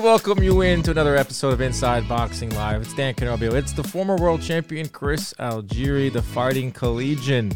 welcome 0.00 0.42
you 0.42 0.62
into 0.62 0.90
another 0.90 1.14
episode 1.14 1.52
of 1.52 1.60
Inside 1.60 2.08
Boxing 2.08 2.48
Live. 2.54 2.80
It's 2.80 2.94
Dan 2.94 3.12
Canobio. 3.12 3.52
It's 3.52 3.72
the 3.72 3.84
former 3.84 4.16
world 4.16 4.40
champion 4.40 4.88
Chris 4.88 5.34
Algieri, 5.38 6.10
the 6.10 6.22
fighting 6.22 6.72
collegian. 6.72 7.52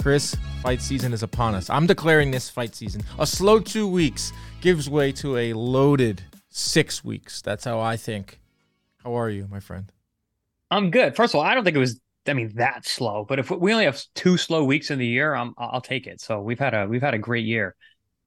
Chris, 0.00 0.36
fight 0.62 0.80
season 0.80 1.12
is 1.12 1.24
upon 1.24 1.56
us. 1.56 1.68
I'm 1.68 1.88
declaring 1.88 2.30
this 2.30 2.48
fight 2.48 2.76
season. 2.76 3.02
A 3.18 3.26
slow 3.26 3.58
two 3.58 3.88
weeks 3.88 4.32
gives 4.60 4.88
way 4.88 5.10
to 5.12 5.36
a 5.36 5.54
loaded 5.54 6.22
six 6.50 7.02
weeks. 7.02 7.42
That's 7.42 7.64
how 7.64 7.80
I 7.80 7.96
think. 7.96 8.38
How 9.02 9.18
are 9.18 9.28
you, 9.28 9.48
my 9.50 9.58
friend? 9.58 9.90
I'm 10.70 10.92
good. 10.92 11.16
First 11.16 11.34
of 11.34 11.40
all, 11.40 11.44
I 11.44 11.52
don't 11.52 11.64
think 11.64 11.76
it 11.76 11.80
was. 11.80 11.98
I 12.28 12.34
mean, 12.34 12.52
that 12.54 12.86
slow. 12.86 13.26
But 13.28 13.40
if 13.40 13.50
we 13.50 13.72
only 13.72 13.86
have 13.86 14.00
two 14.14 14.36
slow 14.36 14.62
weeks 14.62 14.92
in 14.92 15.00
the 15.00 15.06
year, 15.06 15.34
I'm, 15.34 15.52
I'll 15.58 15.80
take 15.80 16.06
it. 16.06 16.20
So 16.20 16.40
we've 16.42 16.60
had 16.60 16.74
a 16.74 16.86
we've 16.86 17.02
had 17.02 17.14
a 17.14 17.18
great 17.18 17.44
year. 17.44 17.74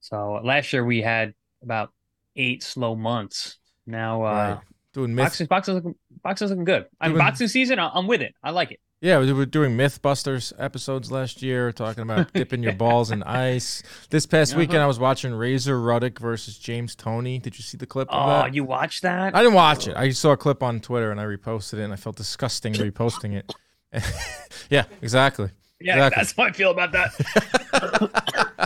So 0.00 0.42
last 0.44 0.74
year 0.74 0.84
we 0.84 1.00
had 1.00 1.32
about 1.62 1.90
eight 2.36 2.62
slow 2.62 2.94
months. 2.94 3.58
Now, 3.86 4.22
uh, 4.22 4.24
Right. 4.54 4.58
Doing 4.92 5.14
myth. 5.14 5.24
boxing, 5.26 5.46
boxing, 5.46 5.74
looking, 5.74 5.94
boxing's 6.22 6.50
looking 6.50 6.64
good. 6.64 6.86
I 7.00 7.06
mean, 7.08 7.14
Doing- 7.16 7.26
boxing 7.26 7.48
season, 7.48 7.78
I'm 7.78 8.06
with 8.06 8.22
it. 8.22 8.34
I 8.42 8.50
like 8.50 8.70
it. 8.72 8.80
Yeah, 9.02 9.18
we 9.18 9.30
were 9.30 9.44
doing 9.44 9.76
MythBusters 9.76 10.54
episodes 10.58 11.12
last 11.12 11.42
year, 11.42 11.70
talking 11.70 12.02
about 12.02 12.32
dipping 12.32 12.62
your 12.62 12.72
balls 12.72 13.10
in 13.10 13.22
ice. 13.24 13.82
This 14.08 14.24
past 14.24 14.52
Uh-huh. 14.52 14.60
weekend, 14.60 14.78
I 14.78 14.86
was 14.86 14.98
watching 14.98 15.34
Razor 15.34 15.78
Ruddock 15.78 16.18
versus 16.18 16.56
James 16.58 16.96
Toney. 16.96 17.38
Did 17.38 17.58
you 17.58 17.62
see 17.62 17.76
the 17.76 17.84
clip 17.84 18.08
of 18.10 18.44
Oh, 18.44 18.46
you 18.46 18.64
watched 18.64 19.02
that? 19.02 19.34
I 19.36 19.40
didn't 19.42 19.52
watch 19.54 19.86
it. 19.86 19.94
I 19.96 20.08
saw 20.10 20.32
a 20.32 20.36
clip 20.38 20.62
on 20.62 20.80
Twitter 20.80 21.10
and 21.10 21.20
I 21.20 21.24
reposted 21.24 21.74
it, 21.74 21.82
and 21.82 21.92
I 21.92 21.96
felt 21.96 22.16
disgusting 22.16 22.72
reposting 22.72 23.34
it. 23.34 23.52
yeah, 24.70 24.84
exactly. 25.02 25.50
yeah, 25.78 26.06
exactly. 26.06 26.16
that's 26.22 26.32
how 26.34 26.42
I 26.44 26.52
feel 26.52 26.70
about 26.70 26.92
that. 26.92 28.62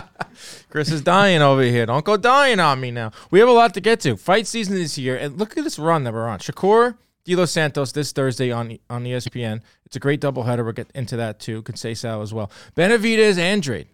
Chris 0.69 0.91
is 0.91 1.01
dying 1.01 1.41
over 1.41 1.61
here. 1.63 1.85
Don't 1.85 2.05
go 2.05 2.17
dying 2.17 2.59
on 2.59 2.79
me 2.79 2.91
now. 2.91 3.11
We 3.29 3.39
have 3.39 3.49
a 3.49 3.53
lot 3.53 3.73
to 3.75 3.81
get 3.81 3.99
to. 4.01 4.17
Fight 4.17 4.47
season 4.47 4.75
this 4.75 4.97
year, 4.97 5.17
and 5.17 5.37
look 5.37 5.57
at 5.57 5.63
this 5.63 5.79
run 5.79 6.03
that 6.03 6.13
we're 6.13 6.27
on. 6.27 6.39
Shakur 6.39 6.97
De 7.23 7.35
Los 7.35 7.51
Santos 7.51 7.91
this 7.91 8.11
Thursday 8.11 8.51
on 8.51 8.77
on 8.89 9.03
ESPN. 9.03 9.61
It's 9.85 9.95
a 9.95 9.99
great 9.99 10.21
doubleheader. 10.21 10.63
We'll 10.63 10.73
get 10.73 10.91
into 10.95 11.17
that 11.17 11.39
too. 11.39 11.63
Sal 11.75 12.21
as 12.21 12.33
well. 12.33 12.51
Benavidez, 12.75 13.37
Andrade. 13.37 13.87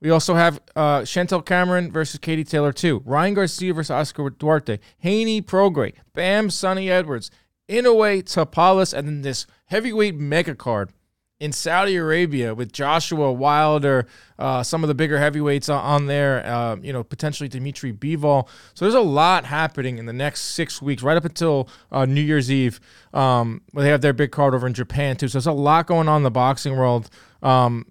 We 0.00 0.10
also 0.10 0.34
have 0.34 0.60
uh, 0.74 1.00
Chantel 1.00 1.44
Cameron 1.44 1.92
versus 1.92 2.18
Katie 2.18 2.44
Taylor 2.44 2.72
too. 2.72 3.02
Ryan 3.04 3.34
Garcia 3.34 3.74
versus 3.74 3.90
Oscar 3.90 4.30
Duarte. 4.30 4.78
Haney 4.98 5.42
Prograis. 5.42 5.94
Bam 6.14 6.48
Sunny 6.50 6.90
Edwards. 6.90 7.30
Inoue 7.68 8.22
Tapales, 8.24 8.92
and 8.92 9.06
then 9.06 9.22
this 9.22 9.46
heavyweight 9.66 10.16
mega 10.16 10.54
card 10.54 10.92
in 11.40 11.52
Saudi 11.52 11.96
Arabia 11.96 12.54
with 12.54 12.70
Joshua 12.70 13.32
Wilder, 13.32 14.06
uh, 14.38 14.62
some 14.62 14.84
of 14.84 14.88
the 14.88 14.94
bigger 14.94 15.18
heavyweights 15.18 15.70
on- 15.70 16.06
there, 16.06 16.44
uh, 16.46 16.76
you 16.82 16.92
know, 16.92 17.02
potentially 17.02 17.48
Dimitri 17.48 17.92
Bivol. 17.92 18.46
So 18.74 18.84
there's 18.84 18.94
a 18.94 19.00
lot 19.00 19.46
happening 19.46 19.96
in 19.98 20.04
the 20.06 20.12
next 20.12 20.40
six 20.42 20.82
weeks, 20.82 21.02
right 21.02 21.16
up 21.16 21.24
until 21.24 21.68
uh, 21.90 22.04
New 22.04 22.20
Year's 22.20 22.50
Eve, 22.52 22.78
um, 23.14 23.62
where 23.72 23.82
they 23.84 23.90
have 23.90 24.02
their 24.02 24.12
big 24.12 24.30
card 24.30 24.54
over 24.54 24.66
in 24.66 24.74
Japan 24.74 25.16
too. 25.16 25.28
So 25.28 25.38
there's 25.38 25.46
a 25.46 25.52
lot 25.52 25.86
going 25.86 26.08
on 26.08 26.18
in 26.18 26.22
the 26.24 26.30
boxing 26.30 26.76
world. 26.76 27.08
Um, 27.42 27.86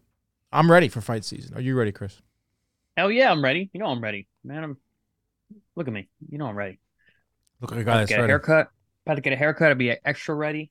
I'm 0.53 0.71
ready 0.71 0.87
for 0.87 1.01
fight 1.01 1.25
season. 1.25 1.55
Are 1.57 1.61
you 1.61 1.75
ready, 1.75 1.91
Chris? 1.91 2.21
Hell 2.95 3.11
yeah, 3.11 3.31
I'm 3.31 3.43
ready. 3.43 3.69
You 3.73 3.79
know 3.79 3.87
I'm 3.87 4.01
ready, 4.01 4.27
man. 4.43 4.63
I'm. 4.63 4.77
Look 5.75 5.87
at 5.87 5.93
me. 5.93 6.07
You 6.29 6.37
know 6.37 6.45
I'm 6.47 6.55
ready. 6.57 6.79
Look 7.61 7.71
like 7.71 7.79
a 7.79 7.83
guy 7.83 7.91
About 7.91 7.93
to 7.93 7.99
that's 8.01 8.09
get 8.11 8.23
a 8.23 8.27
haircut. 8.27 8.69
About 9.05 9.15
to 9.15 9.21
get 9.21 9.33
a 9.33 9.35
haircut. 9.35 9.69
I'll 9.69 9.75
be 9.75 9.95
extra 10.05 10.35
ready. 10.35 10.69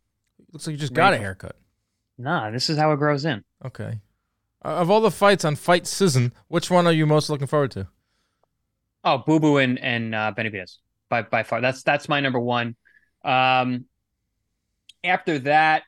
Looks 0.53 0.67
like 0.67 0.75
you 0.75 0.79
just 0.79 0.93
got 0.95 1.09
a 1.09 1.13
Ready. 1.13 1.23
haircut. 1.25 1.57
Nah, 2.19 2.51
this 2.51 2.69
is 2.69 2.77
how 2.77 2.93
it 2.93 2.97
grows 2.97 3.25
in. 3.25 3.45
Okay. 3.65 4.01
Uh, 4.65 4.69
of 4.69 4.91
all 4.91 5.01
the 5.01 5.11
fights 5.11 5.45
on 5.45 5.55
fight 5.55 5.87
season, 5.87 6.33
which 6.49 6.71
one 6.71 6.87
are 6.87 6.93
you 6.93 7.07
most 7.07 7.31
looking 7.31 7.47
forward 7.47 7.71
to? 7.71 7.87
Oh, 9.05 9.19
Boo 9.19 9.39
Boo 9.39 9.59
and 9.59 9.79
and 9.79 10.15
uh, 10.15 10.33
Benavidez 10.37 10.79
by 11.09 11.23
by 11.23 11.45
far. 11.45 11.61
That's 11.61 11.85
that's 11.85 12.09
my 12.09 12.21
number 12.21 12.41
one. 12.41 12.75
Um, 13.25 13.85
after 15.05 15.39
that, 15.41 15.85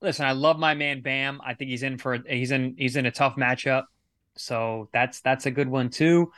listen, 0.00 0.24
I 0.24 0.32
love 0.32 0.58
my 0.58 0.72
man 0.72 1.02
Bam. 1.02 1.40
I 1.44 1.52
think 1.52 1.70
he's 1.70 1.82
in 1.82 1.98
for 1.98 2.18
he's 2.26 2.50
in 2.50 2.74
he's 2.78 2.96
in 2.96 3.04
a 3.04 3.10
tough 3.10 3.36
matchup, 3.36 3.84
so 4.36 4.88
that's 4.92 5.20
that's 5.20 5.44
a 5.44 5.50
good 5.50 5.68
one 5.68 5.90
too. 5.90 6.32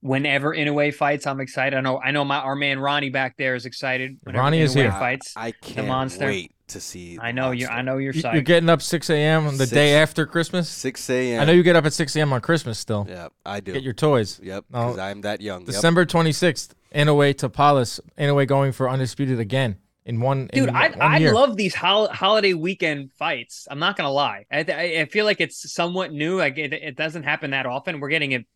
Whenever 0.00 0.54
Inoue 0.54 0.94
fights, 0.94 1.26
I'm 1.26 1.40
excited. 1.40 1.76
I 1.76 1.80
know 1.80 2.00
I 2.00 2.10
know 2.10 2.24
my 2.24 2.38
our 2.38 2.56
man 2.56 2.80
Ronnie 2.80 3.10
back 3.10 3.36
there 3.36 3.54
is 3.54 3.66
excited. 3.66 4.18
Whenever 4.24 4.42
Ronnie 4.42 4.60
is 4.60 4.74
Inoue 4.74 4.82
here. 4.82 4.92
Fights. 4.92 5.32
I 5.36 5.52
can't 5.52 5.86
monster. 5.86 6.26
wait 6.26 6.52
to 6.68 6.80
see. 6.80 7.18
I 7.20 7.32
know 7.32 7.50
you. 7.50 7.66
I 7.68 7.82
know 7.82 7.98
you're 7.98 8.12
You- 8.14 8.22
psyched. 8.22 8.32
You're 8.34 8.42
getting 8.42 8.68
up 8.68 8.82
6 8.82 9.10
a.m. 9.10 9.46
on 9.46 9.56
the 9.58 9.66
day 9.66 9.94
after 9.94 10.26
Christmas. 10.26 10.68
6 10.68 11.10
a.m. 11.10 11.40
I 11.40 11.44
know 11.44 11.52
you 11.52 11.62
get 11.62 11.76
up 11.76 11.84
at 11.86 11.92
6 11.92 12.14
a.m. 12.16 12.32
on 12.32 12.40
Christmas 12.40 12.78
still. 12.78 13.06
Yeah, 13.08 13.28
I 13.44 13.60
do. 13.60 13.72
Get 13.72 13.82
your 13.82 13.92
toys. 13.94 14.40
yep, 14.42 14.64
No. 14.70 14.86
because 14.86 14.98
I'm 14.98 15.20
that 15.22 15.40
young. 15.40 15.60
Yep. 15.60 15.66
December 15.66 16.06
26th, 16.06 16.70
Inoue 16.94 17.34
Tapales. 17.34 18.00
Inoue 18.18 18.46
going 18.46 18.72
for 18.72 18.88
undisputed 18.88 19.38
again 19.40 19.76
in 20.04 20.20
one. 20.20 20.48
Dude, 20.52 20.68
in 20.68 20.74
I 20.76 20.88
one 20.90 21.00
I 21.02 21.18
year. 21.18 21.32
love 21.34 21.56
these 21.56 21.74
hol- 21.74 22.08
holiday 22.08 22.54
weekend 22.54 23.12
fights. 23.12 23.66
I'm 23.70 23.78
not 23.78 23.96
gonna 23.96 24.10
lie. 24.12 24.46
I, 24.50 24.64
I 24.68 25.00
I 25.00 25.04
feel 25.06 25.24
like 25.24 25.40
it's 25.40 25.72
somewhat 25.72 26.12
new. 26.12 26.38
Like 26.38 26.58
it, 26.58 26.72
it 26.72 26.96
doesn't 26.96 27.24
happen 27.24 27.50
that 27.50 27.66
often. 27.66 28.00
We're 28.00 28.08
getting 28.10 28.32
it. 28.32 28.46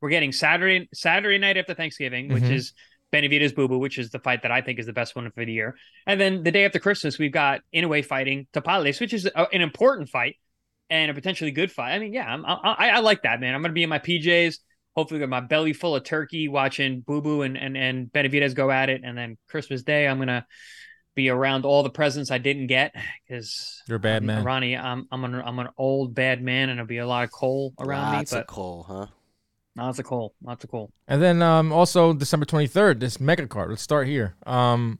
We're 0.00 0.10
getting 0.10 0.32
Saturday 0.32 0.88
Saturday 0.92 1.38
night 1.38 1.56
after 1.56 1.74
Thanksgiving, 1.74 2.28
which 2.32 2.42
Mhm. 2.44 2.50
is 2.52 2.72
Benavidez 3.12 3.54
Boo 3.54 3.68
Boo, 3.68 3.78
which 3.78 3.98
is 3.98 4.10
the 4.10 4.18
fight 4.18 4.42
that 4.42 4.50
I 4.50 4.60
think 4.60 4.78
is 4.78 4.86
the 4.86 4.92
best 4.92 5.14
one 5.14 5.30
for 5.30 5.44
the 5.44 5.52
year. 5.52 5.76
And 6.06 6.20
then 6.20 6.42
the 6.42 6.50
day 6.50 6.64
after 6.64 6.78
Christmas, 6.78 7.18
we've 7.18 7.32
got 7.32 7.60
Inoue 7.74 8.04
fighting 8.04 8.46
Tapales, 8.52 9.00
which 9.00 9.12
is 9.12 9.26
a, 9.26 9.46
an 9.52 9.60
important 9.60 10.08
fight 10.08 10.36
and 10.90 11.10
a 11.10 11.14
potentially 11.14 11.50
good 11.50 11.70
fight. 11.72 11.92
I 11.92 11.98
mean, 11.98 12.12
yeah, 12.12 12.26
I'm, 12.26 12.44
I, 12.44 12.54
I 12.62 12.88
I 12.90 12.98
like 13.00 13.22
that 13.22 13.40
man. 13.40 13.54
I'm 13.54 13.62
gonna 13.62 13.74
be 13.74 13.82
in 13.82 13.88
my 13.88 13.98
PJs. 13.98 14.58
Hopefully, 14.94 15.20
with 15.20 15.28
my 15.28 15.40
belly 15.40 15.72
full 15.72 15.94
of 15.94 16.04
turkey, 16.04 16.48
watching 16.48 17.00
Boo 17.00 17.20
Boo 17.20 17.42
and 17.42 17.56
and 17.56 17.76
and 17.76 18.10
Benavidez 18.12 18.54
go 18.54 18.70
at 18.70 18.88
it. 18.88 19.02
And 19.04 19.16
then 19.16 19.36
Christmas 19.48 19.82
Day, 19.82 20.08
I'm 20.08 20.18
gonna 20.18 20.46
be 21.14 21.28
around 21.30 21.64
all 21.64 21.82
the 21.82 21.90
presents 21.90 22.30
I 22.30 22.38
didn't 22.38 22.66
get 22.68 22.94
because 23.26 23.82
You're 23.88 23.96
a 23.96 24.00
bad 24.00 24.22
man. 24.22 24.44
Ronnie, 24.44 24.76
I'm 24.76 25.06
I'm 25.10 25.24
an 25.24 25.34
I'm 25.34 25.58
an 25.58 25.68
old 25.76 26.14
bad 26.14 26.42
man, 26.42 26.68
and 26.68 26.78
there'll 26.78 26.86
be 26.86 26.98
a 26.98 27.06
lot 27.06 27.24
of 27.24 27.32
coal 27.32 27.74
around 27.80 28.12
Lots 28.12 28.32
me. 28.32 28.38
of 28.38 28.46
But 28.46 28.52
coal, 28.52 28.84
huh? 28.88 29.06
Lots 29.76 29.98
of 29.98 30.04
coal, 30.04 30.34
lots 30.42 30.64
of 30.64 30.70
coal, 30.70 30.90
And 31.06 31.22
then 31.22 31.42
um, 31.42 31.72
also 31.72 32.12
December 32.12 32.46
23rd, 32.46 33.00
this 33.00 33.20
mega 33.20 33.46
card. 33.46 33.70
Let's 33.70 33.82
start 33.82 34.06
here. 34.06 34.34
Um, 34.46 34.98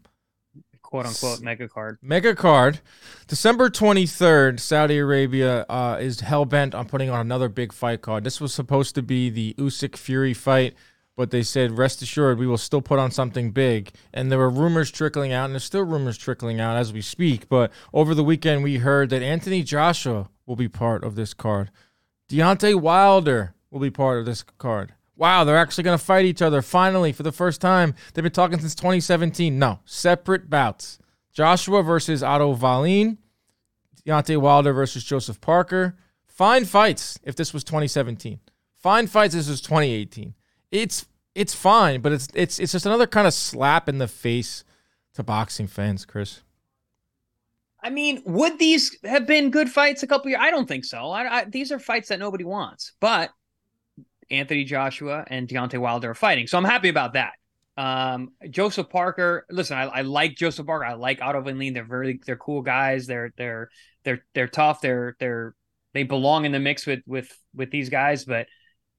quote 0.82 1.06
unquote 1.06 1.40
mega 1.40 1.68
card. 1.68 1.98
mega 2.00 2.34
card. 2.34 2.80
December 3.26 3.68
23rd, 3.68 4.60
Saudi 4.60 4.98
Arabia 4.98 5.66
uh, 5.68 5.98
is 6.00 6.20
hell 6.20 6.44
bent 6.44 6.74
on 6.74 6.86
putting 6.86 7.10
on 7.10 7.20
another 7.20 7.48
big 7.48 7.72
fight 7.72 8.02
card. 8.02 8.24
This 8.24 8.40
was 8.40 8.54
supposed 8.54 8.94
to 8.94 9.02
be 9.02 9.28
the 9.28 9.54
Usyk 9.58 9.96
Fury 9.96 10.32
fight, 10.32 10.74
but 11.16 11.30
they 11.30 11.42
said, 11.42 11.76
rest 11.76 12.02
assured, 12.02 12.38
we 12.38 12.46
will 12.46 12.56
still 12.58 12.82
put 12.82 12.98
on 12.98 13.10
something 13.10 13.50
big. 13.50 13.90
And 14.14 14.30
there 14.30 14.38
were 14.38 14.50
rumors 14.50 14.90
trickling 14.90 15.32
out, 15.32 15.46
and 15.46 15.54
there's 15.54 15.64
still 15.64 15.82
rumors 15.82 16.18
trickling 16.18 16.60
out 16.60 16.76
as 16.76 16.92
we 16.92 17.00
speak. 17.00 17.48
But 17.48 17.72
over 17.92 18.14
the 18.14 18.24
weekend, 18.24 18.62
we 18.62 18.76
heard 18.76 19.10
that 19.10 19.22
Anthony 19.22 19.62
Joshua 19.62 20.28
will 20.46 20.56
be 20.56 20.68
part 20.68 21.02
of 21.02 21.16
this 21.16 21.34
card. 21.34 21.70
Deontay 22.30 22.80
Wilder 22.80 23.54
will 23.70 23.80
be 23.80 23.90
part 23.90 24.18
of 24.18 24.26
this 24.26 24.42
card. 24.42 24.94
Wow, 25.16 25.44
they're 25.44 25.56
actually 25.56 25.84
going 25.84 25.98
to 25.98 26.04
fight 26.04 26.26
each 26.26 26.42
other 26.42 26.60
finally 26.60 27.12
for 27.12 27.22
the 27.22 27.32
first 27.32 27.60
time. 27.60 27.94
They've 28.12 28.22
been 28.22 28.32
talking 28.32 28.58
since 28.60 28.74
2017. 28.74 29.58
No, 29.58 29.80
separate 29.86 30.50
bouts. 30.50 30.98
Joshua 31.32 31.82
versus 31.82 32.22
Otto 32.22 32.54
Wallin, 32.54 33.18
Deontay 34.06 34.38
Wilder 34.38 34.72
versus 34.72 35.04
Joseph 35.04 35.40
Parker. 35.40 35.96
Fine 36.26 36.66
fights 36.66 37.18
if 37.22 37.34
this 37.34 37.54
was 37.54 37.64
2017. 37.64 38.40
Fine 38.76 39.06
fights 39.06 39.34
this 39.34 39.48
was 39.48 39.60
2018. 39.62 40.34
It's 40.70 41.06
it's 41.34 41.54
fine, 41.54 42.00
but 42.00 42.12
it's 42.12 42.28
it's 42.34 42.58
it's 42.58 42.72
just 42.72 42.86
another 42.86 43.06
kind 43.06 43.26
of 43.26 43.34
slap 43.34 43.88
in 43.88 43.98
the 43.98 44.08
face 44.08 44.64
to 45.14 45.22
boxing 45.22 45.66
fans, 45.66 46.04
Chris. 46.04 46.42
I 47.82 47.90
mean, 47.90 48.22
would 48.26 48.58
these 48.58 48.98
have 49.04 49.26
been 49.26 49.50
good 49.50 49.70
fights 49.70 50.02
a 50.02 50.06
couple 50.06 50.30
years? 50.30 50.40
I 50.42 50.50
don't 50.50 50.66
think 50.66 50.84
so. 50.84 51.10
I, 51.10 51.38
I, 51.38 51.44
these 51.44 51.70
are 51.70 51.78
fights 51.78 52.08
that 52.08 52.18
nobody 52.18 52.44
wants, 52.44 52.92
but 53.00 53.30
Anthony 54.30 54.64
Joshua 54.64 55.24
and 55.26 55.48
Deontay 55.48 55.78
Wilder 55.78 56.10
are 56.10 56.14
fighting, 56.14 56.46
so 56.46 56.58
I'm 56.58 56.64
happy 56.64 56.88
about 56.88 57.14
that. 57.14 57.32
Um, 57.78 58.30
Joseph 58.48 58.88
Parker, 58.88 59.44
listen, 59.50 59.76
I, 59.76 59.82
I 59.82 60.00
like 60.00 60.34
Joseph 60.34 60.66
Parker. 60.66 60.86
I 60.86 60.94
like 60.94 61.20
Otto 61.20 61.42
Wallin. 61.42 61.74
They're 61.74 61.84
very, 61.84 62.18
they're 62.24 62.36
cool 62.36 62.62
guys. 62.62 63.06
They're, 63.06 63.34
they're, 63.36 63.68
they're, 64.02 64.24
they're 64.34 64.48
tough. 64.48 64.80
They're, 64.80 65.14
they're, 65.20 65.54
they 65.92 66.02
belong 66.02 66.46
in 66.46 66.52
the 66.52 66.58
mix 66.58 66.86
with, 66.86 67.00
with, 67.06 67.30
with 67.54 67.70
these 67.70 67.90
guys. 67.90 68.24
But 68.24 68.46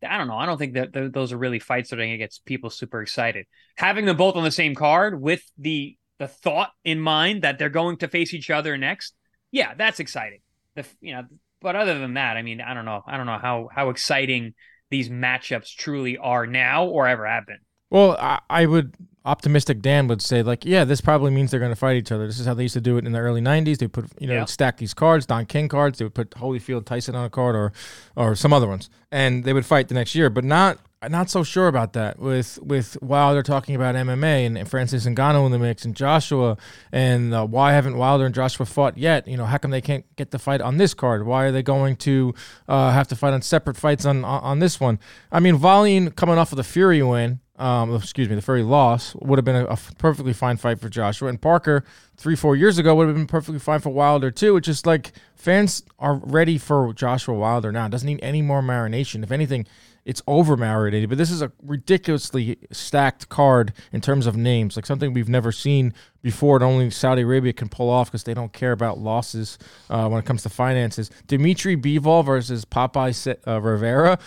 I 0.08 0.20
don't 0.20 0.28
know. 0.28 0.38
I 0.38 0.46
don't 0.46 0.60
think 0.60 0.76
that 0.76 0.94
th- 0.94 1.12
those 1.12 1.34
are 1.34 1.40
really 1.40 1.58
fights 1.58 1.90
that 1.90 1.96
are 1.96 2.04
going 2.04 2.12
to 2.12 2.18
get 2.20 2.38
people 2.46 2.70
super 2.70 3.02
excited. 3.02 3.48
Having 3.78 4.06
them 4.06 4.16
both 4.16 4.36
on 4.36 4.44
the 4.44 4.52
same 4.52 4.76
card 4.76 5.20
with 5.20 5.42
the, 5.58 5.98
the 6.20 6.28
thought 6.28 6.70
in 6.84 7.00
mind 7.00 7.42
that 7.42 7.58
they're 7.58 7.70
going 7.70 7.98
to 7.98 8.08
face 8.08 8.32
each 8.32 8.52
other 8.52 8.78
next. 8.78 9.16
Yeah, 9.50 9.74
that's 9.74 10.00
exciting. 10.00 10.42
The, 10.76 10.86
you 11.02 11.16
know, 11.16 11.24
but 11.62 11.76
other 11.76 11.98
than 11.98 12.14
that, 12.14 12.38
I 12.38 12.44
mean, 12.44 12.62
I 12.62 12.76
don't 12.76 12.86
know. 12.86 13.02
I 13.08 13.18
don't 13.18 13.26
know 13.26 13.40
how, 13.40 13.70
how 13.74 13.90
exciting 13.90 14.54
these 14.90 15.10
matchups 15.10 15.76
truly 15.76 16.18
are 16.18 16.46
now 16.48 16.86
or 16.86 17.08
ever 17.08 17.26
have 17.28 17.46
been. 17.46 17.60
Well, 17.90 18.18
I, 18.20 18.40
I 18.50 18.66
would 18.66 18.94
optimistic 19.26 19.82
Dan 19.82 20.08
would 20.08 20.22
say 20.22 20.42
like, 20.44 20.64
yeah, 20.66 20.84
this 20.86 21.02
probably 21.02 21.32
means 21.32 21.52
they're 21.52 21.60
going 21.60 21.72
to 21.72 21.76
fight 21.76 21.98
each 21.98 22.12
other. 22.12 22.28
This 22.28 22.40
is 22.40 22.46
how 22.46 22.54
they 22.54 22.64
used 22.64 22.74
to 22.74 22.82
do 22.82 22.98
it 22.98 23.06
in 23.06 23.12
the 23.12 23.20
early 23.20 23.42
'90s. 23.42 23.78
They 23.78 23.88
put 23.88 24.06
you 24.20 24.28
know 24.28 24.34
Yeah. 24.34 24.46
stack 24.46 24.78
these 24.78 24.94
cards, 24.94 25.26
Don 25.26 25.46
King 25.46 25.68
cards. 25.70 26.00
They 26.00 26.06
would 26.06 26.14
put 26.14 26.32
Holyfield, 26.32 26.86
Tyson 26.86 27.16
on 27.16 27.26
a 27.26 27.30
card, 27.30 27.56
or 27.56 27.72
or 28.16 28.36
some 28.36 28.52
other 28.54 28.68
ones, 28.68 28.90
and 29.12 29.44
they 29.44 29.54
would 29.54 29.66
fight 29.66 29.88
the 29.88 29.94
next 29.96 30.16
year. 30.16 30.30
But 30.30 30.44
not. 30.44 30.80
I'm 31.00 31.12
not 31.12 31.30
so 31.30 31.44
sure 31.44 31.68
about 31.68 31.94
that. 31.94 32.18
With 32.18 32.58
with 32.62 32.98
Wilder 33.04 33.44
talking 33.44 33.76
about 33.76 33.94
MMA 33.94 34.48
and, 34.48 34.58
and 34.58 34.68
Francis 34.68 35.06
Ngannou 35.06 35.46
in 35.46 35.52
the 35.52 35.60
mix 35.60 35.86
and 35.86 35.96
Joshua 35.96 36.58
and 36.92 37.36
uh, 37.36 37.46
why 37.46 37.74
haven't 37.74 37.98
Wilder 37.98 38.26
and 38.26 38.34
Joshua 38.34 38.66
fought 38.66 38.98
yet? 38.98 39.28
You 39.28 39.38
know, 39.38 39.46
how 39.46 39.60
come 39.60 39.70
they 39.70 39.82
can't 39.82 40.06
get 40.16 40.32
the 40.32 40.40
fight 40.40 40.60
on 40.60 40.78
this 40.78 40.96
card? 40.96 41.28
Why 41.28 41.46
are 41.46 41.52
they 41.52 41.62
going 41.62 41.98
to 41.98 42.34
uh, 42.68 42.92
have 42.92 43.08
to 43.10 43.16
fight 43.16 43.34
on 43.34 43.44
separate 43.44 43.78
fights 43.78 44.06
on 44.06 44.26
on 44.26 44.58
this 44.58 44.80
one? 44.80 44.98
I 45.32 45.40
mean, 45.40 45.62
Wallin 45.62 46.12
coming 46.12 46.40
off 46.40 46.52
of 46.52 46.58
the 46.58 46.64
Fury 46.64 47.04
win, 47.04 47.42
um, 47.58 47.94
excuse 47.96 48.28
me, 48.28 48.34
the 48.34 48.42
Fury 48.42 48.64
loss 48.64 49.14
would 49.16 49.38
have 49.38 49.46
been 49.46 49.56
a, 49.56 49.66
a 49.66 49.78
perfectly 50.00 50.34
fine 50.34 50.58
fight 50.58 50.80
for 50.80 50.90
Joshua 50.90 51.30
and 51.30 51.40
Parker 51.40 51.84
three 52.16 52.36
four 52.36 52.56
years 52.56 52.80
ago 52.80 52.96
would 52.96 53.06
have 53.06 53.16
been 53.16 53.28
perfectly 53.28 53.60
fine 53.60 53.82
for 53.82 53.92
Wilder 53.92 54.32
too. 54.32 54.58
It's 54.58 54.66
just 54.66 54.88
like 54.88 55.12
fans 55.36 55.84
are 56.00 56.16
ready 56.16 56.58
for 56.58 56.92
Joshua 56.92 57.36
Wilder 57.36 57.72
now. 57.72 57.86
It 57.86 57.92
doesn't 57.92 58.08
need 58.08 58.20
any 58.24 58.42
more 58.42 58.64
marination. 58.64 59.22
If 59.22 59.32
anything 59.32 59.68
it's 60.08 60.22
over 60.26 60.56
marinated. 60.56 61.10
But 61.10 61.18
this 61.18 61.30
is 61.30 61.42
a 61.42 61.52
ridiculously 61.62 62.58
stacked 62.72 63.28
card 63.28 63.74
in 63.92 64.00
terms 64.00 64.26
of 64.26 64.38
names, 64.38 64.78
like 64.78 64.86
something 64.86 65.12
we've 65.12 65.28
never 65.28 65.52
seen 65.52 65.94
before. 66.22 66.56
And 66.56 66.64
only 66.64 66.90
Saudi 66.92 67.24
Arabia 67.24 67.52
can 67.52 67.68
pull 67.68 67.90
off 67.90 68.10
because 68.10 68.24
they 68.24 68.34
don't 68.34 68.54
care 68.54 68.72
about 68.72 69.00
losses 69.00 69.60
uh, 69.90 70.08
when 70.08 70.20
it 70.20 70.26
comes 70.26 70.44
to 70.44 70.50
finances. 70.50 71.12
Dimitri 71.28 71.76
Bivol 71.76 72.26
versus 72.26 72.64
Popeye 72.64 73.36
uh, 73.46 73.62
Rivera 73.62 74.18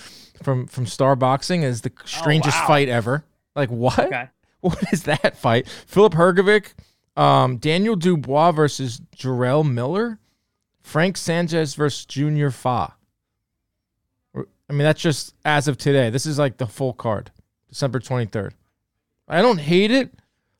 from 0.43 0.67
from 0.67 0.85
Star 0.85 1.17
Boxing 1.17 1.63
is 1.63 1.81
the 1.81 1.93
strangest 2.05 2.59
oh, 2.59 2.61
wow. 2.61 2.67
fight 2.67 2.89
ever. 2.91 3.25
Like 3.57 3.71
what? 3.71 3.99
Okay. 3.99 4.29
What 4.63 4.93
is 4.93 5.05
that 5.05 5.39
fight? 5.39 5.67
Filip 5.67 6.13
Hrgovic, 6.13 6.75
um, 7.17 7.57
Daniel 7.57 7.97
Dubois 7.97 8.53
versus 8.53 9.01
Jarrell 9.17 9.67
Miller, 9.67 10.19
Frank 10.83 11.17
Sanchez 11.17 11.75
versus 11.75 12.05
Junior 12.05 12.51
Fa. 12.51 12.93
I 14.71 14.73
mean, 14.73 14.85
that's 14.85 15.03
just 15.03 15.35
as 15.45 15.67
of 15.67 15.77
today. 15.79 16.11
This 16.11 16.27
is 16.27 16.39
like 16.39 16.59
the 16.59 16.67
full 16.67 16.93
card, 16.93 17.33
December 17.69 17.99
23rd. 17.99 18.53
I 19.27 19.43
don't 19.43 19.59
hate 19.59 19.91
it. 19.91 20.15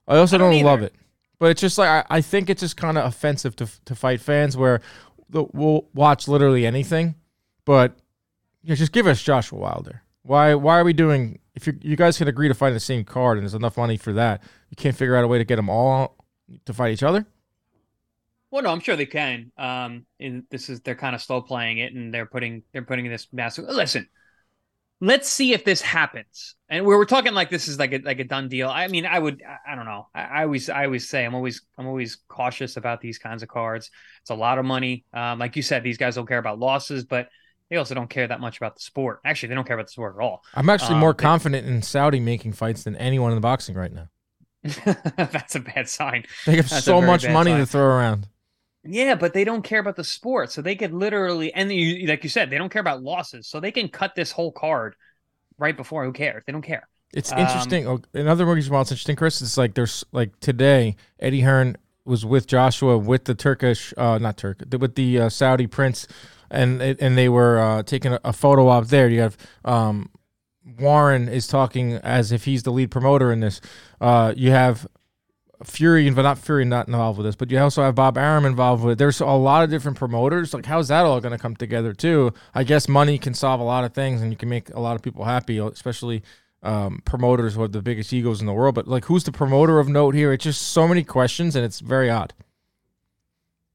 I 0.09 0.17
also 0.17 0.35
I 0.35 0.39
don't, 0.39 0.51
don't 0.51 0.65
love 0.65 0.83
it. 0.83 0.93
But 1.39 1.53
it's 1.53 1.61
just 1.61 1.79
like, 1.79 1.89
I, 1.89 2.17
I 2.17 2.21
think 2.21 2.51
it's 2.51 2.61
just 2.61 2.77
kind 2.77 2.99
of 2.99 3.07
offensive 3.07 3.55
to, 3.57 3.69
to 3.85 3.95
fight 3.95 4.21
fans 4.21 4.57
where 4.57 4.81
the, 5.29 5.45
we'll 5.53 5.87
watch 5.95 6.27
literally 6.27 6.67
anything, 6.67 7.15
but 7.65 7.97
you 8.63 8.71
know, 8.71 8.75
just 8.75 8.91
give 8.91 9.07
us 9.07 9.23
Joshua 9.23 9.61
Wilder. 9.61 10.03
Why 10.23 10.55
Why 10.55 10.81
are 10.81 10.85
we 10.85 10.93
doing, 10.93 11.39
if 11.55 11.69
you, 11.69 11.79
you 11.81 11.95
guys 11.95 12.19
can 12.19 12.27
agree 12.27 12.49
to 12.49 12.55
fight 12.55 12.73
the 12.73 12.81
same 12.81 13.05
card 13.05 13.39
and 13.39 13.45
there's 13.45 13.55
enough 13.55 13.77
money 13.77 13.97
for 13.97 14.13
that, 14.15 14.43
you 14.71 14.77
can't 14.77 14.97
figure 14.97 15.15
out 15.15 15.23
a 15.23 15.29
way 15.29 15.39
to 15.39 15.45
get 15.45 15.55
them 15.57 15.71
all 15.71 16.17
to 16.67 16.73
fight 16.75 16.93
each 16.93 17.05
other? 17.05 17.27
Well, 18.51 18.63
no, 18.63 18.71
I'm 18.71 18.81
sure 18.81 18.97
they 18.97 19.07
can. 19.07 19.53
Um, 19.57 20.07
and 20.19 20.45
this 20.51 20.69
is 20.69 20.81
they're 20.81 20.97
kind 20.97 21.15
of 21.15 21.23
slow 21.23 21.41
playing 21.41 21.79
it, 21.79 21.95
and 21.95 22.13
they're 22.13 22.27
putting 22.27 22.63
they're 22.73 22.83
putting 22.83 23.09
this 23.09 23.29
massive. 23.33 23.67
Listen, 23.69 24.09
let's 25.01 25.29
see 25.29 25.53
if 25.53 25.65
this 25.65 25.81
happens. 25.81 26.57
And 26.69 26.85
we're, 26.85 26.99
we're 26.99 27.05
talking 27.05 27.33
like 27.33 27.51
this 27.51 27.69
is 27.69 27.79
like 27.79 27.93
a 27.93 27.99
like 27.99 28.21
a 28.21 28.25
done 28.25 28.49
deal. 28.49 28.69
I 28.69 28.89
mean, 28.89 29.07
I 29.07 29.19
would 29.19 29.43
I, 29.43 29.73
I 29.73 29.75
don't 29.77 29.87
know. 29.87 30.09
I, 30.15 30.23
I, 30.23 30.43
always 30.43 30.69
I 30.69 30.85
always 30.85 31.09
say 31.09 31.25
I'm 31.25 31.35
always 31.35 31.63
I'm 31.79 31.87
always 31.87 32.19
cautious 32.29 32.77
about 32.77 33.01
these 33.01 33.19
kinds 33.19 33.43
of 33.43 33.49
cards. 33.49 33.91
It's 34.23 34.31
a 34.31 34.35
lot 34.35 34.59
of 34.59 34.65
money. 34.65 35.05
Um, 35.13 35.39
like 35.39 35.57
you 35.57 35.63
said, 35.63 35.83
these 35.83 35.99
guys 35.99 36.17
don't 36.17 36.27
care 36.27 36.39
about 36.39 36.59
losses, 36.59 37.05
but 37.05 37.29
they 37.71 37.77
also 37.77 37.95
don't 37.95 38.11
care 38.11 38.27
that 38.27 38.41
much 38.41 38.57
about 38.57 38.75
the 38.75 38.83
sport. 38.83 39.21
Actually, 39.25 39.51
they 39.51 39.55
don't 39.55 39.67
care 39.67 39.77
about 39.77 39.87
the 39.87 39.93
sport 39.93 40.17
at 40.19 40.23
all. 40.23 40.43
I'm 40.55 40.69
actually 40.69 40.95
um, 40.95 41.01
more 41.01 41.13
they, 41.13 41.23
confident 41.23 41.67
in 41.67 41.83
Saudi 41.83 42.21
making 42.21 42.53
fights 42.53 42.83
than 42.83 42.97
anyone 42.97 43.31
in 43.31 43.37
the 43.37 43.41
boxing 43.43 43.77
right 43.77 43.93
now. 43.93 44.09
That's 45.17 45.55
a 45.55 45.61
bad 45.61 45.89
sign. 45.89 46.25
They 46.45 46.57
have 46.57 46.69
That's 46.69 46.85
so 46.85 47.01
much 47.01 47.27
money 47.27 47.53
sign. 47.53 47.61
to 47.61 47.67
throw 47.67 47.85
around. 47.85 48.27
Yeah, 48.83 49.15
but 49.15 49.35
they 49.35 49.45
don't 49.45 49.63
care 49.63 49.81
about 49.81 49.97
the 49.97 50.05
sport, 50.05 50.51
so 50.51 50.63
they 50.63 50.75
could 50.75 50.93
literally 50.93 51.53
and 51.53 51.71
you, 51.71 52.07
like 52.07 52.25
you 52.25 52.31
said, 52.31 52.51
they 52.51 52.59
don't 52.59 52.71
care 52.71 52.81
about 52.81 53.03
losses, 53.03 53.47
so 53.47 53.61
they 53.61 53.73
can 53.73 53.89
cut 53.89 54.15
this 54.15 54.33
whole 54.33 54.53
card 54.53 54.97
right 55.59 55.77
before. 55.77 56.05
Who 56.05 56.13
cares? 56.13 56.43
They 56.47 56.53
don't 56.53 56.63
care. 56.63 56.89
It's 57.13 57.33
um, 57.33 57.39
interesting. 57.39 57.87
Oh, 57.87 58.01
another 58.15 58.47
reason 58.47 58.73
why 58.73 58.81
it's 58.81 58.91
interesting, 58.91 59.17
Chris, 59.17 59.43
is 59.43 59.59
like 59.59 59.75
there's 59.75 60.05
like 60.13 60.39
today, 60.41 60.97
Eddie 61.19 61.43
Hearn 61.43 61.77
was 62.05 62.25
with 62.25 62.47
Joshua 62.47 62.97
with 62.97 63.25
the 63.25 63.35
Turkish, 63.35 63.93
uh, 63.97 64.19
not 64.19 64.37
Turk, 64.37 64.63
with 64.79 64.95
the 64.95 65.21
uh, 65.21 65.29
Saudi 65.29 65.67
prince, 65.67 66.07
and 66.51 66.81
and 66.81 67.19
they 67.19 67.29
were 67.29 67.59
uh, 67.59 67.83
taking 67.83 68.15
a, 68.15 68.21
a 68.25 68.33
photo 68.33 68.69
op 68.69 68.87
there. 68.87 69.09
You 69.09 69.21
have 69.21 69.37
um, 69.65 70.11
Warren 70.79 71.29
is 71.29 71.47
talking 71.47 71.95
as 71.95 72.33
if 72.33 72.45
he's 72.45 72.63
the 72.63 72.73
lead 72.73 72.91
promoter 72.91 73.33
in 73.33 73.41
this. 73.41 73.61
Uh, 74.01 74.33
you 74.37 74.51
have 74.51 74.87
Fury, 75.65 76.09
not 76.09 76.39
Fury, 76.39 76.65
not 76.65 76.87
involved 76.87 77.19
with 77.19 77.27
this, 77.27 77.37
but 77.37 77.51
you 77.51 77.59
also 77.59 77.83
have 77.83 77.95
Bob 77.95 78.17
Arum 78.17 78.47
involved 78.47 78.83
with 78.83 78.93
it. 78.93 78.99
There's 78.99 79.21
a 79.21 79.27
lot 79.27 79.63
of 79.63 79.71
different 79.71 79.99
promoters. 79.99 80.55
Like, 80.55 80.67
how's 80.67 80.89
that 80.89 81.05
all 81.05 81.21
going 81.21 81.33
to 81.33 81.39
come 81.39 81.55
together, 81.55 81.93
too? 81.93 82.33
I 82.55 82.65
guess 82.65 82.89
money 82.89 83.19
can 83.19 83.35
solve 83.35 83.61
a 83.61 83.65
lot 83.65 83.85
of 83.85 83.93
things 83.93 84.23
and 84.23 84.31
you 84.31 84.37
can 84.37 84.49
make 84.49 84.71
a 84.71 84.81
lot 84.81 84.97
of 84.97 85.03
people 85.03 85.25
happy, 85.25 85.59
especially 85.59 86.23
um, 86.63 87.03
promoters 87.05 87.55
who 87.55 87.63
have 87.63 87.73
the 87.73 87.83
biggest 87.83 88.13
egos 88.13 88.41
in 88.41 88.47
the 88.47 88.53
world. 88.53 88.75
But, 88.75 88.89
like, 88.89 89.05
who's 89.05 89.25
the 89.25 89.33
promoter 89.33 89.79
of 89.79 89.89
note 89.89 90.15
here? 90.15 90.33
It's 90.33 90.45
just 90.45 90.63
so 90.63 90.89
many 90.89 91.05
questions 91.05 91.55
and 91.57 91.65
it's 91.65 91.81
very 91.81 92.09
odd. 92.09 92.33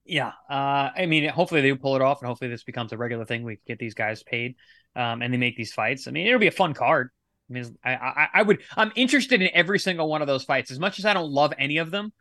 Yeah. 0.05 0.33
Uh, 0.49 0.89
I 0.95 1.05
mean, 1.07 1.27
hopefully 1.29 1.61
they 1.61 1.73
pull 1.73 1.95
it 1.95 2.01
off 2.01 2.21
and 2.21 2.27
hopefully 2.27 2.49
this 2.49 2.63
becomes 2.63 2.93
a 2.93 2.97
regular 2.97 3.25
thing. 3.25 3.43
We 3.43 3.59
get 3.67 3.79
these 3.79 3.95
guys 3.95 4.23
paid 4.23 4.55
um, 4.95 5.21
and 5.21 5.33
they 5.33 5.38
make 5.38 5.57
these 5.57 5.73
fights. 5.73 6.07
I 6.07 6.11
mean, 6.11 6.27
it'll 6.27 6.39
be 6.39 6.47
a 6.47 6.51
fun 6.51 6.73
card. 6.73 7.09
I 7.50 7.53
mean, 7.53 7.77
I, 7.83 7.94
I, 7.94 8.27
I 8.36 8.42
would, 8.42 8.62
I'm 8.75 8.92
interested 8.95 9.42
in 9.42 9.50
every 9.53 9.80
single 9.80 10.09
one 10.09 10.21
of 10.21 10.27
those 10.27 10.44
fights. 10.44 10.71
As 10.71 10.80
much 10.80 11.00
as 11.00 11.06
I 11.06 11.13
don't 11.13 11.31
love 11.31 11.53
any 11.57 11.77
of 11.77 11.92
them, 11.92 12.12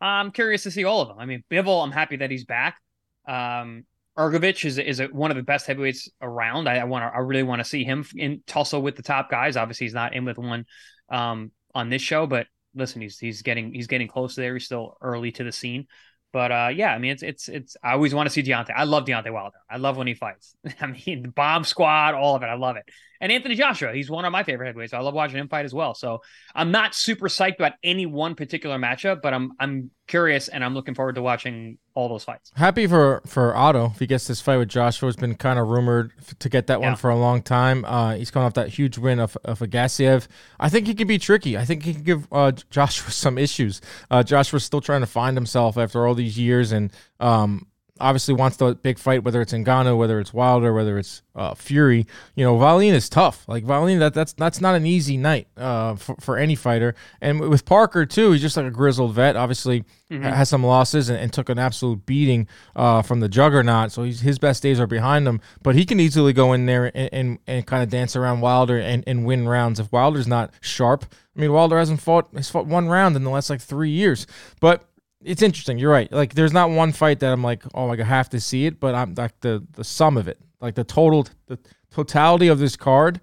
I'm 0.00 0.30
curious 0.30 0.62
to 0.64 0.70
see 0.70 0.84
all 0.84 1.00
of 1.02 1.08
them. 1.08 1.18
I 1.18 1.26
mean, 1.26 1.42
Bivol, 1.50 1.82
I'm 1.82 1.90
happy 1.90 2.16
that 2.16 2.30
he's 2.30 2.44
back. 2.44 2.78
Um, 3.26 3.84
Hrgovic 4.16 4.64
is 4.64 4.78
is 4.78 4.98
a, 4.98 5.06
one 5.06 5.30
of 5.30 5.36
the 5.36 5.44
best 5.44 5.66
heavyweights 5.66 6.08
around. 6.20 6.68
I, 6.68 6.78
I 6.78 6.84
want 6.84 7.04
to, 7.04 7.16
I 7.16 7.20
really 7.20 7.44
want 7.44 7.60
to 7.60 7.64
see 7.64 7.84
him 7.84 8.04
in 8.16 8.42
tussle 8.46 8.82
with 8.82 8.96
the 8.96 9.02
top 9.02 9.30
guys. 9.30 9.56
Obviously, 9.56 9.86
he's 9.86 9.94
not 9.94 10.14
in 10.14 10.24
with 10.24 10.38
one 10.38 10.66
um, 11.08 11.52
on 11.72 11.88
this 11.88 12.02
show, 12.02 12.26
but 12.26 12.48
listen, 12.74 13.00
he's 13.00 13.18
he's 13.18 13.42
getting 13.42 13.72
he's 13.72 13.86
getting 13.86 14.08
close 14.08 14.34
there. 14.34 14.54
He's 14.54 14.64
still 14.64 14.96
early 15.00 15.30
to 15.32 15.44
the 15.44 15.52
scene. 15.52 15.86
But 16.32 16.50
uh, 16.50 16.70
yeah, 16.74 16.92
I 16.92 16.98
mean, 16.98 17.12
it's 17.12 17.22
it's 17.22 17.48
it's. 17.48 17.76
I 17.82 17.92
always 17.92 18.12
want 18.12 18.26
to 18.26 18.32
see 18.32 18.42
Deontay. 18.42 18.72
I 18.74 18.84
love 18.84 19.04
Deontay 19.04 19.32
Wilder. 19.32 19.58
I 19.70 19.76
love 19.76 19.96
when 19.96 20.08
he 20.08 20.14
fights. 20.14 20.54
I 20.80 20.86
mean, 20.86 21.22
the 21.22 21.28
bomb 21.28 21.62
squad, 21.62 22.14
all 22.14 22.34
of 22.34 22.42
it. 22.42 22.46
I 22.46 22.54
love 22.54 22.76
it. 22.76 22.84
And 23.20 23.32
Anthony 23.32 23.54
Joshua, 23.54 23.92
he's 23.92 24.10
one 24.10 24.24
of 24.24 24.32
my 24.32 24.42
favorite 24.42 24.66
heavyweights. 24.66 24.92
I 24.92 25.00
love 25.00 25.14
watching 25.14 25.38
him 25.38 25.48
fight 25.48 25.64
as 25.64 25.74
well. 25.74 25.94
So 25.94 26.22
I'm 26.54 26.70
not 26.70 26.94
super 26.94 27.28
psyched 27.28 27.56
about 27.56 27.72
any 27.82 28.06
one 28.06 28.34
particular 28.34 28.78
matchup, 28.78 29.22
but 29.22 29.34
I'm 29.34 29.52
I'm 29.58 29.90
curious 30.06 30.48
and 30.48 30.64
I'm 30.64 30.74
looking 30.74 30.94
forward 30.94 31.16
to 31.16 31.22
watching 31.22 31.78
all 31.94 32.08
those 32.08 32.24
fights. 32.24 32.50
Happy 32.56 32.86
for 32.86 33.22
for 33.26 33.56
Otto 33.56 33.86
if 33.86 33.98
he 33.98 34.06
gets 34.06 34.26
this 34.26 34.40
fight 34.40 34.58
with 34.58 34.68
Joshua. 34.68 35.08
It's 35.08 35.16
been 35.16 35.34
kind 35.34 35.58
of 35.58 35.68
rumored 35.68 36.12
to 36.38 36.48
get 36.48 36.68
that 36.68 36.80
one 36.80 36.96
for 36.96 37.10
a 37.10 37.16
long 37.16 37.42
time. 37.42 37.84
Uh, 37.84 38.14
he's 38.14 38.30
coming 38.30 38.46
off 38.46 38.54
that 38.54 38.68
huge 38.68 38.98
win 38.98 39.18
of 39.18 39.36
of 39.44 39.60
Agasiev. 39.60 40.28
I 40.60 40.68
think 40.68 40.86
he 40.86 40.94
can 40.94 41.08
be 41.08 41.18
tricky. 41.18 41.58
I 41.58 41.64
think 41.64 41.82
he 41.82 41.94
can 41.94 42.02
give 42.02 42.28
uh, 42.32 42.52
Joshua 42.70 43.10
some 43.10 43.38
issues. 43.38 43.80
Uh, 44.10 44.22
Joshua's 44.22 44.64
still 44.64 44.80
trying 44.80 45.00
to 45.00 45.06
find 45.06 45.36
himself 45.36 45.76
after 45.76 46.06
all 46.06 46.14
these 46.14 46.38
years, 46.38 46.72
and 46.72 46.92
um, 47.20 47.66
obviously 48.00 48.34
wants 48.34 48.56
the 48.56 48.74
big 48.74 48.98
fight, 48.98 49.24
whether 49.24 49.40
it's 49.40 49.52
Ngannou, 49.52 49.96
whether 49.96 50.20
it's 50.20 50.32
Wilder, 50.32 50.72
whether 50.72 50.98
it's 50.98 51.22
uh, 51.34 51.54
Fury. 51.54 52.06
You 52.34 52.44
know, 52.44 52.54
Wallin 52.54 52.94
is 52.94 53.08
tough. 53.08 53.44
Like 53.48 53.64
Wallin, 53.64 53.98
that 53.98 54.14
that's 54.14 54.32
that's 54.32 54.60
not 54.60 54.74
an 54.74 54.86
easy 54.86 55.16
night 55.16 55.48
uh, 55.56 55.96
for, 55.96 56.16
for 56.20 56.36
any 56.36 56.54
fighter. 56.54 56.94
And 57.20 57.40
with 57.40 57.64
Parker 57.64 58.06
too, 58.06 58.32
he's 58.32 58.40
just 58.40 58.56
like 58.56 58.66
a 58.66 58.70
grizzled 58.70 59.14
vet. 59.14 59.36
Obviously, 59.36 59.84
mm-hmm. 60.10 60.22
has 60.22 60.48
some 60.48 60.64
losses 60.64 61.08
and, 61.08 61.18
and, 61.18 61.32
took 61.32 61.48
an 61.48 61.58
absolute 61.58 62.06
beating 62.06 62.48
uh, 62.74 63.02
from 63.02 63.20
the 63.20 63.28
Juggernaut. 63.28 63.92
So 63.92 64.02
his 64.02 64.38
best 64.38 64.62
days 64.62 64.80
are 64.80 64.86
behind 64.86 65.26
him. 65.26 65.40
But 65.62 65.74
he 65.74 65.84
can 65.84 66.00
easily 66.00 66.32
go 66.32 66.52
in 66.52 66.66
there 66.66 66.90
and 66.94 67.08
and, 67.12 67.38
and 67.46 67.66
kind 67.66 67.82
of 67.82 67.88
dance 67.88 68.16
around 68.16 68.40
Wilder 68.40 68.78
and, 68.78 69.04
and 69.06 69.24
win 69.24 69.48
rounds 69.48 69.80
if 69.80 69.90
Wilder's 69.92 70.26
not 70.26 70.52
sharp. 70.60 71.04
I 71.36 71.40
mean, 71.40 71.52
Wilder 71.52 71.78
hasn't 71.78 72.00
fought 72.00 72.28
has 72.34 72.50
fought 72.50 72.66
one 72.66 72.88
round 72.88 73.16
in 73.16 73.24
the 73.24 73.30
last 73.30 73.50
like 73.50 73.60
three 73.60 73.90
years, 73.90 74.26
but 74.60 74.84
it's 75.22 75.42
interesting. 75.42 75.78
You're 75.78 75.90
right. 75.90 76.10
Like, 76.12 76.34
there's 76.34 76.52
not 76.52 76.70
one 76.70 76.92
fight 76.92 77.20
that 77.20 77.32
I'm 77.32 77.42
like, 77.42 77.62
oh, 77.74 77.86
like 77.86 78.00
I 78.00 78.04
have 78.04 78.28
to 78.30 78.40
see 78.40 78.66
it, 78.66 78.80
but 78.80 78.94
I'm 78.94 79.14
like 79.14 79.38
the 79.40 79.64
the 79.72 79.84
sum 79.84 80.16
of 80.16 80.28
it, 80.28 80.38
like 80.60 80.74
the 80.74 80.84
total, 80.84 81.26
the 81.46 81.58
totality 81.90 82.48
of 82.48 82.58
this 82.58 82.76
card, 82.76 83.20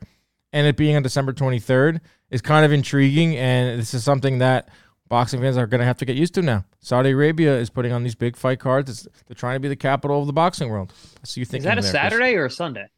and 0.53 0.67
it 0.67 0.77
being 0.77 0.95
on 0.95 1.03
December 1.03 1.33
23rd 1.33 2.01
is 2.29 2.41
kind 2.41 2.65
of 2.65 2.71
intriguing, 2.71 3.35
and 3.37 3.79
this 3.79 3.93
is 3.93 4.03
something 4.03 4.39
that 4.39 4.69
boxing 5.07 5.39
fans 5.39 5.57
are 5.57 5.67
going 5.67 5.79
to 5.79 5.85
have 5.85 5.97
to 5.97 6.05
get 6.05 6.15
used 6.15 6.33
to 6.33 6.41
now. 6.41 6.65
Saudi 6.79 7.11
Arabia 7.11 7.55
is 7.57 7.69
putting 7.69 7.91
on 7.91 8.03
these 8.03 8.15
big 8.15 8.35
fight 8.35 8.59
cards. 8.59 8.89
It's, 8.89 9.07
they're 9.27 9.35
trying 9.35 9.55
to 9.55 9.59
be 9.59 9.67
the 9.67 9.75
capital 9.75 10.19
of 10.19 10.27
the 10.27 10.33
boxing 10.33 10.69
world. 10.69 10.93
So 11.23 11.39
you 11.39 11.45
think 11.45 11.61
is 11.61 11.65
that 11.65 11.77
a 11.77 11.81
there, 11.81 11.91
Saturday 11.91 12.33
Chris? 12.33 12.41
or 12.41 12.45
a 12.45 12.51
Sunday? 12.51 12.89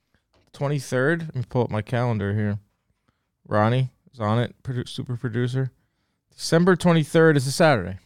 23rd. 0.54 1.20
Let 1.20 1.36
me 1.36 1.44
pull 1.48 1.64
up 1.64 1.70
my 1.70 1.82
calendar 1.82 2.34
here. 2.34 2.60
Ronnie 3.48 3.92
is 4.14 4.20
on 4.20 4.40
it. 4.40 4.56
Super 4.88 5.18
producer. 5.18 5.72
December 6.36 6.76
23rd 6.76 7.38
is 7.38 7.48
a 7.48 7.52
Saturday. 7.52 7.98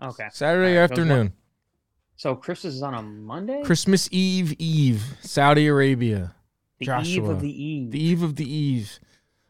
Okay. 0.00 0.28
Saturday 0.32 0.76
right, 0.76 0.82
afternoon. 0.82 1.32
So 2.16 2.34
Christmas 2.34 2.74
is 2.74 2.82
on 2.82 2.94
a 2.94 3.02
Monday. 3.02 3.62
Christmas 3.62 4.08
Eve, 4.10 4.54
Eve, 4.58 5.04
Saudi 5.20 5.66
Arabia. 5.66 6.34
The 6.78 6.86
Joshua. 6.86 7.12
eve 7.12 7.28
of 7.28 7.40
the 7.40 7.62
eve. 7.64 7.90
The 7.90 8.02
eve 8.02 8.22
of 8.22 8.36
the 8.36 8.52
eve. 8.52 8.98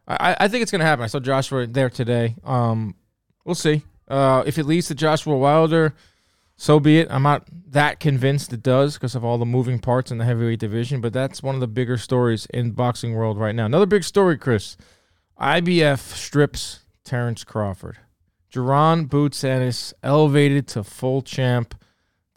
I, 0.06 0.36
I 0.40 0.48
think 0.48 0.62
it's 0.62 0.70
gonna 0.70 0.84
happen. 0.84 1.04
I 1.04 1.08
saw 1.08 1.20
Joshua 1.20 1.66
there 1.66 1.90
today. 1.90 2.36
Um, 2.44 2.94
we'll 3.44 3.54
see. 3.54 3.82
Uh, 4.06 4.42
if 4.46 4.58
it 4.58 4.64
leads 4.64 4.88
to 4.88 4.94
Joshua 4.94 5.36
Wilder, 5.36 5.94
so 6.56 6.80
be 6.80 6.98
it. 6.98 7.08
I'm 7.10 7.22
not 7.22 7.46
that 7.70 8.00
convinced 8.00 8.52
it 8.52 8.62
does 8.62 8.94
because 8.94 9.14
of 9.14 9.24
all 9.24 9.38
the 9.38 9.46
moving 9.46 9.78
parts 9.78 10.10
in 10.10 10.18
the 10.18 10.24
heavyweight 10.24 10.58
division, 10.58 11.00
but 11.00 11.12
that's 11.12 11.42
one 11.42 11.54
of 11.54 11.60
the 11.60 11.68
bigger 11.68 11.98
stories 11.98 12.46
in 12.46 12.72
boxing 12.72 13.14
world 13.14 13.38
right 13.38 13.54
now. 13.54 13.66
Another 13.66 13.86
big 13.86 14.02
story, 14.02 14.38
Chris. 14.38 14.76
IBF 15.40 15.98
strips 15.98 16.80
Terence 17.04 17.44
Crawford. 17.44 17.98
Jaron 18.52 19.08
Boots 19.08 19.44
Ennis 19.44 19.92
elevated 20.02 20.66
to 20.68 20.82
full 20.82 21.22
champ. 21.22 21.74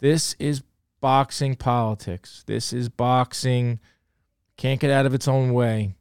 This 0.00 0.34
is 0.38 0.62
boxing 1.00 1.56
politics. 1.56 2.44
This 2.46 2.72
is 2.72 2.88
boxing. 2.88 3.80
Can't 4.56 4.80
get 4.80 4.90
out 4.90 5.06
of 5.06 5.14
its 5.14 5.26
own 5.26 5.52
way. 5.52 5.94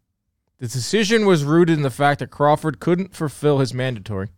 The 0.60 0.68
decision 0.68 1.26
was 1.26 1.44
rooted 1.44 1.78
in 1.78 1.82
the 1.82 1.90
fact 1.90 2.20
that 2.20 2.30
Crawford 2.30 2.80
couldn't 2.80 3.16
fulfill 3.16 3.60
his 3.60 3.74
mandatory, 3.74 4.30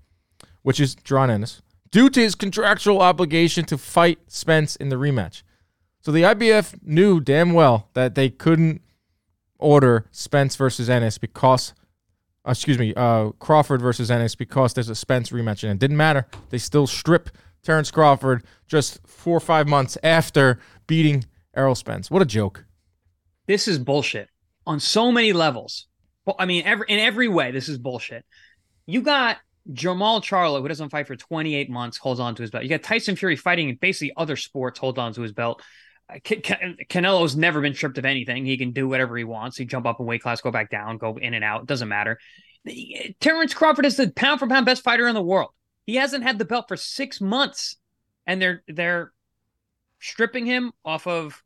which 0.61 0.79
is 0.79 0.95
Jaron 0.95 1.29
Ennis, 1.29 1.61
due 1.91 2.09
to 2.09 2.19
his 2.21 2.33
contractual 2.33 3.01
obligation 3.01 3.65
to 3.65 3.77
fight 3.77 4.19
Spence 4.27 4.75
in 4.75 4.89
the 4.89 4.95
rematch. 4.95 5.43
So 5.99 6.11
the 6.11 6.23
IBF 6.23 6.81
knew 6.81 7.19
damn 7.19 7.53
well 7.53 7.89
that 7.93 8.15
they 8.15 8.29
couldn't 8.29 8.81
order 9.59 10.05
Spence 10.11 10.55
versus 10.55 10.89
Ennis 10.89 11.17
because, 11.17 11.73
uh, 12.45 12.51
excuse 12.51 12.77
me, 12.77 12.93
uh, 12.95 13.29
Crawford 13.39 13.81
versus 13.81 14.11
Ennis 14.11 14.35
because 14.35 14.73
there's 14.73 14.89
a 14.89 14.95
Spence 14.95 15.29
rematch 15.29 15.63
and 15.63 15.71
it 15.71 15.79
didn't 15.79 15.97
matter. 15.97 16.27
They 16.49 16.57
still 16.57 16.87
strip 16.87 17.29
Terence 17.63 17.91
Crawford 17.91 18.43
just 18.67 18.99
four 19.07 19.37
or 19.37 19.41
five 19.41 19.67
months 19.67 19.97
after 20.03 20.59
beating 20.85 21.25
Errol 21.55 21.75
Spence. 21.75 22.11
What 22.11 22.21
a 22.21 22.25
joke! 22.25 22.65
This 23.47 23.67
is 23.67 23.79
bullshit 23.79 24.29
on 24.65 24.79
so 24.79 25.11
many 25.11 25.33
levels. 25.33 25.87
I 26.39 26.45
mean, 26.45 26.63
every 26.65 26.85
in 26.89 26.99
every 26.99 27.27
way, 27.27 27.51
this 27.51 27.69
is 27.69 27.77
bullshit. 27.77 28.25
You 28.85 29.01
got 29.01 29.37
Jermell 29.71 30.21
Charlo, 30.21 30.61
who 30.61 30.67
doesn't 30.67 30.89
fight 30.89 31.07
for 31.07 31.15
28 31.15 31.69
months, 31.69 31.97
holds 31.97 32.19
on 32.19 32.35
to 32.35 32.41
his 32.41 32.51
belt. 32.51 32.63
You 32.63 32.69
got 32.69 32.83
Tyson 32.83 33.15
Fury 33.15 33.35
fighting 33.35 33.69
in 33.69 33.75
basically 33.75 34.13
other 34.17 34.35
sports, 34.35 34.79
holds 34.79 34.99
on 34.99 35.13
to 35.13 35.21
his 35.21 35.31
belt. 35.31 35.61
Uh, 36.09 36.15
Canelo's 36.15 37.35
never 37.35 37.61
been 37.61 37.73
stripped 37.73 37.97
of 37.97 38.05
anything. 38.05 38.45
He 38.45 38.57
can 38.57 38.71
do 38.71 38.87
whatever 38.87 39.17
he 39.17 39.23
wants. 39.23 39.57
He 39.57 39.65
jump 39.65 39.85
up 39.85 39.99
in 39.99 40.05
weight 40.05 40.21
class, 40.21 40.41
go 40.41 40.51
back 40.51 40.69
down, 40.69 40.97
go 40.97 41.17
in 41.17 41.33
and 41.33 41.43
out. 41.43 41.65
Doesn't 41.65 41.87
matter. 41.87 42.19
Uh, 42.67 42.73
Terence 43.19 43.53
Crawford 43.53 43.85
is 43.85 43.97
the 43.97 44.11
pound 44.11 44.39
for 44.39 44.47
pound 44.47 44.65
best 44.65 44.83
fighter 44.83 45.07
in 45.07 45.15
the 45.15 45.23
world. 45.23 45.51
He 45.85 45.95
hasn't 45.95 46.23
had 46.23 46.37
the 46.37 46.45
belt 46.45 46.65
for 46.67 46.77
six 46.77 47.19
months, 47.19 47.77
and 48.25 48.41
they're 48.41 48.63
they're 48.67 49.11
stripping 49.99 50.45
him 50.45 50.71
off 50.83 51.07
of 51.07 51.43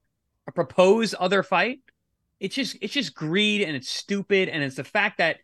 a 0.47 0.51
proposed 0.51 1.15
other 1.15 1.43
fight. 1.43 1.79
It's 2.39 2.55
just 2.55 2.77
it's 2.81 2.93
just 2.93 3.15
greed 3.15 3.61
and 3.61 3.75
it's 3.75 3.89
stupid 3.89 4.49
and 4.49 4.63
it's 4.63 4.75
the 4.75 4.83
fact 4.83 5.17
that 5.17 5.37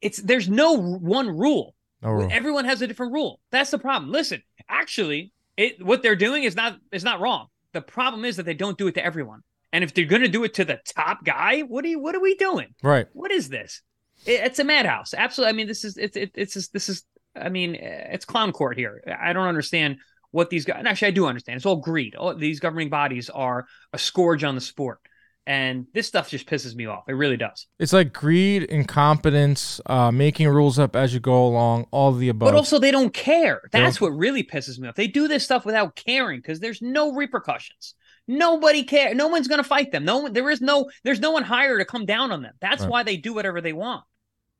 it's 0.00 0.18
there's 0.18 0.48
no 0.48 0.76
one 0.76 1.28
rule. 1.28 1.74
No 2.02 2.10
rule. 2.10 2.28
Everyone 2.30 2.64
has 2.64 2.80
a 2.80 2.86
different 2.86 3.12
rule. 3.12 3.40
That's 3.50 3.70
the 3.70 3.78
problem. 3.78 4.10
Listen, 4.10 4.42
actually, 4.68 5.32
it 5.56 5.84
what 5.84 6.02
they're 6.02 6.16
doing 6.16 6.44
is 6.44 6.56
not 6.56 6.78
is 6.92 7.04
not 7.04 7.20
wrong. 7.20 7.48
The 7.72 7.80
problem 7.80 8.24
is 8.24 8.36
that 8.36 8.46
they 8.46 8.54
don't 8.54 8.78
do 8.78 8.88
it 8.88 8.94
to 8.94 9.04
everyone. 9.04 9.42
And 9.72 9.84
if 9.84 9.94
they're 9.94 10.04
going 10.04 10.22
to 10.22 10.28
do 10.28 10.44
it 10.44 10.54
to 10.54 10.64
the 10.64 10.80
top 10.96 11.24
guy, 11.24 11.60
what 11.60 11.84
are 11.84 11.88
you, 11.88 12.00
what 12.00 12.14
are 12.14 12.20
we 12.20 12.34
doing? 12.34 12.74
Right. 12.82 13.06
What 13.12 13.30
is 13.30 13.48
this? 13.48 13.82
It, 14.26 14.40
it's 14.40 14.58
a 14.58 14.64
madhouse. 14.64 15.14
Absolutely. 15.14 15.50
I 15.50 15.56
mean, 15.56 15.68
this 15.68 15.84
is 15.84 15.96
it's 15.96 16.16
it, 16.16 16.32
it's 16.34 16.54
just, 16.54 16.72
this 16.72 16.88
is 16.88 17.04
I 17.36 17.48
mean, 17.48 17.76
it's 17.76 18.24
clown 18.24 18.52
court 18.52 18.76
here. 18.76 19.02
I 19.20 19.32
don't 19.32 19.46
understand 19.46 19.98
what 20.32 20.50
these 20.50 20.64
guys. 20.64 20.84
Actually, 20.84 21.08
I 21.08 21.12
do 21.12 21.26
understand. 21.26 21.56
It's 21.56 21.66
all 21.66 21.76
greed. 21.76 22.16
All, 22.16 22.34
these 22.34 22.60
governing 22.60 22.88
bodies 22.88 23.30
are 23.30 23.66
a 23.92 23.98
scourge 23.98 24.42
on 24.42 24.54
the 24.54 24.60
sport 24.60 25.00
and 25.46 25.86
this 25.94 26.06
stuff 26.06 26.28
just 26.28 26.46
pisses 26.46 26.74
me 26.74 26.86
off. 26.86 27.04
It 27.08 27.14
really 27.14 27.36
does. 27.36 27.66
It's 27.78 27.92
like 27.92 28.12
greed, 28.12 28.64
incompetence, 28.64 29.80
uh, 29.86 30.10
making 30.12 30.48
rules 30.48 30.78
up 30.78 30.94
as 30.94 31.14
you 31.14 31.20
go 31.20 31.46
along, 31.46 31.86
all 31.90 32.12
the 32.12 32.28
above. 32.28 32.48
But 32.48 32.54
also, 32.54 32.78
they 32.78 32.90
don't 32.90 33.12
care. 33.12 33.62
That's 33.72 34.00
what 34.00 34.10
really 34.10 34.44
pisses 34.44 34.78
me 34.78 34.88
off. 34.88 34.94
They 34.94 35.06
do 35.06 35.28
this 35.28 35.44
stuff 35.44 35.64
without 35.64 35.96
caring 35.96 36.40
because 36.40 36.60
there's 36.60 36.82
no 36.82 37.12
repercussions. 37.12 37.94
Nobody 38.28 38.84
cares. 38.84 39.16
No 39.16 39.28
one's 39.28 39.48
going 39.48 39.62
to 39.62 39.68
fight 39.68 39.90
them. 39.92 40.04
No 40.04 40.18
one. 40.18 40.32
There 40.32 40.50
is 40.50 40.60
no. 40.60 40.90
There's 41.04 41.20
no 41.20 41.32
one 41.32 41.42
higher 41.42 41.78
to 41.78 41.84
come 41.84 42.06
down 42.06 42.30
on 42.30 42.42
them. 42.42 42.54
That's 42.60 42.82
right. 42.82 42.90
why 42.90 43.02
they 43.02 43.16
do 43.16 43.34
whatever 43.34 43.60
they 43.60 43.72
want, 43.72 44.04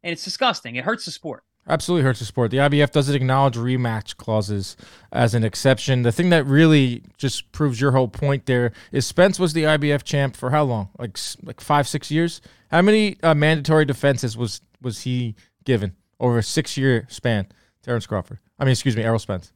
and 0.02 0.12
it's 0.12 0.24
disgusting. 0.24 0.76
It 0.76 0.84
hurts 0.84 1.04
the 1.04 1.10
sport. 1.10 1.44
Absolutely 1.68 2.04
hurts 2.04 2.18
the 2.18 2.24
sport. 2.24 2.50
The 2.50 2.56
IBF 2.56 2.90
doesn't 2.90 3.14
acknowledge 3.14 3.54
rematch 3.54 4.16
clauses 4.16 4.76
as 5.12 5.34
an 5.34 5.44
exception. 5.44 6.02
The 6.02 6.10
thing 6.10 6.30
that 6.30 6.44
really 6.46 7.04
just 7.16 7.52
proves 7.52 7.80
your 7.80 7.92
whole 7.92 8.08
point 8.08 8.46
there 8.46 8.72
is 8.90 9.06
Spence 9.06 9.38
was 9.38 9.52
the 9.52 9.64
IBF 9.64 10.02
champ 10.02 10.36
for 10.36 10.50
how 10.50 10.64
long? 10.64 10.88
Like 10.98 11.18
like 11.44 11.60
five, 11.60 11.86
six 11.86 12.10
years. 12.10 12.40
How 12.70 12.82
many 12.82 13.18
uh, 13.22 13.34
mandatory 13.34 13.84
defenses 13.84 14.36
was 14.36 14.62
was 14.80 15.02
he 15.02 15.36
given 15.64 15.94
over 16.18 16.38
a 16.38 16.42
six 16.42 16.76
year 16.76 17.06
span? 17.08 17.46
Terence 17.82 18.06
Crawford. 18.06 18.38
I 18.58 18.64
mean, 18.64 18.72
excuse 18.72 18.96
me, 18.96 19.02
Errol 19.02 19.18
Spence. 19.18 19.52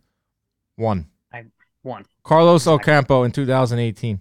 One. 0.76 1.08
I 1.32 1.44
one. 1.82 2.04
Carlos 2.22 2.66
Ocampo 2.66 3.24
in 3.24 3.32
2018. 3.32 4.20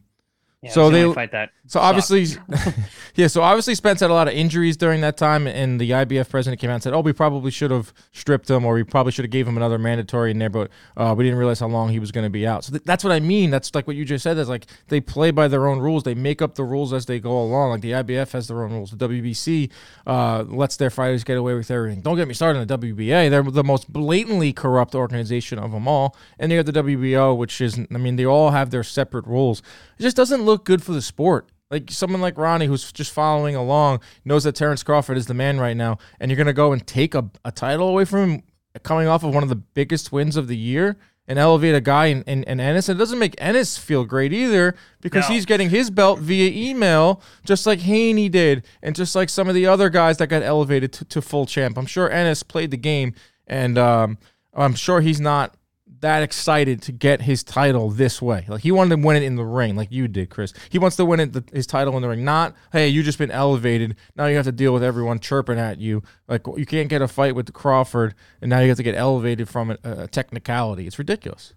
Yeah, 0.61 0.71
so 0.71 0.89
they 0.89 1.11
fight 1.13 1.31
that. 1.31 1.51
So 1.73 1.79
obviously, 1.79 2.27
yeah. 3.15 3.25
So 3.25 3.41
obviously, 3.41 3.73
Spence 3.73 4.01
had 4.01 4.11
a 4.11 4.13
lot 4.13 4.27
of 4.27 4.35
injuries 4.35 4.77
during 4.77 5.01
that 5.01 5.17
time, 5.17 5.47
and 5.47 5.81
the 5.81 5.89
IBF 5.89 6.29
president 6.29 6.61
came 6.61 6.69
out 6.69 6.75
and 6.75 6.83
said, 6.83 6.93
"Oh, 6.93 6.99
we 6.99 7.13
probably 7.13 7.49
should 7.49 7.71
have 7.71 7.91
stripped 8.11 8.47
him, 8.47 8.63
or 8.63 8.75
we 8.75 8.83
probably 8.83 9.11
should 9.11 9.25
have 9.25 9.31
gave 9.31 9.47
him 9.47 9.57
another 9.57 9.79
mandatory 9.79 10.29
in 10.29 10.37
there, 10.37 10.51
but 10.51 10.69
uh, 10.95 11.15
we 11.17 11.23
didn't 11.23 11.39
realize 11.39 11.59
how 11.59 11.67
long 11.67 11.89
he 11.89 11.97
was 11.97 12.11
going 12.11 12.25
to 12.25 12.29
be 12.29 12.45
out." 12.45 12.63
So 12.63 12.73
th- 12.73 12.83
that's 12.83 13.03
what 13.03 13.11
I 13.11 13.19
mean. 13.19 13.49
That's 13.49 13.73
like 13.73 13.87
what 13.87 13.95
you 13.95 14.05
just 14.05 14.21
said. 14.21 14.37
Is 14.37 14.49
like 14.49 14.67
they 14.89 15.01
play 15.01 15.31
by 15.31 15.47
their 15.47 15.65
own 15.65 15.79
rules. 15.79 16.03
They 16.03 16.13
make 16.13 16.43
up 16.43 16.53
the 16.53 16.63
rules 16.63 16.93
as 16.93 17.07
they 17.07 17.19
go 17.19 17.41
along. 17.41 17.71
Like 17.71 17.81
the 17.81 17.93
IBF 17.93 18.33
has 18.33 18.49
their 18.49 18.63
own 18.63 18.71
rules. 18.71 18.91
The 18.91 19.09
WBC 19.09 19.71
uh, 20.05 20.43
lets 20.43 20.77
their 20.77 20.91
fighters 20.91 21.23
get 21.23 21.39
away 21.39 21.55
with 21.55 21.71
everything. 21.71 22.01
Don't 22.01 22.17
get 22.17 22.27
me 22.27 22.35
started 22.35 22.59
on 22.59 22.67
the 22.67 22.77
WBA. 22.77 23.31
They're 23.31 23.41
the 23.41 23.63
most 23.63 23.91
blatantly 23.91 24.53
corrupt 24.53 24.93
organization 24.93 25.57
of 25.57 25.71
them 25.71 25.87
all, 25.87 26.15
and 26.37 26.51
they 26.51 26.55
have 26.55 26.67
the 26.67 26.71
WBO, 26.71 27.35
which 27.35 27.59
is, 27.61 27.79
I 27.79 27.97
mean, 27.97 28.15
they 28.15 28.27
all 28.27 28.51
have 28.51 28.69
their 28.69 28.83
separate 28.83 29.25
rules. 29.25 29.63
It 29.97 30.03
just 30.03 30.15
doesn't 30.15 30.43
look 30.43 30.65
good 30.65 30.83
for 30.83 30.91
the 30.91 31.01
sport. 31.01 31.49
Like 31.73 31.89
someone 31.89 32.21
like 32.21 32.37
Ronnie, 32.37 32.67
who's 32.67 32.91
just 32.91 33.11
following 33.11 33.55
along, 33.55 34.01
knows 34.23 34.43
that 34.43 34.53
Terence 34.53 34.83
Crawford 34.83 35.17
is 35.17 35.25
the 35.25 35.33
man 35.33 35.59
right 35.59 35.75
now, 35.75 35.97
and 36.19 36.29
you're 36.29 36.37
gonna 36.37 36.53
go 36.53 36.71
and 36.71 36.85
take 36.85 37.15
a, 37.15 37.27
a 37.43 37.51
title 37.51 37.89
away 37.89 38.05
from 38.05 38.29
him, 38.29 38.43
coming 38.83 39.07
off 39.07 39.23
of 39.23 39.33
one 39.33 39.41
of 39.41 39.49
the 39.49 39.55
biggest 39.55 40.11
wins 40.11 40.37
of 40.37 40.47
the 40.47 40.55
year, 40.55 40.97
and 41.27 41.39
elevate 41.39 41.73
a 41.73 41.81
guy 41.81 42.07
in, 42.07 42.21
in, 42.23 42.43
in 42.43 42.59
Ennis. 42.59 42.89
And 42.89 42.97
it 42.97 42.99
doesn't 42.99 43.17
make 43.17 43.33
Ennis 43.39 43.75
feel 43.75 44.05
great 44.05 44.33
either 44.33 44.75
because 45.01 45.27
no. 45.27 45.33
he's 45.33 45.45
getting 45.47 45.71
his 45.71 45.89
belt 45.89 46.19
via 46.19 46.51
email, 46.51 47.23
just 47.43 47.65
like 47.65 47.79
Haney 47.79 48.29
did, 48.29 48.65
and 48.83 48.95
just 48.95 49.15
like 49.15 49.29
some 49.29 49.49
of 49.49 49.55
the 49.55 49.65
other 49.65 49.89
guys 49.89 50.17
that 50.17 50.27
got 50.27 50.43
elevated 50.43 50.93
to, 50.93 51.05
to 51.05 51.23
full 51.23 51.47
champ. 51.47 51.75
I'm 51.75 51.87
sure 51.87 52.07
Ennis 52.07 52.43
played 52.43 52.69
the 52.69 52.77
game, 52.77 53.15
and 53.47 53.79
um, 53.79 54.19
I'm 54.53 54.75
sure 54.75 55.01
he's 55.01 55.19
not 55.19 55.55
that 56.03 56.21
excited 56.21 56.81
to 56.81 56.91
get 56.91 57.21
his 57.21 57.45
title 57.45 57.89
this 57.89 58.21
way. 58.21 58.43
Like 58.49 58.61
he 58.61 58.73
wanted 58.73 58.97
to 58.97 59.07
win 59.07 59.15
it 59.15 59.23
in 59.23 59.37
the 59.37 59.45
ring, 59.45 59.77
like 59.77 59.89
you 59.89 60.09
did, 60.09 60.29
Chris. 60.29 60.53
He 60.69 60.77
wants 60.77 60.97
to 60.97 61.05
win 61.05 61.21
it 61.21 61.31
the, 61.31 61.45
his 61.53 61.65
title 61.65 61.95
in 61.95 62.01
the 62.01 62.09
ring. 62.09 62.25
Not 62.25 62.55
hey, 62.73 62.89
you 62.89 63.03
just 63.03 63.17
been 63.17 63.31
elevated. 63.31 63.95
Now 64.17 64.25
you 64.25 64.35
have 64.35 64.45
to 64.45 64.51
deal 64.51 64.73
with 64.73 64.83
everyone 64.83 65.19
chirping 65.19 65.57
at 65.57 65.79
you. 65.79 66.03
Like 66.27 66.45
you 66.57 66.65
can't 66.65 66.89
get 66.89 67.01
a 67.01 67.07
fight 67.07 67.35
with 67.35 67.53
Crawford, 67.53 68.15
and 68.41 68.49
now 68.49 68.59
you 68.59 68.67
have 68.67 68.77
to 68.77 68.83
get 68.83 68.95
elevated 68.95 69.47
from 69.47 69.71
a, 69.71 69.77
a 69.83 70.07
technicality. 70.07 70.87
It's 70.87 70.99
ridiculous. 70.99 71.53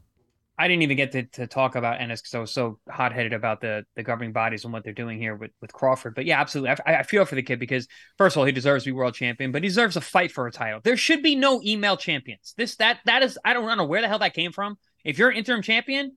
I 0.59 0.69
didn't 0.69 0.83
even 0.83 0.97
get 0.97 1.13
to, 1.13 1.23
to 1.25 1.47
talk 1.47 1.75
about 1.75 2.01
Ennis 2.01 2.23
because 2.23 2.35
I 2.35 2.39
was 2.39 2.53
so 2.53 2.79
hot 2.89 3.13
headed 3.13 3.35
about 3.35 3.61
the 3.61 3.85
the 3.95 4.03
governing 4.03 4.33
bodies 4.33 4.65
and 4.65 4.73
what 4.73 4.85
they're 4.85 4.93
doing 4.95 5.19
here 5.19 5.35
with, 5.35 5.51
with 5.61 5.73
Crawford. 5.73 6.15
But 6.15 6.25
yeah, 6.25 6.41
absolutely. 6.41 6.77
I, 6.87 7.01
I, 7.01 7.03
feel 7.03 7.25
for 7.27 7.35
the 7.35 7.43
kid 7.43 7.59
because 7.59 7.87
first 8.17 8.37
of 8.37 8.41
all, 8.41 8.47
he 8.47 8.53
deserves 8.53 8.85
to 8.85 8.91
be 8.91 8.93
world 8.93 9.15
champion, 9.15 9.53
but 9.53 9.63
he 9.63 9.69
deserves 9.69 9.97
a 9.97 10.01
fight 10.01 10.33
for 10.33 10.47
a 10.47 10.53
title. 10.53 10.81
There 10.83 10.97
should 10.97 11.23
be 11.23 11.35
no 11.35 11.61
email 11.63 11.97
champions. 11.97 12.55
This 12.57 12.77
that 12.77 13.01
that 13.05 13.23
is 13.23 13.39
I 13.45 13.53
don't 13.53 13.77
know 13.77 13.85
where 13.85 14.01
the 14.01 14.09
hell 14.09 14.19
that 14.21 14.35
came 14.35 14.53
from. 14.53 14.79
If 15.05 15.19
you're 15.19 15.29
an 15.29 15.37
interim 15.37 15.61
champion, 15.61 16.17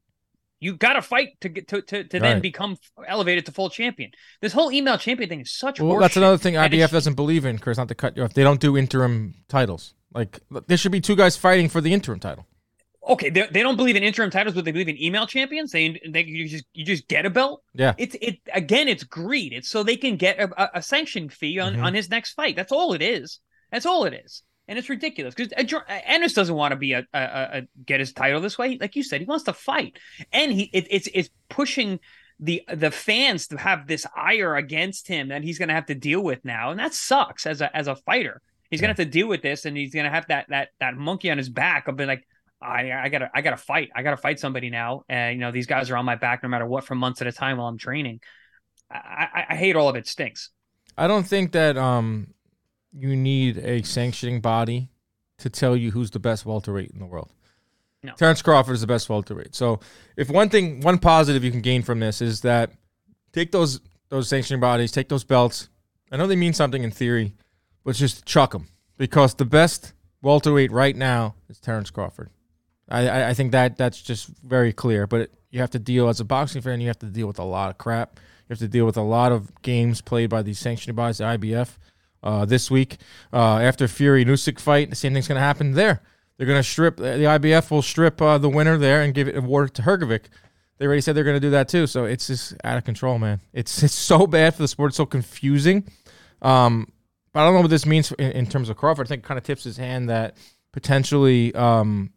you 0.61 0.75
got 0.77 0.93
to 0.93 1.01
fight 1.01 1.29
to 1.41 1.49
get 1.49 1.67
to 1.69 1.81
to, 1.81 2.03
to 2.05 2.19
right. 2.19 2.21
then 2.21 2.41
become 2.41 2.77
elevated 3.05 3.45
to 3.47 3.51
full 3.51 3.69
champion. 3.69 4.11
This 4.41 4.53
whole 4.53 4.71
email 4.71 4.97
champion 4.97 5.29
thing 5.29 5.41
is 5.41 5.51
such. 5.51 5.81
Well, 5.81 5.99
that's 5.99 6.17
another 6.17 6.37
thing 6.37 6.53
IBF 6.53 6.91
doesn't 6.91 7.15
believe 7.15 7.43
in, 7.43 7.57
Chris. 7.57 7.77
Not 7.77 7.89
to 7.89 7.95
cut 7.95 8.15
you 8.15 8.23
off. 8.23 8.33
They 8.33 8.43
don't 8.43 8.61
do 8.61 8.77
interim 8.77 9.35
titles. 9.49 9.95
Like 10.13 10.39
there 10.67 10.77
should 10.77 10.93
be 10.93 11.01
two 11.01 11.17
guys 11.17 11.35
fighting 11.35 11.67
for 11.67 11.81
the 11.81 11.93
interim 11.93 12.19
title 12.19 12.45
okay, 13.09 13.29
they, 13.29 13.47
they 13.51 13.61
don't 13.61 13.75
believe 13.75 13.95
in 13.95 14.03
interim 14.03 14.29
titles, 14.29 14.55
but 14.55 14.63
they 14.65 14.71
believe 14.71 14.87
in 14.87 15.01
email 15.01 15.27
champions. 15.27 15.71
They 15.71 15.99
they 16.07 16.23
you 16.23 16.47
just 16.47 16.65
you 16.73 16.85
just 16.85 17.07
get 17.07 17.25
a 17.25 17.29
belt. 17.29 17.63
Yeah, 17.73 17.93
it's 17.97 18.15
it 18.21 18.39
again. 18.53 18.87
It's 18.87 19.03
greed. 19.03 19.53
It's 19.53 19.69
so 19.69 19.83
they 19.83 19.97
can 19.97 20.15
get 20.15 20.39
a, 20.39 20.77
a 20.77 20.81
sanction 20.81 21.29
fee 21.29 21.59
on 21.59 21.73
mm-hmm. 21.73 21.83
on 21.83 21.93
his 21.93 22.09
next 22.09 22.33
fight. 22.33 22.55
That's 22.55 22.71
all 22.71 22.93
it 22.93 23.01
is. 23.01 23.39
That's 23.71 23.85
all 23.85 24.05
it 24.05 24.13
is. 24.13 24.43
And 24.67 24.77
it's 24.77 24.89
ridiculous 24.89 25.33
because 25.33 25.51
Ennis 25.87 26.33
doesn't 26.33 26.55
want 26.55 26.73
to 26.73 26.75
be 26.75 26.93
a, 26.93 27.03
a, 27.11 27.19
a, 27.19 27.61
get 27.85 27.99
his 27.99 28.13
title 28.13 28.39
this 28.39 28.55
way. 28.55 28.77
Like 28.79 28.95
you 28.95 29.01
said, 29.01 29.19
he 29.19 29.25
wants 29.25 29.45
to 29.45 29.53
fight, 29.53 29.97
and 30.31 30.53
he 30.53 30.69
it, 30.71 30.85
it's 30.91 31.09
it's 31.11 31.29
pushing 31.49 31.99
the 32.39 32.61
the 32.71 32.91
fans 32.91 33.47
to 33.47 33.57
have 33.57 33.87
this 33.87 34.05
ire 34.15 34.55
against 34.55 35.07
him 35.07 35.29
that 35.29 35.43
he's 35.43 35.57
going 35.57 35.69
to 35.69 35.73
have 35.73 35.87
to 35.87 35.95
deal 35.95 36.21
with 36.21 36.45
now, 36.45 36.69
and 36.69 36.79
that 36.79 36.93
sucks 36.93 37.47
as 37.47 37.61
a 37.61 37.75
as 37.75 37.87
a 37.87 37.95
fighter. 37.95 38.41
He's 38.69 38.79
yeah. 38.79 38.87
going 38.87 38.95
to 38.95 39.01
have 39.01 39.07
to 39.07 39.11
deal 39.11 39.27
with 39.27 39.41
this, 39.41 39.65
and 39.65 39.75
he's 39.75 39.93
going 39.93 40.05
to 40.05 40.11
have 40.11 40.27
that 40.27 40.45
that 40.49 40.69
that 40.79 40.95
monkey 40.95 41.31
on 41.31 41.39
his 41.39 41.49
back 41.49 41.87
of 41.87 41.95
being 41.95 42.07
like, 42.07 42.27
I, 42.61 42.91
I 42.91 43.09
gotta 43.09 43.29
I 43.33 43.41
gotta 43.41 43.57
fight. 43.57 43.89
I 43.95 44.03
gotta 44.03 44.17
fight 44.17 44.39
somebody 44.39 44.69
now. 44.69 45.03
And 45.07 45.35
you 45.35 45.41
know, 45.41 45.51
these 45.51 45.67
guys 45.67 45.89
are 45.89 45.97
on 45.97 46.05
my 46.05 46.15
back 46.15 46.43
no 46.43 46.49
matter 46.49 46.65
what 46.65 46.83
for 46.83 46.95
months 46.95 47.21
at 47.21 47.27
a 47.27 47.31
time 47.31 47.57
while 47.57 47.67
I'm 47.67 47.77
training. 47.77 48.19
I, 48.91 49.27
I, 49.33 49.45
I 49.49 49.55
hate 49.55 49.75
all 49.75 49.87
of 49.87 49.95
it. 49.95 50.07
Stinks. 50.07 50.49
I 50.97 51.07
don't 51.07 51.25
think 51.25 51.53
that 51.53 51.77
um 51.77 52.33
you 52.91 53.15
need 53.15 53.57
a 53.57 53.83
sanctioning 53.83 54.41
body 54.41 54.89
to 55.37 55.49
tell 55.49 55.75
you 55.75 55.91
who's 55.91 56.11
the 56.11 56.19
best 56.19 56.45
welterweight 56.45 56.91
in 56.91 56.99
the 56.99 57.05
world. 57.05 57.31
No. 58.03 58.13
Terence 58.13 58.41
Crawford 58.41 58.75
is 58.75 58.81
the 58.81 58.87
best 58.87 59.09
welterweight. 59.09 59.55
So 59.55 59.79
if 60.15 60.29
one 60.29 60.49
thing, 60.49 60.81
one 60.81 60.99
positive 60.99 61.43
you 61.43 61.51
can 61.51 61.61
gain 61.61 61.81
from 61.81 61.99
this 61.99 62.21
is 62.21 62.41
that 62.41 62.71
take 63.33 63.51
those 63.51 63.81
those 64.09 64.27
sanctioning 64.27 64.61
bodies, 64.61 64.91
take 64.91 65.09
those 65.09 65.23
belts. 65.23 65.69
I 66.11 66.17
know 66.17 66.27
they 66.27 66.35
mean 66.35 66.53
something 66.53 66.83
in 66.83 66.91
theory, 66.91 67.35
but 67.83 67.95
just 67.95 68.25
chuck 68.25 68.53
him 68.53 68.67
because 68.97 69.35
the 69.35 69.45
best 69.45 69.93
welterweight 70.21 70.71
right 70.71 70.95
now 70.95 71.35
is 71.49 71.59
Terence 71.59 71.91
Crawford. 71.91 72.29
I, 72.89 73.29
I 73.29 73.33
think 73.33 73.51
that 73.51 73.77
that's 73.77 74.01
just 74.01 74.27
very 74.43 74.73
clear. 74.73 75.07
But 75.07 75.29
you 75.51 75.59
have 75.59 75.71
to 75.71 75.79
deal 75.79 76.09
as 76.09 76.19
a 76.19 76.25
boxing 76.25 76.61
fan. 76.61 76.81
You 76.81 76.87
have 76.87 76.99
to 76.99 77.07
deal 77.07 77.27
with 77.27 77.39
a 77.39 77.43
lot 77.43 77.69
of 77.69 77.77
crap. 77.77 78.19
You 78.47 78.53
have 78.53 78.59
to 78.59 78.67
deal 78.67 78.85
with 78.85 78.97
a 78.97 79.01
lot 79.01 79.31
of 79.31 79.61
games 79.61 80.01
played 80.01 80.29
by 80.29 80.41
these 80.41 80.59
sanctioned 80.59 80.95
bodies, 80.95 81.19
the 81.19 81.25
IBF. 81.25 81.77
Uh, 82.21 82.43
this 82.43 82.69
week, 82.69 82.97
uh, 83.31 83.59
after 83.59 83.87
Fury 83.87 84.25
Usyk 84.25 84.59
fight, 84.59 84.89
the 84.89 84.95
same 84.95 85.13
thing's 85.13 85.27
going 85.27 85.37
to 85.37 85.41
happen 85.41 85.71
there. 85.71 86.01
They're 86.37 86.47
going 86.47 86.59
to 86.59 86.67
strip 86.67 86.97
the 86.97 87.03
IBF 87.03 87.69
will 87.69 87.81
strip 87.81 88.21
uh, 88.21 88.37
the 88.37 88.49
winner 88.49 88.77
there 88.77 89.01
and 89.01 89.13
give 89.13 89.27
it 89.27 89.37
award 89.37 89.73
to 89.75 89.81
Hrgovic. 89.81 90.23
They 90.77 90.85
already 90.85 91.01
said 91.01 91.15
they're 91.15 91.25
going 91.25 91.35
to 91.35 91.41
do 91.41 91.49
that 91.51 91.67
too. 91.67 91.85
So 91.85 92.05
it's 92.05 92.27
just 92.27 92.55
out 92.63 92.77
of 92.77 92.85
control, 92.85 93.19
man. 93.19 93.41
It's 93.53 93.83
it's 93.83 93.93
so 93.93 94.25
bad 94.25 94.55
for 94.55 94.61
the 94.61 94.67
sport. 94.67 94.89
It's 94.89 94.97
so 94.97 95.05
confusing. 95.05 95.87
Um, 96.41 96.91
but 97.33 97.41
I 97.41 97.45
don't 97.45 97.55
know 97.55 97.61
what 97.61 97.69
this 97.69 97.85
means 97.85 98.11
in, 98.13 98.31
in, 98.31 98.45
terms 98.47 98.69
of 98.69 98.77
Crawford. 98.77 99.07
I 99.07 99.09
think 99.09 99.23
kind 99.23 99.37
of 99.37 99.43
tips 99.43 99.65
his 99.65 99.77
hand 99.77 100.09
that 100.09 100.37
potentially 100.71 101.53
um, 101.53 102.11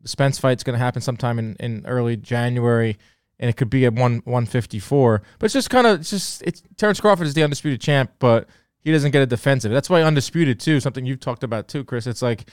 the 0.00 0.08
Spence 0.08 0.38
fight's 0.38 0.62
going 0.62 0.78
to 0.78 0.84
happen 0.84 1.02
sometime 1.02 1.38
in, 1.38 1.56
in 1.56 1.84
early 1.86 2.16
January, 2.16 2.98
and 3.38 3.50
it 3.50 3.56
could 3.56 3.70
be 3.70 3.84
at 3.86 3.92
one 3.92 4.22
one 4.24 4.46
fifty 4.46 4.78
four. 4.78 5.22
But 5.38 5.46
it's 5.46 5.54
just 5.54 5.70
kind 5.70 5.86
of 5.86 6.00
it's 6.00 6.10
just 6.10 6.42
it's 6.42 6.62
Terence 6.76 7.00
Crawford 7.00 7.26
is 7.26 7.34
the 7.34 7.42
undisputed 7.42 7.80
champ, 7.80 8.12
but 8.18 8.48
he 8.80 8.92
doesn't 8.92 9.10
get 9.10 9.22
a 9.22 9.26
defensive. 9.26 9.72
That's 9.72 9.90
why 9.90 10.02
undisputed 10.02 10.60
too. 10.60 10.80
Something 10.80 11.04
you've 11.04 11.20
talked 11.20 11.42
about 11.42 11.68
too, 11.68 11.84
Chris. 11.84 12.06
It's 12.06 12.22
like 12.22 12.48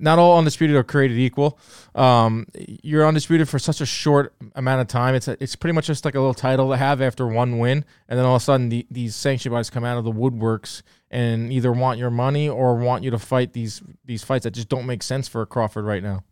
not 0.00 0.18
all 0.18 0.38
undisputed 0.38 0.76
are 0.76 0.84
created 0.84 1.18
equal. 1.18 1.58
Um, 1.94 2.46
you're 2.54 3.06
undisputed 3.06 3.48
for 3.48 3.58
such 3.58 3.80
a 3.80 3.86
short 3.86 4.34
amount 4.54 4.80
of 4.80 4.86
time. 4.88 5.14
It's 5.14 5.28
a, 5.28 5.36
it's 5.42 5.56
pretty 5.56 5.74
much 5.74 5.86
just 5.86 6.04
like 6.04 6.14
a 6.14 6.20
little 6.20 6.34
title 6.34 6.70
to 6.70 6.76
have 6.76 7.02
after 7.02 7.26
one 7.26 7.58
win, 7.58 7.84
and 8.08 8.18
then 8.18 8.24
all 8.24 8.36
of 8.36 8.42
a 8.42 8.44
sudden 8.44 8.68
the, 8.68 8.86
these 8.90 9.16
sanctioned 9.16 9.52
bodies 9.52 9.70
come 9.70 9.84
out 9.84 9.98
of 9.98 10.04
the 10.04 10.12
woodworks 10.12 10.82
and 11.10 11.52
either 11.52 11.72
want 11.72 11.98
your 11.98 12.10
money 12.10 12.48
or 12.48 12.76
want 12.76 13.02
you 13.02 13.10
to 13.10 13.18
fight 13.18 13.52
these 13.52 13.82
these 14.04 14.22
fights 14.22 14.44
that 14.44 14.52
just 14.52 14.68
don't 14.68 14.86
make 14.86 15.02
sense 15.02 15.28
for 15.28 15.44
Crawford 15.46 15.84
right 15.84 16.02
now. 16.02 16.22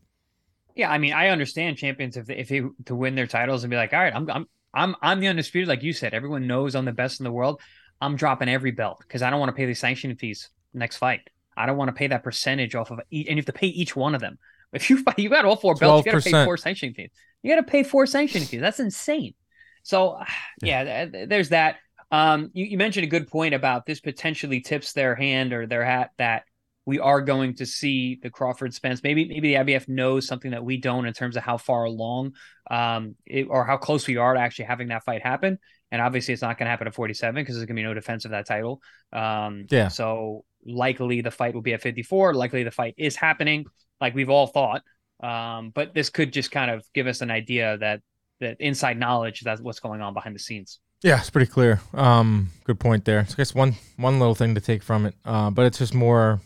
Yeah, 0.77 0.91
I 0.91 0.99
mean, 0.99 1.15
I 1.15 1.29
understand 1.29 1.79
champions 1.79 2.17
if 2.17 2.27
they, 2.27 2.37
if 2.37 2.49
they 2.49 2.63
to 2.85 2.95
win 2.95 3.15
their 3.15 3.27
titles 3.27 3.65
and 3.65 3.71
be 3.71 3.77
like, 3.77 3.93
all 3.93 3.99
right, 3.99 4.15
I'm 4.15 4.31
I'm 4.31 4.47
I'm 4.73 4.95
I'm 5.03 5.21
the 5.21 5.27
undisputed, 5.29 5.69
like 5.69 5.83
you 5.83 5.93
said. 5.93 6.15
Everyone 6.15 6.47
knows 6.47 6.75
I'm 6.75 6.85
the 6.85 6.93
best 6.93 7.19
in 7.19 7.25
the 7.25 7.33
world. 7.33 7.61
I'm 8.01 8.15
dropping 8.15 8.49
every 8.49 8.73
belt 8.73 8.99
because 9.01 9.23
I 9.23 9.31
don't 9.31 9.41
want 9.41 9.49
to 9.49 9.57
pay 9.57 9.65
the 9.65 9.75
sanction 9.75 10.15
fees 10.17 10.51
next 10.75 10.99
fight. 10.99 11.23
I 11.57 11.65
don't 11.65 11.79
want 11.79 11.89
to 11.89 11.95
pay 11.95 12.09
that 12.09 12.23
percentage 12.23 12.75
off 12.75 12.91
of 12.91 13.01
each, 13.11 13.27
and 13.27 13.37
you 13.37 13.41
have 13.41 13.47
to 13.47 13.53
pay 13.53 13.69
each 13.69 13.97
one 13.97 14.15
of 14.15 14.21
them. 14.21 14.39
If 14.73 14.91
you 14.91 15.03
fight, 15.03 15.19
you 15.19 15.31
got 15.31 15.47
all 15.47 15.57
four 15.57 15.75
belts, 15.75 16.07
12%. 16.07 16.07
you 16.07 16.13
got 16.13 16.23
to 16.23 16.31
pay 16.31 16.45
four 16.45 16.57
sanction 16.59 16.93
fees. 16.93 17.11
You 17.43 17.55
got 17.55 17.65
to 17.65 17.71
pay 17.71 17.83
four 17.83 18.07
sanction 18.07 18.43
fees. 18.43 18.61
That's 18.61 18.81
insane. 18.81 19.35
So, 19.83 20.21
yeah, 20.63 21.07
there's 21.07 21.49
that. 21.51 21.77
Um, 22.11 22.51
you, 22.53 22.67
you 22.67 22.79
mentioned 22.79 23.05
a 23.05 23.09
good 23.09 23.29
point 23.29 23.55
about 23.55 23.87
this 23.87 24.01
potentially 24.01 24.61
tips 24.61 24.93
their 24.93 25.15
hand 25.15 25.53
or 25.53 25.67
their 25.67 25.85
hat 25.85 26.11
that 26.19 26.45
we 26.87 27.01
are 27.01 27.21
going 27.21 27.55
to 27.57 27.67
see 27.67 28.19
the 28.23 28.31
Crawford 28.31 28.73
Spence. 28.73 29.03
Maybe 29.03 29.27
maybe 29.27 29.55
the 29.55 29.65
IBF 29.65 29.89
knows 29.89 30.27
something 30.27 30.53
that 30.53 30.65
we 30.65 30.77
don't 30.77 31.05
in 31.05 31.13
terms 31.13 31.37
of 31.37 31.43
how 31.43 31.59
far 31.59 31.85
along 31.85 32.35
um, 32.71 33.17
it, 33.27 33.49
or 33.51 33.65
how 33.65 33.77
close 33.77 34.07
we 34.07 34.17
are 34.17 34.35
to 34.35 34.41
actually 34.41 34.67
having 34.67 34.89
that 34.89 35.05
fight 35.05 35.23
happen. 35.23 35.59
And 35.91 36.01
obviously, 36.01 36.33
it's 36.33 36.43
not 36.43 36.59
going 36.59 36.67
to 36.67 36.71
happen 36.71 36.87
at 36.87 36.95
47 36.95 37.35
because 37.35 37.57
there's 37.57 37.67
going 37.67 37.77
to 37.77 37.81
be 37.81 37.87
no 37.87 37.95
defense 37.95 38.25
of 38.25 38.31
that 38.31 38.47
title. 38.47 38.81
Um, 39.13 39.67
yeah. 39.69 39.89
So 39.89 40.45
likely 40.65 41.21
the 41.21 41.31
fight 41.31 41.55
will 41.55 41.63
be 41.63 41.75
at 41.75 41.83
54. 41.83 42.35
Likely 42.35 42.63
the 42.63 42.71
fight 42.71 42.95
is 42.97 43.17
happening, 43.17 43.67
like 44.01 44.15
we've 44.15 44.31
all 44.31 44.47
thought. 44.47 44.83
Um, 45.23 45.71
but 45.71 45.93
this 45.93 46.11
could 46.11 46.33
just 46.33 46.51
kind 46.51 46.71
of 46.71 46.85
give 46.95 47.07
us 47.07 47.21
an 47.21 47.31
idea 47.31 47.79
that 47.79 48.01
that 48.39 48.59
inside 48.61 48.99
knowledge 48.99 49.41
that's 49.41 49.63
what's 49.63 49.81
going 49.81 50.03
on 50.03 50.15
behind 50.15 50.35
the 50.35 50.41
scenes. 50.41 50.79
Yeah, 51.03 51.19
it's 51.19 51.31
pretty 51.31 51.51
clear. 51.51 51.81
Um, 51.95 52.51
good 52.65 52.79
point 52.79 53.05
there. 53.05 53.25
So 53.27 53.35
I 53.35 53.37
guess 53.39 53.55
one 53.55 53.75
one 53.97 54.19
little 54.19 54.35
thing 54.35 54.55
to 54.55 54.61
take 54.61 54.83
from 54.83 55.07
it, 55.07 55.15
uh, 55.25 55.51
but 55.51 55.67
it's 55.67 55.79
just 55.79 55.95
more 55.95 56.41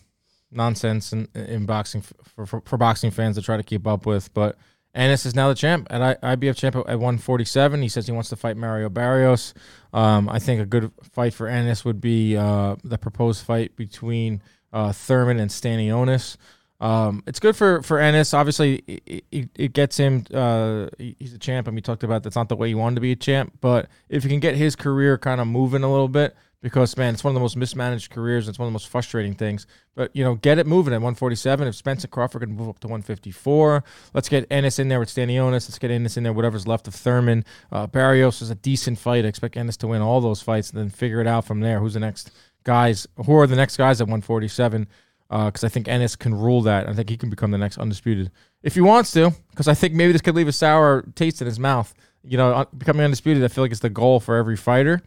nonsense 0.50 1.12
in, 1.12 1.28
in 1.34 1.66
boxing 1.66 2.02
for, 2.02 2.46
for, 2.46 2.62
for 2.64 2.76
boxing 2.76 3.10
fans 3.10 3.36
to 3.36 3.42
try 3.42 3.56
to 3.56 3.62
keep 3.62 3.86
up 3.86 4.06
with. 4.06 4.32
But 4.34 4.56
Ennis 4.94 5.24
is 5.24 5.34
now 5.34 5.48
the 5.48 5.54
champ 5.54 5.86
at 5.90 6.02
I, 6.02 6.36
IBF 6.36 6.56
champ 6.56 6.74
at 6.76 6.86
147. 6.86 7.82
He 7.82 7.88
says 7.88 8.06
he 8.06 8.12
wants 8.12 8.28
to 8.30 8.36
fight 8.36 8.56
Mario 8.56 8.88
Barrios. 8.88 9.54
Um, 9.92 10.28
I 10.28 10.38
think 10.38 10.60
a 10.60 10.66
good 10.66 10.90
fight 11.12 11.32
for 11.32 11.46
Ennis 11.46 11.84
would 11.84 12.00
be 12.00 12.36
uh, 12.36 12.76
the 12.82 12.98
proposed 12.98 13.44
fight 13.44 13.76
between 13.76 14.42
uh, 14.72 14.92
Thurman 14.92 15.38
and 15.38 15.50
Stanionis. 15.50 16.36
Um, 16.80 17.22
it's 17.26 17.38
good 17.38 17.56
for 17.56 17.82
for 17.82 17.98
Ennis. 17.98 18.32
Obviously, 18.32 18.76
it, 18.86 19.24
it, 19.30 19.48
it 19.54 19.72
gets 19.74 19.98
him. 19.98 20.24
Uh, 20.32 20.86
he's 20.98 21.34
a 21.34 21.38
champ, 21.38 21.66
and 21.66 21.74
we 21.74 21.82
talked 21.82 22.02
about 22.02 22.22
that's 22.22 22.36
not 22.36 22.48
the 22.48 22.56
way 22.56 22.68
he 22.68 22.74
wanted 22.74 22.94
to 22.94 23.00
be 23.02 23.12
a 23.12 23.16
champ. 23.16 23.52
But 23.60 23.88
if 24.08 24.22
he 24.22 24.30
can 24.30 24.40
get 24.40 24.56
his 24.56 24.76
career 24.76 25.18
kind 25.18 25.42
of 25.42 25.46
moving 25.46 25.82
a 25.82 25.90
little 25.90 26.08
bit, 26.08 26.34
because 26.62 26.96
man, 26.96 27.14
it's 27.14 27.24
one 27.24 27.30
of 27.30 27.34
the 27.34 27.40
most 27.40 27.56
mismanaged 27.56 28.10
careers. 28.10 28.46
It's 28.46 28.58
one 28.58 28.66
of 28.66 28.70
the 28.70 28.74
most 28.74 28.88
frustrating 28.88 29.34
things. 29.34 29.66
But 29.94 30.14
you 30.14 30.22
know, 30.22 30.34
get 30.34 30.58
it 30.58 30.66
moving 30.66 30.92
at 30.92 30.98
147. 30.98 31.66
If 31.66 31.74
Spencer 31.74 32.08
Crawford 32.08 32.42
can 32.42 32.52
move 32.52 32.68
up 32.68 32.78
to 32.80 32.88
154, 32.88 33.82
let's 34.14 34.28
get 34.28 34.46
Ennis 34.50 34.78
in 34.78 34.88
there 34.88 35.00
with 35.00 35.08
Stanionis. 35.08 35.68
Let's 35.68 35.78
get 35.78 35.90
Ennis 35.90 36.16
in 36.16 36.22
there. 36.22 36.32
Whatever's 36.32 36.66
left 36.66 36.86
of 36.86 36.94
Thurman. 36.94 37.44
Uh, 37.72 37.86
Barrios 37.86 38.42
is 38.42 38.50
a 38.50 38.54
decent 38.54 38.98
fight. 38.98 39.24
I 39.24 39.28
expect 39.28 39.56
Ennis 39.56 39.76
to 39.78 39.88
win 39.88 40.02
all 40.02 40.20
those 40.20 40.42
fights, 40.42 40.70
and 40.70 40.78
then 40.78 40.90
figure 40.90 41.20
it 41.20 41.26
out 41.26 41.44
from 41.44 41.60
there. 41.60 41.80
Who's 41.80 41.94
the 41.94 42.00
next 42.00 42.30
guys? 42.64 43.06
Who 43.24 43.34
are 43.36 43.46
the 43.46 43.56
next 43.56 43.76
guys 43.76 44.00
at 44.00 44.06
147? 44.06 44.86
Because 45.28 45.64
uh, 45.64 45.66
I 45.66 45.70
think 45.70 45.88
Ennis 45.88 46.16
can 46.16 46.34
rule 46.34 46.60
that. 46.62 46.88
I 46.88 46.92
think 46.92 47.08
he 47.08 47.16
can 47.16 47.30
become 47.30 47.52
the 47.52 47.58
next 47.58 47.78
undisputed 47.78 48.30
if 48.62 48.74
he 48.74 48.80
wants 48.80 49.12
to. 49.12 49.32
Because 49.50 49.68
I 49.68 49.74
think 49.74 49.94
maybe 49.94 50.12
this 50.12 50.20
could 50.20 50.34
leave 50.34 50.48
a 50.48 50.52
sour 50.52 51.02
taste 51.14 51.40
in 51.40 51.46
his 51.46 51.58
mouth. 51.58 51.94
You 52.22 52.36
know, 52.36 52.66
becoming 52.76 53.02
undisputed. 53.02 53.42
I 53.42 53.48
feel 53.48 53.64
like 53.64 53.70
it's 53.70 53.80
the 53.80 53.88
goal 53.88 54.20
for 54.20 54.36
every 54.36 54.56
fighter. 54.56 55.00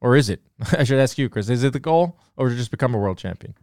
Or 0.00 0.16
is 0.16 0.28
it? 0.28 0.42
I 0.72 0.84
should 0.84 0.98
ask 0.98 1.18
you, 1.18 1.28
Chris. 1.28 1.48
Is 1.48 1.64
it 1.64 1.72
the 1.72 1.80
goal, 1.80 2.16
or 2.36 2.50
just 2.50 2.70
become 2.70 2.94
a 2.94 2.98
world 2.98 3.18
champion? 3.18 3.54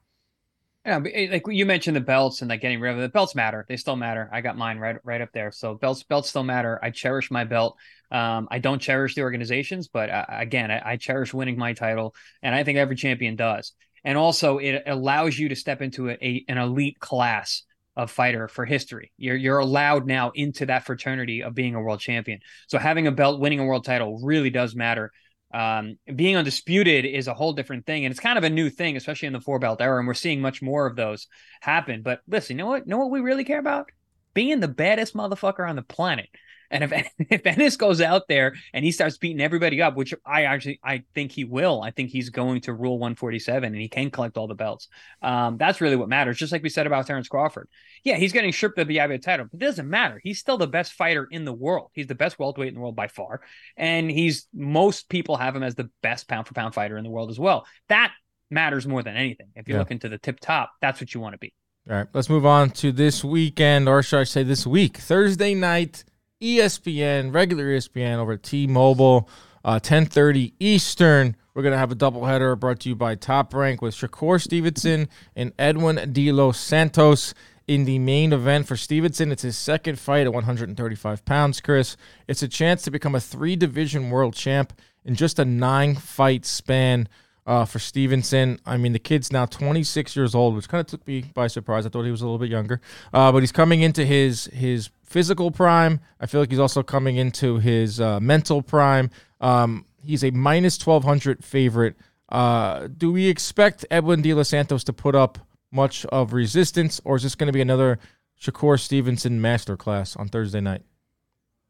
Yeah, 0.86 0.98
like 0.98 1.46
you 1.48 1.66
mentioned 1.66 1.96
the 1.96 2.02
belts 2.02 2.42
and 2.42 2.50
like 2.50 2.62
getting 2.62 2.80
rid 2.80 2.94
of 2.94 3.02
the 3.02 3.10
belts 3.10 3.34
matter. 3.34 3.66
They 3.68 3.76
still 3.76 3.96
matter. 3.96 4.30
I 4.32 4.42
got 4.42 4.56
mine 4.56 4.78
right 4.78 4.98
right 5.04 5.20
up 5.20 5.32
there. 5.34 5.52
So 5.52 5.74
belts 5.74 6.04
belts 6.04 6.30
still 6.30 6.44
matter. 6.44 6.80
I 6.82 6.92
cherish 6.92 7.32
my 7.32 7.44
belt. 7.44 7.76
Um, 8.12 8.48
I 8.52 8.60
don't 8.60 8.80
cherish 8.80 9.16
the 9.16 9.24
organizations, 9.24 9.88
but 9.88 10.12
uh, 10.12 10.26
again, 10.30 10.70
I, 10.70 10.92
I, 10.92 10.98
cherish 10.98 11.34
winning 11.34 11.58
my 11.58 11.74
title, 11.74 12.14
and 12.44 12.54
I 12.54 12.64
think 12.64 12.78
every 12.78 12.96
champion 12.96 13.36
does. 13.36 13.74
And 14.04 14.16
also, 14.16 14.60
it 14.60 14.84
allows 14.86 15.40
you 15.40 15.50
to 15.50 15.56
step 15.56 15.82
into 15.82 16.10
a, 16.10 16.14
a 16.22 16.46
an 16.48 16.60
elite 16.60 17.00
class 17.00 17.64
of 17.96 18.12
fighter 18.12 18.48
for 18.48 18.64
history. 18.64 19.12
You're 19.18 19.38
you're 19.38 19.58
allowed 19.58 20.06
now 20.06 20.34
into 20.36 20.68
that 20.68 20.86
fraternity 20.86 21.42
of 21.42 21.56
being 21.56 21.74
a 21.74 21.82
world 21.82 22.00
champion. 22.00 22.42
So 22.68 22.78
having 22.78 23.08
a 23.08 23.12
belt, 23.12 23.40
winning 23.40 23.60
a 23.60 23.66
world 23.66 23.86
title, 23.86 24.20
really 24.24 24.52
does 24.52 24.76
matter 24.76 25.12
um, 25.54 25.98
being 26.16 26.36
undisputed 26.36 27.06
is 27.06 27.28
a 27.28 27.34
whole 27.34 27.54
different 27.54 27.86
thing, 27.86 28.06
and 28.06 28.12
it's 28.12 28.20
kind 28.20 28.38
of 28.38 28.44
a 28.44 28.50
new 28.50 28.70
thing, 28.70 28.98
especially 28.98 29.28
in 29.28 29.34
the 29.34 29.42
four 29.42 29.60
belt 29.60 29.82
era, 29.82 30.00
and 30.00 30.08
we're 30.08 30.14
seeing 30.14 30.42
much 30.42 30.62
more 30.62 30.86
of 30.86 30.96
those 30.96 31.28
happen. 31.62 32.02
But 32.02 32.22
listen, 32.28 32.58
you 32.58 32.64
know 32.64 32.70
what? 32.70 32.88
Know 32.88 32.98
what 32.98 33.12
we 33.12 33.22
really 33.22 33.44
care 33.44 33.60
about? 33.60 33.90
Being 34.34 34.60
the 34.60 34.68
baddest 34.68 35.14
motherfucker 35.16 35.68
on 35.68 35.76
the 35.76 35.82
planet. 35.82 36.28
And 36.72 36.84
if 36.84 36.92
if 37.20 37.46
Ennis 37.46 37.78
goes 37.78 38.02
out 38.02 38.28
there 38.28 38.56
and 38.74 38.84
he 38.84 38.92
starts 38.92 39.18
beating 39.18 39.42
everybody 39.42 39.82
up, 39.82 39.96
which 39.96 40.14
I 40.26 40.44
actually 40.44 40.80
I 40.84 41.04
think 41.14 41.32
he 41.32 41.44
will, 41.44 41.82
I 41.82 41.92
think 41.92 42.10
he's 42.10 42.30
going 42.30 42.62
to 42.62 42.74
rule 42.74 43.00
147 43.00 43.74
and 43.74 43.82
he 43.82 43.90
can 43.90 44.12
collect 44.12 44.38
all 44.38 44.48
the 44.48 44.56
belts. 44.56 44.88
Um, 45.22 45.58
that's 45.58 45.82
really 45.82 45.96
what 45.96 46.10
matters. 46.10 46.38
Just 46.38 46.52
like 46.52 46.64
we 46.64 46.70
said 46.70 46.88
about 46.88 47.08
Terence 47.08 47.28
Crawford. 47.28 47.70
Yeah, 48.04 48.18
he's 48.18 48.34
getting 48.34 48.52
stripped 48.52 48.78
of 48.78 48.88
the 48.88 48.98
IBF 48.98 49.24
title, 49.24 49.48
but 49.52 49.62
it 49.62 49.66
doesn't 49.66 49.90
matter. 49.90 50.20
He's 50.24 50.40
still 50.40 50.58
the 50.58 50.68
best 50.68 50.94
fighter 50.94 51.28
in 51.30 51.44
the 51.44 51.54
world. 51.54 51.90
He's 51.94 52.08
the 52.08 52.16
best 52.16 52.38
welterweight 52.38 52.70
in 52.70 52.76
the 52.76 52.82
world 52.82 52.96
by 52.96 53.08
far, 53.08 53.42
and 53.76 54.12
he's 54.12 54.48
most 54.54 55.10
people 55.10 55.38
have 55.38 55.56
him 55.56 55.64
as 55.64 55.76
the 55.76 55.90
best 56.04 56.28
pound 56.28 56.48
for 56.48 56.54
pound 56.54 56.74
fighter 56.74 56.98
in 56.98 57.04
the 57.04 57.10
world 57.10 57.32
as 57.32 57.40
well. 57.40 57.66
That 57.90 58.12
matters 58.50 58.86
more 58.86 59.04
than 59.04 59.16
anything. 59.16 59.48
If 59.56 59.68
you're 59.68 59.78
yeah. 59.78 59.82
looking 59.82 60.00
to 60.00 60.10
the 60.10 60.18
tip 60.18 60.40
top, 60.40 60.72
that's 60.82 61.02
what 61.02 61.14
you 61.14 61.20
want 61.20 61.34
to 61.34 61.40
be. 61.40 61.54
All 61.90 61.96
right, 61.96 62.08
let's 62.14 62.30
move 62.30 62.48
on 62.48 62.72
to 62.72 62.92
this 62.92 63.24
weekend, 63.24 63.88
or 63.88 64.02
should 64.02 64.20
I 64.20 64.24
say 64.24 64.42
this 64.42 64.66
week? 64.66 64.98
Thursday 64.98 65.54
night, 65.54 66.04
ESPN, 66.42 67.34
regular 67.34 67.66
ESPN 67.66 68.18
over 68.18 68.38
T-Mobile, 68.38 69.30
uh, 69.64 69.80
10:30 69.80 70.54
Eastern. 70.60 71.36
We're 71.54 71.64
gonna 71.64 71.78
have 71.78 71.92
a 71.92 71.96
doubleheader 71.96 72.60
brought 72.60 72.82
to 72.82 72.90
you 72.90 72.96
by 72.96 73.16
Top 73.16 73.54
Rank 73.54 73.82
with 73.82 73.96
Shakur 73.96 74.42
Stevenson 74.42 75.08
and 75.36 75.54
Edwin 75.58 76.12
De 76.12 76.32
Los 76.32 76.60
Santos 76.60 77.34
in 77.68 77.86
the 77.86 77.98
main 78.00 78.34
event 78.34 78.68
for 78.68 78.76
Stevenson. 78.76 79.32
It's 79.32 79.42
his 79.42 79.58
second 79.58 79.98
fight 79.98 80.28
at 80.28 80.34
135 80.34 81.26
pounds. 81.26 81.62
Chris, 81.62 81.98
it's 82.28 82.44
a 82.44 82.48
chance 82.48 82.84
to 82.84 82.92
become 82.92 83.16
a 83.16 83.20
three-division 83.20 84.10
world 84.10 84.36
champ 84.36 84.74
in 85.04 85.16
just 85.16 85.40
a 85.40 85.46
nine-fight 85.46 86.46
span 86.46 87.08
uh, 87.48 87.66
for 87.66 87.80
Stevenson. 87.80 88.60
I 88.66 88.78
mean, 88.78 88.94
the 88.94 89.00
kid's 89.00 89.32
now 89.32 89.46
26 89.46 90.16
years 90.16 90.36
old, 90.36 90.56
which 90.56 90.68
kind 90.68 90.82
of 90.82 90.88
took 90.88 91.08
me 91.08 91.32
by 91.34 91.48
surprise. 91.48 91.86
I 91.86 91.90
thought 91.90 92.04
he 92.04 92.12
was 92.12 92.22
a 92.22 92.26
little 92.26 92.40
bit 92.40 92.50
younger, 92.50 92.82
uh, 93.14 93.32
but 93.32 93.42
he's 93.42 93.52
coming 93.52 93.82
into 93.82 94.06
his 94.06 94.46
his 94.46 94.90
physical 95.06 95.52
prime. 95.52 96.02
I 96.20 96.26
feel 96.26 96.42
like 96.42 96.50
he's 96.50 96.60
also 96.60 96.84
coming 96.84 97.16
into 97.16 97.60
his 97.60 98.02
uh, 98.02 98.20
mental 98.20 98.62
prime. 98.62 99.10
Um, 99.40 99.86
he's 100.04 100.24
a 100.24 100.32
minus 100.32 100.84
1200 100.84 101.44
favorite. 101.44 101.96
Uh, 102.30 102.88
do 102.88 103.12
we 103.12 103.28
expect 103.28 103.86
Edwin 103.92 104.22
De 104.22 104.34
Los 104.34 104.50
Santos 104.50 104.84
to 104.86 104.94
put 104.94 105.16
up 105.16 105.38
much 105.72 106.06
of 106.08 106.34
resistance, 106.34 107.00
or 107.06 107.16
is 107.16 107.24
this 107.24 107.36
going 107.36 107.48
to 107.48 107.54
be 107.54 107.62
another 107.62 108.00
Shakur 108.42 108.80
Stevenson 108.80 109.40
masterclass 109.40 110.20
on 110.20 110.28
Thursday 110.28 110.62
night? 110.62 110.82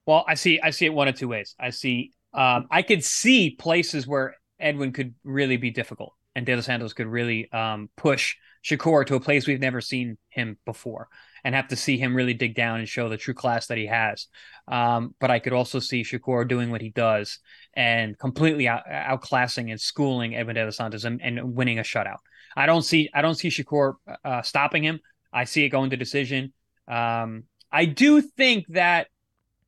Well, 0.06 0.24
I 0.28 0.36
see. 0.36 0.60
I 0.62 0.70
see 0.70 0.86
it 0.86 0.94
one 0.94 1.08
of 1.08 1.16
two 1.16 1.28
ways. 1.28 1.56
I 1.60 1.72
see. 1.72 2.14
Um, 2.34 2.68
I 2.70 2.82
could 2.82 3.04
see 3.04 3.52
places 3.52 4.08
where 4.08 4.36
Edwin 4.60 4.92
could 4.92 5.16
really 5.24 5.58
be 5.58 5.72
difficult. 5.72 6.14
and 6.36 6.46
De 6.46 6.56
Los 6.56 6.66
Santos 6.66 6.94
could 6.94 7.08
really 7.08 7.52
um, 7.52 7.90
push 7.96 8.36
Shakur 8.64 9.06
to 9.08 9.16
a 9.16 9.20
place 9.20 9.48
we've 9.48 9.60
never 9.60 9.82
seen 9.82 10.18
him 10.30 10.58
before 10.66 11.08
and 11.46 11.54
have 11.54 11.68
to 11.68 11.76
see 11.76 11.98
him 12.00 12.16
really 12.16 12.34
dig 12.34 12.56
down 12.56 12.80
and 12.80 12.90
show 12.90 13.08
the 13.08 13.18
true 13.18 13.36
class 13.36 13.68
that 13.68 13.78
he 13.78 13.86
has. 13.86 14.28
Um, 14.68 15.14
but 15.20 15.30
I 15.30 15.38
could 15.38 15.54
also 15.54 15.78
see 15.78 16.02
Shakur 16.02 16.48
doing 16.48 16.72
what 16.72 16.82
he 16.82 16.90
does 16.90 17.38
and 17.76 18.18
completely 18.18 18.68
out, 18.68 18.82
outclassing 18.90 19.70
and 19.70 19.80
schooling 19.80 20.36
Edwin 20.36 20.56
De 20.56 20.66
Los 20.66 20.78
Santos 20.78 21.04
and, 21.04 21.22
and, 21.22 21.56
winning 21.56 21.78
a 21.78 21.84
shutout. 21.84 22.18
I 22.58 22.66
don't 22.66 22.82
see 22.82 23.12
I 23.14 23.22
don't 23.22 23.36
see 23.36 23.50
Shakur 23.50 23.94
uh, 24.26 24.42
stopping 24.42 24.84
him. 24.84 25.00
I 25.32 25.44
see 25.44 25.64
it 25.64 25.70
going 25.70 25.92
to 25.92 25.98
decision. 25.98 26.52
Um, 26.88 27.44
I 27.72 27.86
do 27.86 28.22
think 28.22 28.66
that 28.70 29.08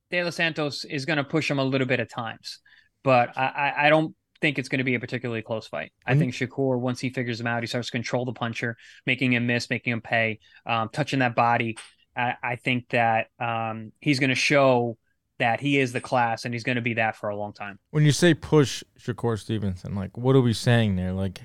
De 0.10 0.24
Los 0.24 0.36
Santos 0.36 0.84
is 0.84 1.06
going 1.06 1.18
to 1.18 1.24
push 1.24 1.50
him 1.50 1.60
a 1.60 1.64
little 1.64 1.86
bit 1.86 2.00
at 2.00 2.10
times, 2.10 2.60
but 3.04 3.38
I, 3.38 3.74
I 3.78 3.90
don't 3.90 4.16
think 4.42 4.60
it's 4.60 4.70
going 4.70 4.80
to 4.80 4.84
be 4.84 4.96
a 4.96 5.00
particularly 5.00 5.42
close 5.42 5.68
fight. 5.68 5.92
I 6.06 6.12
mm-hmm. 6.12 6.20
think 6.20 6.34
Shakur, 6.34 6.80
once 6.80 7.00
he 7.00 7.10
figures 7.10 7.40
him 7.40 7.48
out, 7.48 7.64
he 7.64 7.68
starts 7.68 7.88
to 7.88 7.92
control 7.92 8.26
the 8.26 8.34
puncher, 8.34 8.78
making 9.06 9.34
him 9.34 9.48
miss, 9.48 9.70
making 9.70 9.94
him 9.94 10.02
pay, 10.02 10.40
um, 10.66 10.90
touching 10.90 11.20
that 11.20 11.36
body. 11.36 11.78
I, 12.16 12.36
I 12.42 12.56
think 12.56 12.90
that 12.90 13.28
um, 13.40 13.92
he's 14.00 14.20
going 14.20 14.30
to 14.30 14.36
show 14.36 14.98
that 15.40 15.60
he 15.60 15.80
is 15.80 15.94
the 15.94 16.02
class 16.02 16.46
and 16.46 16.54
he's 16.54 16.64
going 16.64 16.78
to 16.78 16.82
be 16.82 16.96
that 16.96 17.16
for 17.16 17.30
a 17.30 17.36
long 17.36 17.54
time. 17.54 17.80
When 17.92 18.04
you 18.04 18.12
say 18.12 18.34
push 18.34 18.84
Shakur 19.00 19.40
Stevenson, 19.40 19.96
like 19.96 20.18
what 20.18 20.36
are 20.36 20.42
we 20.42 20.54
saying 20.54 20.96
there? 20.96 21.14
Like, 21.14 21.42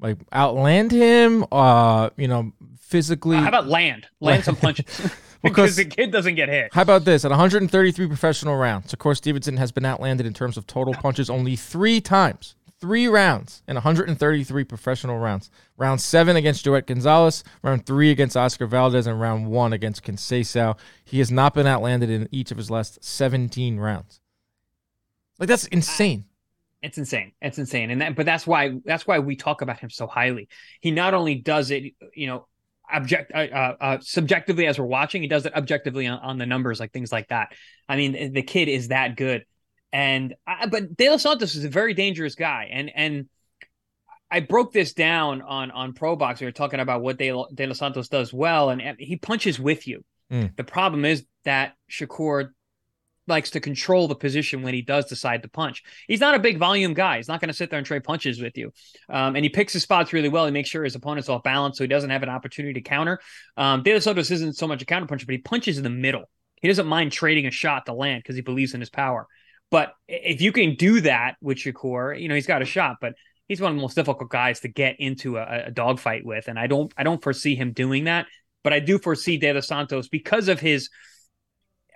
like 0.00 0.18
outland 0.32 0.90
him? 0.90 1.44
Uh, 1.52 2.10
you 2.16 2.28
know, 2.28 2.52
physically. 2.80 3.36
How 3.36 3.48
about 3.48 3.68
land? 3.68 4.08
Land 4.20 4.44
some 4.44 4.56
punches. 4.56 4.86
because 5.42 5.76
the 5.76 5.84
kid 5.84 6.10
doesn't 6.10 6.34
get 6.34 6.48
hit. 6.48 6.72
How 6.72 6.82
about 6.82 7.04
this? 7.04 7.24
At 7.24 7.30
133 7.30 8.06
professional 8.06 8.56
rounds, 8.56 8.92
of 8.92 8.98
course, 8.98 9.18
Stevenson 9.18 9.56
has 9.56 9.72
been 9.72 9.84
outlanded 9.84 10.26
in 10.26 10.34
terms 10.34 10.56
of 10.56 10.66
total 10.66 10.94
punches 10.94 11.30
only 11.30 11.56
three 11.56 12.00
times. 12.00 12.54
Three 12.80 13.08
rounds 13.08 13.62
in 13.68 13.74
133 13.74 14.64
professional 14.64 15.18
rounds. 15.18 15.50
Round 15.76 16.00
seven 16.00 16.36
against 16.36 16.64
Joet 16.64 16.86
Gonzalez, 16.86 17.44
round 17.62 17.84
three 17.84 18.10
against 18.10 18.38
Oscar 18.38 18.66
Valdez, 18.66 19.06
and 19.06 19.20
round 19.20 19.48
one 19.48 19.74
against 19.74 20.02
Conceição. 20.02 20.78
He 21.04 21.18
has 21.18 21.30
not 21.30 21.52
been 21.52 21.66
outlanded 21.66 22.08
in 22.08 22.26
each 22.30 22.50
of 22.50 22.56
his 22.56 22.70
last 22.70 23.04
17 23.04 23.78
rounds. 23.78 24.20
Like 25.38 25.48
that's 25.48 25.66
insane. 25.66 26.24
It's 26.82 26.96
insane. 26.96 27.32
It's 27.42 27.58
insane, 27.58 27.90
and 27.90 28.00
that, 28.00 28.16
but 28.16 28.24
that's 28.24 28.46
why 28.46 28.80
that's 28.86 29.06
why 29.06 29.18
we 29.18 29.36
talk 29.36 29.60
about 29.60 29.78
him 29.80 29.90
so 29.90 30.06
highly. 30.06 30.48
He 30.80 30.90
not 30.90 31.12
only 31.12 31.34
does 31.34 31.70
it, 31.70 31.92
you 32.14 32.26
know, 32.26 32.46
object 32.92 33.32
uh, 33.34 33.38
uh, 33.38 33.76
uh, 33.80 33.98
subjectively 34.00 34.66
as 34.66 34.78
we're 34.78 34.86
watching. 34.86 35.22
He 35.22 35.28
does 35.28 35.46
it 35.46 35.54
objectively 35.54 36.06
on, 36.06 36.18
on, 36.18 36.38
the 36.38 36.46
numbers, 36.46 36.80
like 36.80 36.92
things 36.92 37.12
like 37.12 37.28
that. 37.28 37.52
I 37.88 37.96
mean, 37.96 38.32
the 38.32 38.42
kid 38.42 38.68
is 38.68 38.88
that 38.88 39.16
good, 39.16 39.44
and 39.92 40.34
I, 40.46 40.66
but 40.66 40.96
De 40.96 41.10
Los 41.10 41.22
Santos 41.22 41.54
is 41.54 41.64
a 41.64 41.68
very 41.68 41.94
dangerous 41.94 42.34
guy, 42.34 42.68
and 42.72 42.90
and 42.94 43.28
I 44.30 44.40
broke 44.40 44.72
this 44.72 44.92
down 44.92 45.42
on 45.42 45.70
on 45.70 45.92
Pro 45.92 46.16
Box. 46.16 46.40
We 46.40 46.46
were 46.46 46.52
talking 46.52 46.80
about 46.80 47.02
what 47.02 47.18
De, 47.18 47.32
De 47.54 47.66
Los 47.66 47.78
Santos 47.78 48.08
does 48.08 48.32
well, 48.32 48.70
and, 48.70 48.80
and 48.80 48.96
he 48.98 49.16
punches 49.16 49.58
with 49.58 49.86
you. 49.86 50.04
Mm. 50.30 50.56
The 50.56 50.64
problem 50.64 51.04
is 51.04 51.24
that 51.44 51.74
Shakur 51.90 52.50
likes 53.30 53.50
to 53.50 53.60
control 53.60 54.06
the 54.06 54.14
position 54.14 54.62
when 54.62 54.74
he 54.74 54.82
does 54.82 55.06
decide 55.06 55.42
to 55.42 55.48
punch. 55.48 55.82
He's 56.06 56.20
not 56.20 56.34
a 56.34 56.38
big 56.38 56.58
volume 56.58 56.92
guy. 56.92 57.16
He's 57.16 57.28
not 57.28 57.40
going 57.40 57.48
to 57.48 57.54
sit 57.54 57.70
there 57.70 57.78
and 57.78 57.86
trade 57.86 58.04
punches 58.04 58.42
with 58.42 58.58
you. 58.58 58.72
Um, 59.08 59.36
and 59.36 59.44
he 59.44 59.48
picks 59.48 59.72
his 59.72 59.82
spots 59.82 60.12
really 60.12 60.28
well. 60.28 60.44
He 60.44 60.52
makes 60.52 60.68
sure 60.68 60.84
his 60.84 60.94
opponent's 60.94 61.30
off 61.30 61.42
balance 61.42 61.78
so 61.78 61.84
he 61.84 61.88
doesn't 61.88 62.10
have 62.10 62.22
an 62.22 62.28
opportunity 62.28 62.74
to 62.74 62.82
counter. 62.82 63.20
Um, 63.56 63.82
De 63.82 63.94
Los 63.94 64.04
Santos 64.04 64.30
isn't 64.30 64.56
so 64.56 64.68
much 64.68 64.82
a 64.82 64.84
counter 64.84 65.06
puncher, 65.06 65.24
but 65.24 65.32
he 65.32 65.38
punches 65.38 65.78
in 65.78 65.84
the 65.84 65.88
middle. 65.88 66.28
He 66.60 66.68
doesn't 66.68 66.86
mind 66.86 67.12
trading 67.12 67.46
a 67.46 67.50
shot 67.50 67.86
to 67.86 67.94
land 67.94 68.22
because 68.22 68.36
he 68.36 68.42
believes 68.42 68.74
in 68.74 68.80
his 68.80 68.90
power. 68.90 69.26
But 69.70 69.94
if 70.08 70.42
you 70.42 70.52
can 70.52 70.74
do 70.74 71.00
that 71.02 71.36
with 71.40 71.56
Shakur, 71.56 72.20
you 72.20 72.28
know, 72.28 72.34
he's 72.34 72.46
got 72.46 72.60
a 72.60 72.66
shot, 72.66 72.96
but 73.00 73.14
he's 73.48 73.60
one 73.60 73.72
of 73.72 73.76
the 73.76 73.82
most 73.82 73.94
difficult 73.94 74.28
guys 74.28 74.60
to 74.60 74.68
get 74.68 74.96
into 74.98 75.38
a, 75.38 75.68
a 75.68 75.70
dogfight 75.70 76.26
with. 76.26 76.48
And 76.48 76.58
I 76.58 76.66
don't 76.66 76.92
I 76.98 77.04
don't 77.04 77.22
foresee 77.22 77.54
him 77.54 77.72
doing 77.72 78.04
that. 78.04 78.26
But 78.62 78.74
I 78.74 78.80
do 78.80 78.98
foresee 78.98 79.38
De 79.38 79.52
Los 79.52 79.68
Santos 79.68 80.08
because 80.08 80.48
of 80.48 80.60
his– 80.60 80.90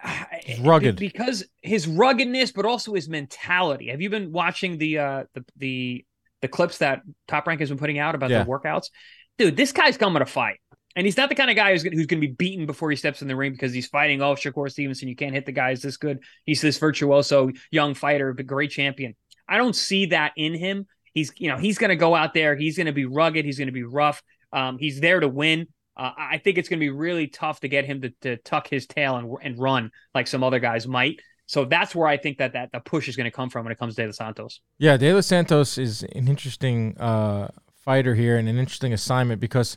rugged 0.60 0.96
because 0.96 1.44
his 1.62 1.86
ruggedness, 1.86 2.52
but 2.52 2.66
also 2.66 2.94
his 2.94 3.08
mentality. 3.08 3.88
Have 3.88 4.00
you 4.00 4.10
been 4.10 4.32
watching 4.32 4.78
the 4.78 4.98
uh 4.98 5.24
the 5.34 5.44
the 5.56 6.04
the 6.42 6.48
clips 6.48 6.78
that 6.78 7.02
Top 7.26 7.46
Rank 7.46 7.60
has 7.60 7.70
been 7.70 7.78
putting 7.78 7.98
out 7.98 8.14
about 8.14 8.30
yeah. 8.30 8.44
the 8.44 8.50
workouts? 8.50 8.90
Dude, 9.38 9.56
this 9.56 9.72
guy's 9.72 9.96
coming 9.96 10.20
to 10.20 10.26
fight. 10.26 10.58
And 10.96 11.04
he's 11.04 11.16
not 11.16 11.28
the 11.28 11.34
kind 11.34 11.50
of 11.50 11.56
guy 11.56 11.72
who's, 11.72 11.82
who's 11.82 12.06
going 12.06 12.20
to 12.20 12.26
be 12.28 12.34
beaten 12.34 12.66
before 12.66 12.88
he 12.88 12.96
steps 12.96 13.20
in 13.20 13.26
the 13.26 13.34
ring 13.34 13.50
because 13.50 13.72
he's 13.72 13.88
fighting. 13.88 14.22
Oh, 14.22 14.34
Shakur 14.34 14.70
Stevenson, 14.70 15.08
you 15.08 15.16
can't 15.16 15.34
hit 15.34 15.44
the 15.44 15.52
guy. 15.52 15.72
Is 15.72 15.82
this 15.82 15.96
good? 15.96 16.20
He's 16.44 16.60
this 16.60 16.78
virtuoso 16.78 17.50
young 17.72 17.94
fighter, 17.94 18.32
but 18.32 18.46
great 18.46 18.70
champion. 18.70 19.16
I 19.48 19.56
don't 19.56 19.74
see 19.74 20.06
that 20.06 20.32
in 20.36 20.54
him. 20.54 20.86
He's, 21.12 21.32
you 21.36 21.48
know, 21.48 21.56
he's 21.56 21.78
going 21.78 21.90
to 21.90 21.96
go 21.96 22.14
out 22.14 22.32
there. 22.32 22.54
He's 22.54 22.76
going 22.76 22.86
to 22.86 22.92
be 22.92 23.06
rugged. 23.06 23.44
He's 23.44 23.58
going 23.58 23.66
to 23.66 23.72
be 23.72 23.82
rough. 23.82 24.22
Um, 24.52 24.78
he's 24.78 25.00
there 25.00 25.18
to 25.18 25.28
win. 25.28 25.66
Uh, 25.96 26.10
I 26.16 26.38
think 26.38 26.58
it's 26.58 26.68
going 26.68 26.80
to 26.80 26.84
be 26.84 26.90
really 26.90 27.28
tough 27.28 27.60
to 27.60 27.68
get 27.68 27.84
him 27.84 28.02
to, 28.02 28.10
to 28.22 28.36
tuck 28.38 28.68
his 28.68 28.86
tail 28.86 29.16
and, 29.16 29.36
and 29.42 29.58
run 29.58 29.90
like 30.14 30.26
some 30.26 30.42
other 30.42 30.58
guys 30.58 30.86
might. 30.86 31.20
So 31.46 31.64
that's 31.64 31.94
where 31.94 32.08
I 32.08 32.16
think 32.16 32.38
that 32.38 32.54
that 32.54 32.72
the 32.72 32.80
push 32.80 33.08
is 33.08 33.16
going 33.16 33.26
to 33.26 33.30
come 33.30 33.50
from 33.50 33.64
when 33.64 33.72
it 33.72 33.78
comes 33.78 33.94
to 33.94 34.02
De 34.02 34.06
Los 34.06 34.16
Santos. 34.16 34.60
Yeah, 34.78 34.96
De 34.96 35.12
Los 35.12 35.26
Santos 35.26 35.78
is 35.78 36.02
an 36.02 36.26
interesting 36.26 36.96
uh, 36.98 37.48
fighter 37.74 38.14
here 38.14 38.36
and 38.36 38.48
an 38.48 38.58
interesting 38.58 38.92
assignment 38.92 39.40
because 39.40 39.76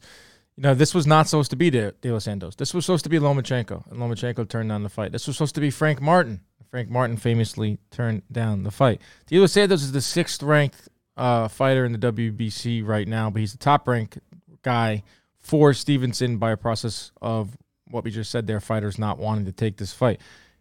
you 0.55 0.63
know 0.63 0.73
this 0.73 0.95
was 0.95 1.05
not 1.05 1.27
supposed 1.27 1.51
to 1.51 1.57
be 1.57 1.69
De, 1.69 1.91
De 2.01 2.11
Los 2.11 2.23
Santos. 2.23 2.55
This 2.55 2.73
was 2.73 2.85
supposed 2.85 3.03
to 3.03 3.09
be 3.09 3.19
Lomachenko, 3.19 3.91
and 3.91 3.99
Lomachenko 3.99 4.47
turned 4.47 4.69
down 4.69 4.83
the 4.83 4.89
fight. 4.89 5.11
This 5.11 5.27
was 5.27 5.35
supposed 5.35 5.55
to 5.55 5.61
be 5.61 5.69
Frank 5.69 6.01
Martin. 6.01 6.41
Frank 6.71 6.89
Martin 6.89 7.17
famously 7.17 7.79
turned 7.91 8.23
down 8.31 8.63
the 8.63 8.71
fight. 8.71 9.01
De 9.27 9.37
Los 9.39 9.51
Santos 9.51 9.83
is 9.83 9.91
the 9.91 10.01
sixth 10.01 10.41
ranked 10.41 10.87
uh, 11.17 11.47
fighter 11.47 11.85
in 11.85 11.91
the 11.91 11.97
WBC 11.97 12.85
right 12.85 13.07
now, 13.07 13.29
but 13.29 13.39
he's 13.39 13.51
the 13.51 13.57
top 13.57 13.87
ranked 13.87 14.19
guy 14.63 15.03
for 15.47 15.73
Stevenson 15.73 16.37
by 16.37 16.51
a 16.51 16.57
process 16.57 17.11
of 17.21 17.57
what 17.89 18.03
we 18.03 18.11
just 18.11 18.29
said 18.29 18.47
there, 18.47 18.59
fighters 18.59 18.99
not 18.99 19.17
wanting 19.17 19.45
to 19.45 19.53
take 19.53 19.77
this 19.77 19.93
fight. 19.93 20.19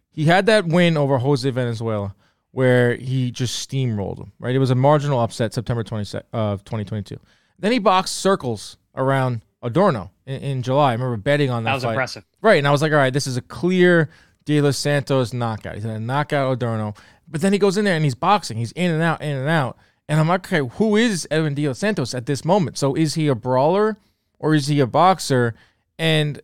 He 0.09 0.25
had 0.25 0.45
that 0.45 0.65
win 0.65 0.95
over 0.95 1.17
Jose 1.17 1.49
Valenzuela 1.49 2.15
where 2.51 2.95
he 2.95 3.29
just 3.29 3.69
steamrolled 3.69 4.17
him, 4.17 4.31
right? 4.39 4.55
It 4.55 4.59
was 4.59 4.71
a 4.71 4.75
marginal 4.75 5.19
upset 5.19 5.53
September 5.53 5.83
20, 5.83 6.19
uh, 6.31 6.55
2022. 6.55 7.19
Then 7.59 7.71
he 7.73 7.79
boxed 7.79 8.15
circles 8.15 8.77
around 8.95 9.41
Adorno 9.61 10.11
in, 10.25 10.41
in, 10.41 10.63
July. 10.63 10.91
I 10.91 10.93
remember 10.93 11.17
betting 11.17 11.49
on 11.49 11.65
that. 11.65 11.71
That 11.71 11.75
was 11.75 11.83
fight. 11.83 11.91
impressive. 11.91 12.25
Right. 12.41 12.57
And 12.57 12.67
I 12.67 12.71
was 12.71 12.81
like, 12.81 12.93
all 12.93 12.97
right, 12.97 13.13
this 13.13 13.27
is 13.27 13.35
a 13.35 13.41
clear 13.41 14.09
De 14.45 14.61
Los 14.61 14.77
Santos 14.77 15.33
knockout. 15.33 15.75
He's 15.75 15.83
going 15.83 15.97
to 15.97 16.03
knock 16.03 16.31
out 16.31 16.49
Adorno. 16.53 16.93
But 17.27 17.41
then 17.41 17.51
he 17.51 17.59
goes 17.59 17.77
in 17.77 17.83
there 17.83 17.95
and 17.95 18.05
he's 18.05 18.15
boxing. 18.15 18.57
He's 18.57 18.71
in 18.71 18.91
and 18.91 19.03
out, 19.03 19.21
in 19.21 19.35
and 19.35 19.49
out. 19.49 19.77
And 20.07 20.19
I'm 20.19 20.29
like, 20.29 20.51
okay, 20.51 20.67
who 20.77 20.95
is 20.95 21.27
Edwin 21.29 21.55
De 21.55 21.67
Los 21.67 21.79
Santos 21.79 22.13
at 22.13 22.25
this 22.25 22.45
moment? 22.45 22.77
So 22.77 22.95
is 22.95 23.15
he 23.15 23.27
a 23.27 23.35
brawler? 23.35 23.97
Or 24.39 24.53
is 24.53 24.67
he 24.67 24.79
a 24.79 24.87
boxer? 24.87 25.55
And 25.97 26.41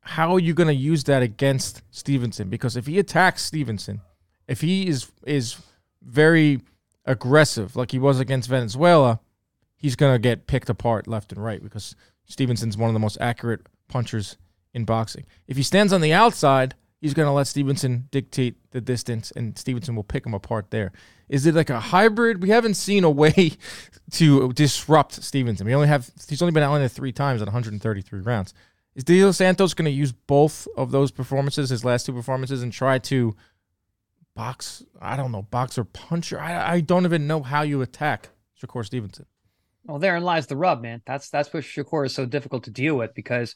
how 0.00 0.34
are 0.34 0.40
you 0.40 0.54
going 0.54 0.68
to 0.68 0.74
use 0.74 1.04
that 1.04 1.22
against 1.22 1.82
Stevenson? 1.90 2.48
Because 2.48 2.76
if 2.76 2.86
he 2.86 2.98
attacks 2.98 3.42
Stevenson, 3.42 4.00
if 4.46 4.60
he 4.60 4.88
is 4.88 5.10
is 5.24 5.60
very 6.02 6.60
aggressive 7.04 7.74
like 7.76 7.90
he 7.90 7.98
was 7.98 8.20
against 8.20 8.48
Valenzuela, 8.48 9.20
he's 9.76 9.96
going 9.96 10.14
to 10.14 10.18
get 10.18 10.46
picked 10.46 10.68
apart 10.68 11.06
left 11.06 11.32
and 11.32 11.42
right 11.42 11.62
because 11.62 11.94
Stevenson's 12.26 12.76
one 12.76 12.88
of 12.88 12.94
the 12.94 13.00
most 13.00 13.18
accurate 13.20 13.66
punchers 13.88 14.36
in 14.74 14.84
boxing. 14.84 15.24
If 15.46 15.56
he 15.56 15.62
stands 15.62 15.92
on 15.92 16.00
the 16.00 16.12
outside, 16.12 16.74
he's 17.00 17.14
going 17.14 17.26
to 17.26 17.32
let 17.32 17.46
Stevenson 17.46 18.08
dictate 18.10 18.56
the 18.70 18.80
distance 18.80 19.30
and 19.30 19.58
Stevenson 19.58 19.96
will 19.96 20.04
pick 20.04 20.26
him 20.26 20.34
apart 20.34 20.70
there. 20.70 20.92
Is 21.28 21.46
it 21.46 21.54
like 21.54 21.70
a 21.70 21.80
hybrid? 21.80 22.42
We 22.42 22.50
haven't 22.50 22.74
seen 22.74 23.04
a 23.04 23.10
way 23.10 23.52
to 24.12 24.52
disrupt 24.52 25.22
Stevenson. 25.22 25.66
We 25.66 25.74
only 25.74 25.88
have 25.88 26.10
he's 26.28 26.42
only 26.42 26.52
been 26.52 26.62
outlanded 26.62 26.92
three 26.92 27.12
times 27.12 27.42
at 27.42 27.46
133 27.46 28.20
rounds. 28.20 28.54
Is 28.94 29.04
De 29.04 29.32
Santos 29.32 29.74
going 29.74 29.84
to 29.84 29.90
use 29.90 30.10
both 30.12 30.66
of 30.76 30.90
those 30.90 31.10
performances, 31.10 31.70
his 31.70 31.84
last 31.84 32.06
two 32.06 32.12
performances, 32.12 32.62
and 32.62 32.72
try 32.72 32.98
to 32.98 33.36
box? 34.34 34.82
I 35.00 35.16
don't 35.16 35.30
know, 35.30 35.42
box 35.42 35.78
or 35.78 35.84
puncher. 35.84 36.40
I, 36.40 36.74
I 36.74 36.80
don't 36.80 37.04
even 37.04 37.26
know 37.26 37.42
how 37.42 37.62
you 37.62 37.80
attack 37.80 38.30
Shakur 38.60 38.84
Stevenson. 38.84 39.26
Well, 39.84 39.98
therein 39.98 40.24
lies 40.24 40.48
the 40.48 40.56
rub, 40.56 40.82
man. 40.82 41.02
That's 41.06 41.30
that's 41.30 41.52
what 41.52 41.62
Shakur 41.62 42.06
is 42.06 42.14
so 42.14 42.26
difficult 42.26 42.64
to 42.64 42.70
deal 42.70 42.96
with 42.96 43.14
because 43.14 43.54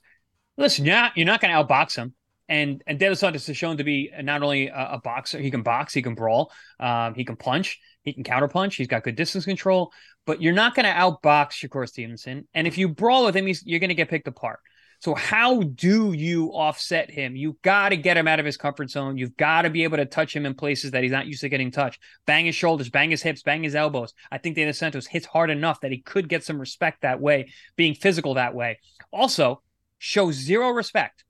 listen, 0.57 0.85
you're 0.85 0.95
not, 0.95 1.17
you're 1.17 1.27
not 1.27 1.41
going 1.41 1.53
to 1.53 1.63
outbox 1.63 1.97
him 1.97 2.15
and 2.49 2.83
and 2.87 2.99
De 2.99 3.09
Los 3.09 3.21
Santos 3.21 3.49
is 3.49 3.57
shown 3.57 3.77
to 3.79 3.85
be 3.85 4.11
not 4.21 4.43
only 4.43 4.69
a, 4.69 4.91
a 4.93 5.01
boxer, 5.03 5.41
he 5.41 5.51
can 5.51 5.63
box, 5.63 5.95
he 5.95 6.03
can 6.03 6.15
brawl, 6.15 6.53
um, 6.81 7.15
he 7.15 7.25
can 7.25 7.37
punch, 7.37 7.81
he 8.03 8.13
can 8.13 8.25
counterpunch, 8.25 8.77
he's 8.77 8.89
got 8.89 9.05
good 9.05 9.17
distance 9.17 9.45
control. 9.45 9.93
But 10.27 10.41
you're 10.41 10.53
not 10.53 10.75
going 10.75 10.87
to 10.87 10.93
outbox 10.93 11.53
Shakur 11.53 11.89
Stevenson, 11.89 12.47
and 12.55 12.67
if 12.67 12.79
you 12.79 12.89
brawl 12.89 13.25
with 13.25 13.37
him, 13.37 13.49
you're 13.65 13.81
going 13.81 13.89
to 13.89 13.95
get 13.95 14.09
picked 14.09 14.29
apart. 14.29 14.61
So 15.03 15.17
how 15.17 15.63
do 15.63 16.13
you 16.13 16.51
offset 16.51 17.11
him? 17.11 17.35
You 17.35 17.59
got 17.63 17.89
to 17.89 17.97
get 17.97 18.17
him 18.17 18.29
out 18.29 18.39
of 18.39 18.47
his 18.47 18.57
comfort 18.57 18.89
zone. 18.89 19.19
You've 19.19 19.37
got 19.37 19.63
to 19.63 19.71
be 19.71 19.83
able 19.83 19.97
to 19.97 20.07
touch 20.07 20.35
him 20.35 20.47
in 20.47 20.55
places 20.55 20.93
that 20.93 21.03
he's 21.03 21.11
not 21.11 21.27
used 21.27 21.41
to 21.41 21.49
getting 21.49 21.73
touched. 21.73 22.01
Bang 22.25 22.47
his 22.47 22.55
shoulders, 22.55 22.89
bang 22.89 23.11
his 23.11 23.21
hips, 23.21 23.43
bang 23.43 23.65
his 23.65 23.75
elbows. 23.75 24.15
I 24.31 24.39
think 24.39 24.55
De 24.55 24.73
Santos 24.73 25.09
hits 25.09 25.27
hard 25.27 25.51
enough 25.51 25.81
that 25.81 25.91
he 25.91 26.03
could 26.03 26.29
get 26.29 26.45
some 26.45 26.61
respect 26.61 27.03
that 27.03 27.21
way, 27.21 27.51
being 27.75 27.95
physical 27.95 28.35
that 28.35 28.55
way. 28.55 28.79
Also, 29.13 29.61
show 29.99 30.31
zero 30.31 30.71
respect 30.71 31.25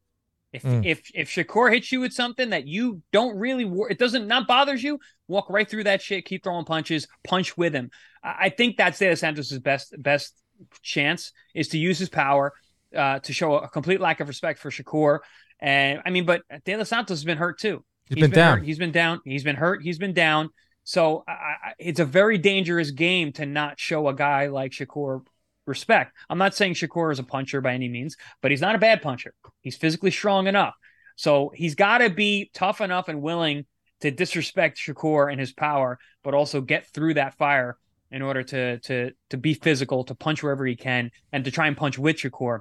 If 0.52 0.62
mm. 0.64 0.84
if 0.84 1.10
if 1.14 1.30
Shakur 1.30 1.72
hits 1.72 1.90
you 1.92 2.00
with 2.00 2.12
something 2.12 2.50
that 2.50 2.66
you 2.66 3.00
don't 3.10 3.36
really, 3.38 3.64
it 3.88 3.98
doesn't 3.98 4.26
not 4.26 4.46
bothers 4.46 4.82
you, 4.82 4.98
walk 5.26 5.48
right 5.48 5.68
through 5.68 5.84
that 5.84 6.02
shit. 6.02 6.26
Keep 6.26 6.44
throwing 6.44 6.66
punches, 6.66 7.08
punch 7.24 7.56
with 7.56 7.74
him. 7.74 7.90
I, 8.22 8.50
think 8.50 8.76
that's 8.76 8.98
De 8.98 9.08
Los 9.08 9.20
Santos' 9.20 9.58
best 9.58 9.94
best 9.98 10.34
chance 10.82 11.32
is 11.54 11.68
to 11.68 11.78
use 11.78 11.98
his 11.98 12.08
power 12.08 12.52
uh, 12.94 13.18
to 13.20 13.32
show 13.32 13.56
a 13.56 13.68
complete 13.68 14.00
lack 14.00 14.20
of 14.20 14.28
respect 14.28 14.58
for 14.58 14.70
Shakur. 14.70 15.20
And 15.58 16.02
I 16.04 16.10
mean, 16.10 16.26
but 16.26 16.42
De 16.64 16.76
Los 16.76 16.90
Santos 16.90 17.18
has 17.18 17.24
been 17.24 17.38
hurt 17.38 17.58
too. 17.58 17.82
He's, 18.08 18.16
he's 18.16 18.22
been, 18.22 18.30
been 18.30 18.38
down. 18.38 18.58
Hurt. 18.58 18.66
He's 18.66 18.78
been 18.78 18.92
down. 18.92 19.20
He's 19.24 19.44
been 19.44 19.56
hurt. 19.56 19.82
He's 19.82 19.98
been 19.98 20.12
down. 20.12 20.50
So 20.84 21.24
I, 21.26 21.32
I, 21.32 21.72
it's 21.78 22.00
a 22.00 22.04
very 22.04 22.36
dangerous 22.38 22.90
game 22.90 23.32
to 23.34 23.46
not 23.46 23.80
show 23.80 24.08
a 24.08 24.14
guy 24.14 24.48
like 24.48 24.72
Shakur 24.72 25.24
respect. 25.66 26.16
I'm 26.28 26.38
not 26.38 26.54
saying 26.54 26.74
Shakur 26.74 27.12
is 27.12 27.18
a 27.18 27.24
puncher 27.24 27.60
by 27.60 27.74
any 27.74 27.88
means, 27.88 28.16
but 28.40 28.50
he's 28.50 28.60
not 28.60 28.74
a 28.74 28.78
bad 28.78 29.02
puncher. 29.02 29.34
He's 29.60 29.76
physically 29.76 30.10
strong 30.10 30.46
enough. 30.46 30.74
So 31.16 31.52
he's 31.54 31.74
got 31.74 31.98
to 31.98 32.10
be 32.10 32.50
tough 32.54 32.80
enough 32.80 33.08
and 33.08 33.22
willing 33.22 33.66
to 34.00 34.10
disrespect 34.10 34.78
Shakur 34.78 35.30
and 35.30 35.38
his 35.38 35.52
power, 35.52 35.98
but 36.24 36.34
also 36.34 36.60
get 36.60 36.86
through 36.86 37.14
that 37.14 37.36
fire 37.36 37.76
in 38.10 38.22
order 38.22 38.42
to 38.42 38.78
to 38.80 39.12
to 39.30 39.36
be 39.36 39.54
physical, 39.54 40.04
to 40.04 40.14
punch 40.14 40.42
wherever 40.42 40.66
he 40.66 40.76
can, 40.76 41.10
and 41.32 41.44
to 41.44 41.50
try 41.50 41.66
and 41.66 41.76
punch 41.76 41.98
with 41.98 42.16
Shakur. 42.16 42.60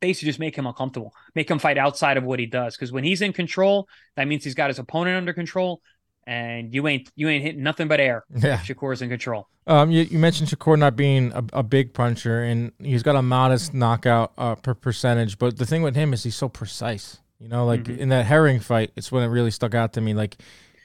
Basically, 0.00 0.26
just 0.26 0.38
make 0.38 0.56
him 0.56 0.66
uncomfortable, 0.66 1.14
make 1.34 1.50
him 1.50 1.58
fight 1.58 1.78
outside 1.78 2.18
of 2.18 2.24
what 2.24 2.38
he 2.38 2.44
does. 2.44 2.76
Because 2.76 2.92
when 2.92 3.02
he's 3.02 3.22
in 3.22 3.32
control, 3.32 3.88
that 4.16 4.28
means 4.28 4.44
he's 4.44 4.54
got 4.54 4.68
his 4.68 4.78
opponent 4.78 5.16
under 5.16 5.32
control 5.32 5.80
and 6.26 6.74
you 6.74 6.86
ain't 6.88 7.10
you 7.16 7.28
ain't 7.28 7.44
hitting 7.44 7.62
nothing 7.62 7.88
but 7.88 8.00
air. 8.00 8.24
Yeah, 8.36 8.58
Shakur's 8.58 9.02
in 9.02 9.08
control. 9.08 9.48
Um, 9.66 9.90
you, 9.90 10.02
you 10.02 10.18
mentioned 10.18 10.48
Shakur 10.48 10.78
not 10.78 10.94
being 10.94 11.32
a, 11.32 11.44
a, 11.54 11.62
big 11.64 11.92
puncher, 11.92 12.42
and 12.44 12.70
he's 12.78 13.02
got 13.02 13.16
a 13.16 13.22
modest 13.22 13.74
knockout 13.74 14.32
uh, 14.38 14.54
per 14.54 14.74
percentage. 14.74 15.38
But 15.38 15.58
the 15.58 15.66
thing 15.66 15.82
with 15.82 15.96
him 15.96 16.12
is 16.12 16.22
he's 16.22 16.36
so 16.36 16.48
precise. 16.48 17.18
You 17.40 17.48
know, 17.48 17.66
like 17.66 17.84
mm-hmm. 17.84 18.00
in 18.00 18.08
that 18.10 18.26
Herring 18.26 18.60
fight, 18.60 18.92
it's 18.96 19.10
when 19.10 19.24
it 19.24 19.26
really 19.26 19.50
stuck 19.50 19.74
out 19.74 19.92
to 19.94 20.00
me. 20.00 20.14
Like, 20.14 20.36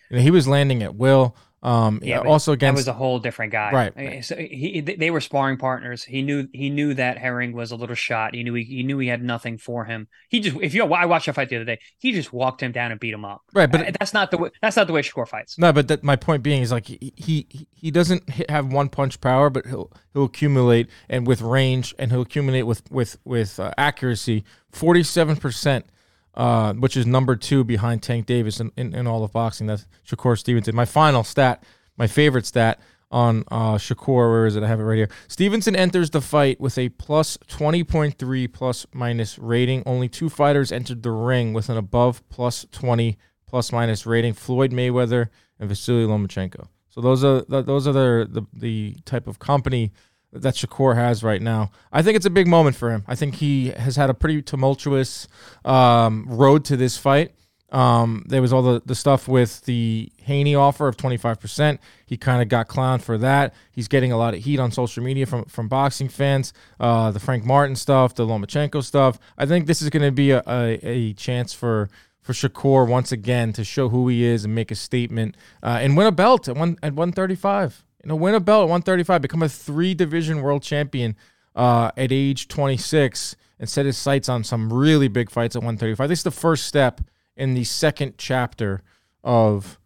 you 0.09 0.17
know, 0.17 0.23
he 0.23 0.31
was 0.31 0.47
landing 0.47 0.81
at 0.81 0.95
will. 0.95 1.35
Um, 1.63 1.99
yeah, 2.01 2.19
also 2.19 2.53
against 2.53 2.77
that 2.77 2.79
was 2.79 2.87
a 2.87 2.93
whole 2.93 3.19
different 3.19 3.51
guy, 3.51 3.71
right? 3.71 3.93
I 3.95 4.01
mean, 4.01 4.23
so 4.23 4.35
he 4.35 4.81
they 4.81 5.11
were 5.11 5.21
sparring 5.21 5.57
partners. 5.57 6.03
He 6.03 6.23
knew 6.23 6.47
he 6.51 6.71
knew 6.71 6.95
that 6.95 7.19
Herring 7.19 7.53
was 7.53 7.69
a 7.69 7.75
little 7.75 7.95
shot. 7.95 8.33
He 8.33 8.43
knew 8.43 8.55
he, 8.55 8.63
he 8.63 8.81
knew 8.81 8.97
he 8.97 9.07
had 9.09 9.21
nothing 9.21 9.59
for 9.59 9.85
him. 9.85 10.07
He 10.29 10.39
just 10.39 10.57
if 10.59 10.73
you 10.73 10.83
I 10.85 11.05
watched 11.05 11.27
a 11.27 11.33
fight 11.33 11.49
the 11.49 11.57
other 11.57 11.65
day, 11.65 11.79
he 11.99 12.13
just 12.13 12.33
walked 12.33 12.63
him 12.63 12.71
down 12.71 12.91
and 12.91 12.99
beat 12.99 13.13
him 13.13 13.23
up. 13.23 13.43
Right, 13.53 13.71
but 13.71 13.81
uh, 13.81 13.91
that's 13.99 14.11
not 14.11 14.31
the 14.31 14.39
way 14.39 14.49
that's 14.59 14.75
not 14.75 14.87
the 14.87 14.93
way 14.93 15.03
Shakur 15.03 15.27
fights. 15.27 15.59
No, 15.59 15.71
but 15.71 15.87
that, 15.89 16.03
my 16.03 16.15
point 16.15 16.41
being 16.41 16.63
is 16.63 16.71
like 16.71 16.87
he 16.87 17.13
he 17.15 17.67
he 17.71 17.91
doesn't 17.91 18.27
have 18.49 18.73
one 18.73 18.89
punch 18.89 19.21
power, 19.21 19.51
but 19.51 19.67
he'll 19.67 19.91
he'll 20.13 20.25
accumulate 20.25 20.89
and 21.09 21.27
with 21.27 21.41
range, 21.41 21.93
and 21.99 22.11
he'll 22.11 22.21
accumulate 22.21 22.63
with 22.63 22.89
with 22.89 23.17
with 23.23 23.59
uh, 23.59 23.71
accuracy. 23.77 24.43
Forty 24.71 25.03
seven 25.03 25.35
percent 25.35 25.85
uh, 26.33 26.73
which 26.73 26.95
is 26.95 27.05
number 27.05 27.35
two 27.35 27.63
behind 27.63 28.01
Tank 28.01 28.25
Davis 28.25 28.59
in, 28.59 28.71
in, 28.77 28.93
in, 28.95 29.07
all 29.07 29.23
of 29.23 29.31
boxing. 29.31 29.67
That's 29.67 29.85
Shakur 30.07 30.37
Stevenson. 30.37 30.75
My 30.75 30.85
final 30.85 31.23
stat, 31.23 31.63
my 31.97 32.07
favorite 32.07 32.45
stat 32.45 32.79
on 33.11 33.43
uh, 33.51 33.75
Shakur, 33.75 34.31
where 34.31 34.45
is 34.45 34.55
it? 34.55 34.63
I 34.63 34.67
have 34.67 34.79
it 34.79 34.83
right 34.83 34.97
here. 34.97 35.09
Stevenson 35.27 35.75
enters 35.75 36.09
the 36.09 36.21
fight 36.21 36.59
with 36.61 36.77
a 36.77 36.89
plus 36.89 37.37
20.3 37.49 38.53
plus 38.53 38.85
minus 38.93 39.37
rating. 39.37 39.83
Only 39.85 40.07
two 40.07 40.29
fighters 40.29 40.71
entered 40.71 41.03
the 41.03 41.11
ring 41.11 41.53
with 41.53 41.69
an 41.69 41.77
above 41.77 42.27
plus 42.29 42.65
20 42.71 43.17
plus 43.45 43.71
minus 43.71 44.05
rating 44.05 44.33
Floyd 44.33 44.71
Mayweather 44.71 45.27
and 45.59 45.67
Vasily 45.67 46.05
Lomachenko. 46.05 46.67
So 46.89 47.01
those 47.01 47.23
are 47.23 47.41
those 47.41 47.87
are 47.87 47.93
the, 47.93 48.27
the, 48.29 48.47
the 48.53 48.95
type 49.05 49.27
of 49.27 49.39
company 49.39 49.91
that 50.33 50.55
Shakur 50.55 50.95
has 50.95 51.23
right 51.23 51.41
now. 51.41 51.71
I 51.91 52.01
think 52.01 52.15
it's 52.15 52.25
a 52.25 52.31
big 52.31 52.47
moment 52.47 52.75
for 52.75 52.91
him. 52.91 53.03
I 53.07 53.15
think 53.15 53.35
he 53.35 53.69
has 53.69 53.95
had 53.95 54.09
a 54.09 54.13
pretty 54.13 54.41
tumultuous 54.41 55.27
um, 55.65 56.25
road 56.27 56.65
to 56.65 56.77
this 56.77 56.97
fight. 56.97 57.33
Um, 57.71 58.25
there 58.27 58.41
was 58.41 58.51
all 58.51 58.61
the, 58.61 58.81
the 58.85 58.95
stuff 58.95 59.27
with 59.27 59.61
the 59.61 60.11
Haney 60.23 60.55
offer 60.55 60.87
of 60.87 60.97
25%. 60.97 61.79
He 62.05 62.17
kind 62.17 62.41
of 62.41 62.49
got 62.49 62.67
clowned 62.67 63.01
for 63.01 63.17
that. 63.19 63.53
He's 63.71 63.87
getting 63.87 64.11
a 64.11 64.17
lot 64.17 64.33
of 64.33 64.41
heat 64.43 64.59
on 64.59 64.71
social 64.71 65.01
media 65.03 65.25
from, 65.25 65.45
from 65.45 65.69
boxing 65.69 66.09
fans. 66.09 66.51
Uh, 66.79 67.11
the 67.11 67.19
Frank 67.19 67.45
Martin 67.45 67.75
stuff, 67.75 68.15
the 68.15 68.25
Lomachenko 68.25 68.83
stuff. 68.83 69.19
I 69.37 69.45
think 69.45 69.67
this 69.67 69.81
is 69.81 69.89
going 69.89 70.03
to 70.03 70.11
be 70.11 70.31
a, 70.31 70.43
a, 70.45 70.79
a, 70.83 71.13
chance 71.13 71.53
for, 71.53 71.89
for 72.21 72.33
Shakur 72.33 72.87
once 72.87 73.13
again 73.13 73.53
to 73.53 73.63
show 73.63 73.87
who 73.87 74.09
he 74.09 74.25
is 74.25 74.43
and 74.43 74.53
make 74.53 74.69
a 74.69 74.75
statement 74.75 75.37
uh, 75.63 75.79
and 75.81 75.95
win 75.95 76.07
a 76.07 76.11
belt 76.11 76.49
at, 76.49 76.57
one, 76.57 76.77
at 76.83 76.93
135 76.93 77.85
you 78.03 78.09
know, 78.09 78.15
win 78.15 78.35
a 78.35 78.39
belt 78.39 78.63
at 78.63 78.69
135, 78.69 79.21
become 79.21 79.43
a 79.43 79.49
three 79.49 79.93
division 79.93 80.41
world 80.41 80.63
champion 80.63 81.15
uh, 81.55 81.91
at 81.97 82.11
age 82.11 82.47
26, 82.47 83.35
and 83.59 83.69
set 83.69 83.85
his 83.85 83.97
sights 83.97 84.27
on 84.29 84.43
some 84.43 84.71
really 84.71 85.07
big 85.07 85.29
fights 85.29 85.55
at 85.55 85.61
135. 85.61 86.09
This 86.09 86.19
is 86.19 86.23
the 86.23 86.31
first 86.31 86.65
step 86.65 87.01
in 87.35 87.53
the 87.53 87.63
second 87.63 88.15
chapter 88.17 88.81
of 89.23 89.79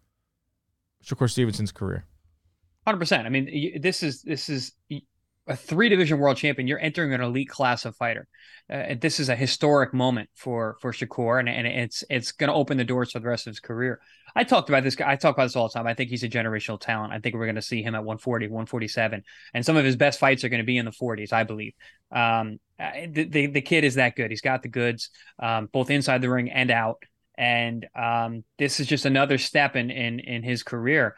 Shakur 1.04 1.30
Stevenson's 1.30 1.72
career. 1.72 2.04
100%. 2.86 3.24
I 3.24 3.28
mean, 3.28 3.80
this 3.80 4.02
is 4.02 4.22
this 4.22 4.48
is 4.48 4.72
a 5.46 5.56
three 5.56 5.88
division 5.88 6.18
world 6.18 6.36
champion. 6.36 6.66
You're 6.66 6.80
entering 6.80 7.12
an 7.14 7.20
elite 7.20 7.48
class 7.48 7.84
of 7.84 7.96
fighter. 7.96 8.26
Uh, 8.68 8.94
this 9.00 9.20
is 9.20 9.28
a 9.28 9.36
historic 9.36 9.94
moment 9.94 10.28
for 10.34 10.76
for 10.80 10.92
Shakur, 10.92 11.38
and, 11.38 11.48
and 11.48 11.66
it's 11.66 12.02
it's 12.10 12.32
going 12.32 12.48
to 12.48 12.54
open 12.54 12.76
the 12.76 12.84
doors 12.84 13.12
for 13.12 13.20
the 13.20 13.28
rest 13.28 13.46
of 13.46 13.52
his 13.52 13.60
career. 13.60 14.00
I 14.34 14.44
talked 14.44 14.68
about 14.68 14.82
this 14.82 14.96
guy. 14.96 15.10
I 15.10 15.16
talk 15.16 15.36
about 15.36 15.44
this 15.44 15.56
all 15.56 15.68
the 15.68 15.74
time. 15.74 15.86
I 15.86 15.94
think 15.94 16.10
he's 16.10 16.24
a 16.24 16.28
generational 16.28 16.80
talent. 16.80 17.12
I 17.12 17.20
think 17.20 17.34
we're 17.34 17.46
going 17.46 17.54
to 17.56 17.62
see 17.62 17.82
him 17.82 17.94
at 17.94 18.04
140, 18.04 18.48
147, 18.48 19.22
and 19.54 19.64
some 19.64 19.76
of 19.76 19.84
his 19.84 19.96
best 19.96 20.18
fights 20.18 20.42
are 20.42 20.48
going 20.48 20.62
to 20.62 20.66
be 20.66 20.78
in 20.78 20.84
the 20.84 20.90
40s. 20.90 21.32
I 21.32 21.44
believe. 21.44 21.74
Um, 22.10 22.58
the, 22.78 23.24
the, 23.24 23.46
the 23.46 23.60
kid 23.62 23.84
is 23.84 23.94
that 23.94 24.16
good. 24.16 24.30
He's 24.30 24.42
got 24.42 24.62
the 24.62 24.68
goods, 24.68 25.10
um, 25.38 25.68
both 25.72 25.90
inside 25.90 26.20
the 26.20 26.28
ring 26.28 26.50
and 26.50 26.70
out. 26.70 27.02
And 27.38 27.86
um, 27.94 28.44
this 28.58 28.80
is 28.80 28.86
just 28.86 29.06
another 29.06 29.38
step 29.38 29.76
in 29.76 29.90
in 29.90 30.18
in 30.20 30.42
his 30.42 30.62
career. 30.62 31.14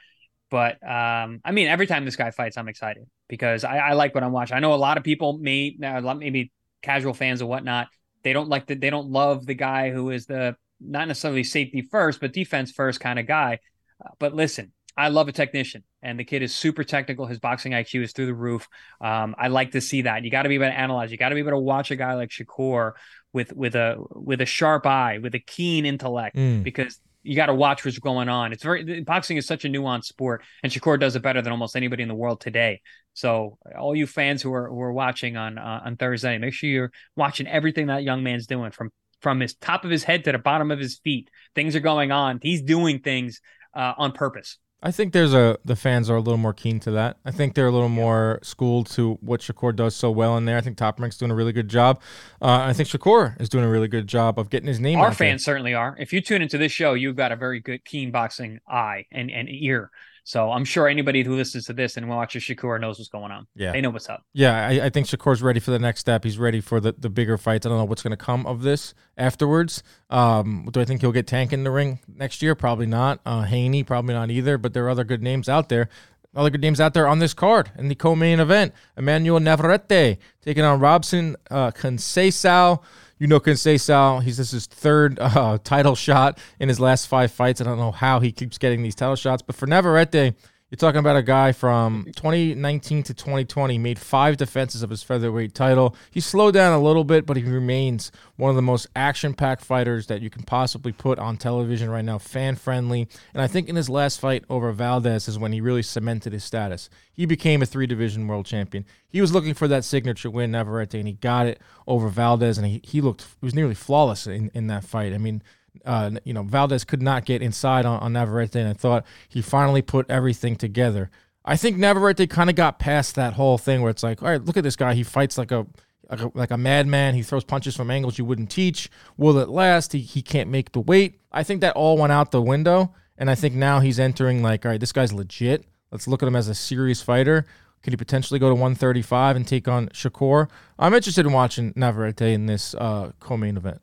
But 0.51 0.83
um, 0.83 1.41
I 1.45 1.53
mean, 1.53 1.67
every 1.67 1.87
time 1.87 2.05
this 2.05 2.17
guy 2.17 2.31
fights, 2.31 2.57
I'm 2.57 2.69
excited 2.69 3.05
because 3.29 3.65
I, 3.65 3.79
I 3.79 3.93
like 3.93 4.15
what 4.15 4.25
I'm 4.25 4.33
watching. 4.33 4.57
I 4.57 4.61
know 4.61 4.73
a 4.73 4.77
lot 4.77 4.97
of 4.97 5.05
people 5.05 5.39
may 5.39 5.77
maybe 5.79 6.53
casual 6.83 7.15
fans 7.15 7.41
and 7.41 7.51
whatnot. 7.51 7.89
They 8.23 8.33
don't 8.33 8.49
like 8.49 8.67
the 8.67 8.75
they 8.75 8.91
don't 8.91 9.11
love 9.11 9.47
the 9.47 9.55
guy 9.55 9.91
who 9.91 10.11
is 10.11 10.27
the 10.27 10.57
not 10.81 11.09
necessarily 11.09 11.45
safety 11.45 11.83
first, 11.83 12.21
but 12.21 12.33
defense 12.33 12.73
first 12.73 13.01
kind 13.01 13.19
of 13.19 13.27
guy. 13.27 13.59
Uh, 14.05 14.11
but 14.19 14.35
listen, 14.35 14.73
I 14.97 15.09
love 15.09 15.29
a 15.29 15.33
technician, 15.33 15.85
and 16.03 16.19
the 16.19 16.25
kid 16.25 16.43
is 16.43 16.55
super 16.55 16.83
technical. 16.83 17.27
His 17.27 17.39
boxing 17.39 17.73
IQ 17.73 18.03
is 18.03 18.13
through 18.13 18.27
the 18.27 18.35
roof. 18.35 18.67
Um, 19.01 19.35
I 19.39 19.49
like 19.49 19.73
to 19.73 19.81
see 19.81 20.03
that. 20.03 20.25
You 20.25 20.31
got 20.31 20.43
to 20.43 20.49
be 20.49 20.57
able 20.57 20.67
to 20.67 20.79
analyze. 20.79 21.13
You 21.13 21.19
got 21.19 21.29
to 21.29 21.35
be 21.35 21.41
able 21.41 21.53
to 21.53 21.59
watch 21.59 21.91
a 21.91 21.97
guy 21.97 22.15
like 22.15 22.31
Shakur 22.31 22.93
with 23.33 23.53
with 23.53 23.77
a 23.77 23.97
with 24.11 24.41
a 24.41 24.47
sharp 24.47 24.87
eye, 24.87 25.19
with 25.19 25.35
a 25.35 25.39
keen 25.39 25.87
intellect, 25.87 26.37
mm. 26.37 26.63
because 26.63 26.99
you 27.29 27.37
got 27.37 27.47
to 27.47 27.55
watch 27.55 27.85
what's 27.85 27.99
going 27.99 28.29
on. 28.29 28.53
It's 28.53 28.63
very 28.63 29.03
boxing 29.03 29.37
is 29.37 29.47
such 29.47 29.65
a 29.65 29.69
nuanced 29.69 30.05
sport, 30.05 30.43
and 30.63 30.73
Shakur 30.73 30.99
does 30.99 31.15
it 31.15 31.23
better 31.23 31.43
than 31.43 31.53
almost 31.53 31.77
anybody 31.77 32.03
in 32.03 32.09
the 32.09 32.15
world 32.15 32.41
today. 32.41 32.81
So, 33.13 33.59
all 33.79 33.95
you 33.95 34.07
fans 34.07 34.41
who 34.41 34.53
are 34.55 34.69
who 34.69 34.81
are 34.81 34.93
watching 34.93 35.37
on 35.37 35.59
uh, 35.59 35.83
on 35.85 35.97
Thursday, 35.97 36.39
make 36.39 36.55
sure 36.55 36.71
you're 36.71 36.93
watching 37.17 37.47
everything 37.47 37.89
that 37.89 38.03
young 38.03 38.23
man's 38.23 38.47
doing 38.47 38.71
from 38.71 38.91
from 39.21 39.41
his 39.41 39.55
top 39.55 39.85
of 39.85 39.91
his 39.91 40.05
head 40.05 40.25
to 40.25 40.33
the 40.33 40.39
bottom 40.39 40.71
of 40.71 40.79
his 40.79 40.99
feet. 40.99 41.29
Things 41.55 41.77
are 41.77 41.81
going 41.81 42.13
on. 42.13 42.39
He's 42.43 42.63
doing 42.63 43.01
things 43.01 43.41
uh, 43.75 43.93
on 43.99 44.13
purpose. 44.13 44.59
I 44.81 44.93
think 44.93 45.13
there's 45.13 45.35
a 45.35 45.59
the 45.65 45.75
fans 45.75 46.09
are 46.09 46.17
a 46.17 46.21
little 46.21 46.39
more 46.39 46.53
keen 46.53 46.79
to 46.81 46.93
that. 46.93 47.17
I 47.25 47.33
think 47.33 47.55
they're 47.55 47.67
a 47.67 47.73
little 47.73 47.89
more 47.89 48.39
schooled 48.43 48.89
to 48.91 49.15
what 49.21 49.41
Shakur 49.41 49.75
does 49.75 49.97
so 49.97 50.11
well 50.11 50.37
in 50.37 50.45
there. 50.45 50.57
I 50.57 50.61
think 50.61 50.77
Top 50.77 51.01
Rank's 51.01 51.17
doing 51.17 51.33
a 51.33 51.35
really 51.35 51.53
good 51.53 51.69
job. 51.69 52.01
Uh, 52.41 52.61
I 52.61 52.73
think 52.73 52.89
Shakur 52.89 53.41
is 53.41 53.49
doing 53.49 53.65
a 53.65 53.69
really 53.69 53.89
good 53.89 54.07
job 54.07 54.39
of 54.39 54.51
getting 54.51 54.69
his 54.69 54.79
name. 54.79 55.01
Our 55.01 55.13
fans 55.13 55.45
there. 55.45 55.55
certainly 55.55 55.75
are. 55.75 55.97
If 55.99 56.13
you 56.13 56.21
tune 56.21 56.43
into 56.43 56.59
this 56.59 56.71
show, 56.71 56.95
you've 56.95 57.17
got 57.17 57.33
a 57.33 57.37
very 57.37 57.59
good, 57.59 57.85
keen 57.85 58.13
boxing 58.13 58.61
eye 58.69 59.07
and, 59.11 59.31
and 59.33 59.49
ear. 59.51 59.91
So 60.29 60.53
I'm 60.53 60.67
sure 60.67 60.87
anybody 60.87 61.23
who 61.23 61.35
listens 61.37 61.65
to 61.69 61.73
this 61.73 61.97
and 61.97 62.07
watches 62.07 62.43
Shakur 62.43 62.79
knows 62.79 62.99
what's 62.99 63.09
going 63.09 63.33
on. 63.33 63.47
Yeah. 63.55 63.73
They 63.73 63.81
know 63.81 63.89
what's 63.89 64.11
up. 64.11 64.25
Yeah, 64.35 64.69
I, 64.69 64.85
I 64.85 64.91
think 64.91 65.07
Shakur's 65.07 65.41
ready 65.41 65.59
for 65.59 65.71
the 65.71 65.79
next 65.79 66.01
step. 66.01 66.23
He's 66.23 66.37
ready 66.37 66.61
for 66.61 66.81
the, 66.81 66.93
the 66.93 67.09
bigger 67.09 67.39
fights. 67.39 67.65
I 67.65 67.71
don't 67.71 67.79
know 67.79 67.87
what's 67.87 68.03
going 68.03 68.11
to 68.11 68.23
come 68.23 68.45
of 68.45 68.61
this 68.61 68.93
afterwards. 69.17 69.83
Um, 70.11 70.69
do 70.71 70.83
I 70.83 70.85
think 70.85 71.01
he'll 71.01 71.13
get 71.13 71.27
Tank 71.27 71.55
in 71.55 71.65
the 71.65 71.71
ring 71.71 72.01
next 72.07 72.43
year? 72.43 72.55
Probably 72.55 72.85
not. 72.85 73.21
Uh, 73.25 73.45
Haney, 73.45 73.85
probably 73.85 74.13
not 74.13 74.31
either, 74.31 74.59
but 74.59 74.75
there 74.75 74.85
are 74.85 74.91
other 74.91 75.03
good 75.03 75.23
names 75.23 75.49
out 75.49 75.71
there. 75.71 75.89
Other 76.37 76.51
good 76.51 76.61
names 76.61 76.79
out 76.79 76.93
there 76.93 77.09
on 77.09 77.21
this 77.21 77.33
card 77.33 77.71
in 77.79 77.89
the 77.89 77.95
co-main 77.95 78.39
event. 78.39 78.75
Emmanuel 78.99 79.41
Navarrete 79.41 80.19
taking 80.43 80.63
on 80.63 80.79
Robson 80.79 81.37
uh, 81.51 81.71
Conceição 81.71 82.83
you 83.19 83.27
know 83.27 83.41
Conceição. 83.41 84.23
He's 84.23 84.37
this 84.37 84.51
his 84.51 84.67
third 84.67 85.19
uh, 85.21 85.59
title 85.63 85.95
shot 85.95 86.39
in 86.61 86.69
his 86.69 86.81
last 86.81 87.07
five 87.07 87.33
fights. 87.33 87.61
I 87.61 87.65
don't 87.65 87.79
know 87.79 87.93
how 87.93 88.21
he 88.21 88.33
keeps 88.33 88.59
getting 88.59 88.83
these 88.83 88.95
title 88.95 89.17
shots, 89.17 89.43
but 89.43 89.57
for 89.57 89.67
Navarrete, 89.67 90.35
You're 90.71 90.77
talking 90.77 90.99
about 90.99 91.17
a 91.17 91.23
guy 91.23 91.53
from 91.53 92.05
2019 92.15 93.03
to 93.05 93.15
2020 93.15 93.79
made 93.79 93.99
five 93.99 94.37
defenses 94.37 94.83
of 94.83 94.91
his 94.91 95.03
featherweight 95.03 95.55
title. 95.55 95.97
He 96.11 96.21
slowed 96.21 96.53
down 96.53 96.75
a 96.75 96.83
little 96.83 97.05
bit, 97.05 97.25
but 97.25 97.39
he 97.39 97.43
remains 97.43 98.13
one 98.37 98.51
of 98.51 98.57
the 98.57 98.61
most 98.61 98.87
action-packed 98.95 99.65
fighters 99.65 100.09
that 100.09 100.21
you 100.21 100.29
can 100.29 100.43
possibly 100.43 100.93
put 100.93 101.19
on 101.19 101.39
television 101.39 101.89
right 101.89 102.05
now, 102.05 102.19
fan-friendly. 102.19 103.09
And 103.33 103.43
I 103.43 103.47
think 103.47 103.71
in 103.71 103.77
his 103.77 103.89
last 103.89 104.21
fight 104.21 104.45
over 104.51 104.71
Valdez 104.73 105.27
is 105.27 105.39
when 105.39 105.55
he 105.55 105.63
really 105.63 105.83
cemented 105.83 106.35
his 106.35 106.45
status. 106.45 106.91
He 107.11 107.25
became 107.25 107.63
a 107.63 107.67
three-division 107.67 108.29
world 108.29 108.45
champion. 108.45 108.85
He 109.09 109.23
was 109.23 109.33
looking 109.33 109.55
for 109.55 109.69
that 109.69 109.87
signature 109.87 110.31
win, 110.31 110.51
Navarrete, 110.51 110.99
and 110.99 111.09
he 111.09 111.15
got 111.15 111.47
it 111.47 111.63
over 111.87 112.11
Valdez, 112.11 112.59
and 112.59 112.67
he, 112.67 112.83
he 112.85 113.01
looked 113.01 113.23
he 113.23 113.47
was 113.47 113.55
nearly 113.55 113.75
flawless 113.75 114.27
in, 114.27 114.51
in 114.53 114.67
that 114.67 114.85
fight. 114.85 115.15
I 115.15 115.19
mean, 115.19 115.43
uh, 115.85 116.11
you 116.25 116.33
know, 116.33 116.43
Valdez 116.43 116.85
could 116.85 117.03
not 117.03 117.25
get 117.25 117.43
inside 117.43 117.87
on, 117.87 118.01
on 118.01 118.13
Navarrete, 118.13 118.57
and 118.57 118.69
I 118.69 118.73
thought 118.73 119.05
he 119.29 119.43
finally 119.43 119.83
put 119.83 120.09
everything 120.11 120.57
together. 120.57 121.11
I 121.45 121.57
think 121.57 121.79
Navarrete 121.79 122.29
kind 122.29 122.51
of 122.51 122.57
got 122.57 122.79
past 122.79 123.15
that 123.15 123.35
whole 123.35 123.59
thing 123.59 123.81
where 123.81 123.91
it's 123.91 124.03
like, 124.03 124.23
all 124.23 124.29
right, 124.29 124.45
look 124.45 124.57
at 124.57 124.65
this 124.65 124.77
guy. 124.77 124.95
He 124.95 125.03
fights 125.03 125.39
like 125.39 125.51
a 125.51 125.67
like 126.11 126.21
a, 126.21 126.31
like 126.35 126.51
a 126.51 126.57
madman. 126.57 127.15
He 127.15 127.23
throws 127.23 127.45
punches 127.45 127.77
from 127.77 127.91
angles 127.91 128.19
you 128.19 128.25
wouldn't 128.25 128.51
teach. 128.51 128.91
Will 129.17 129.39
it 129.39 129.49
last? 129.49 129.93
He, 129.93 130.01
he 130.01 130.23
can't 130.23 130.49
make 130.49 130.73
the 130.73 130.81
weight. 130.81 131.21
I 131.33 131.43
think 131.43 131.61
that 131.61 131.77
all 131.77 131.99
went 131.99 132.13
out 132.13 132.31
the 132.31 132.43
window. 132.43 132.95
And 133.19 133.31
I 133.31 133.35
think 133.35 133.55
now 133.55 133.81
he's 133.81 133.99
entering 133.99 134.43
like, 134.43 134.65
all 134.65 134.71
right, 134.71 134.81
this 134.81 134.93
guy's 134.93 135.13
legit. 135.13 135.65
Let's 135.91 136.07
look 136.07 136.23
at 136.23 136.29
him 136.29 136.37
as 136.37 136.49
a 136.49 136.55
serious 136.55 137.03
fighter. 137.03 137.47
Could 137.83 137.93
he 137.93 137.97
potentially 137.97 138.41
go 138.41 138.49
to 138.49 138.55
135 138.55 139.37
and 139.37 139.47
take 139.47 139.69
on 139.69 139.89
Shakur? 139.89 140.49
I'm 140.79 140.95
interested 140.95 141.27
in 141.27 141.33
watching 141.33 141.73
Navarrete 141.77 142.23
in 142.23 142.47
this 142.47 142.75
uh, 142.75 143.13
co-main 143.21 143.57
event. 143.57 143.83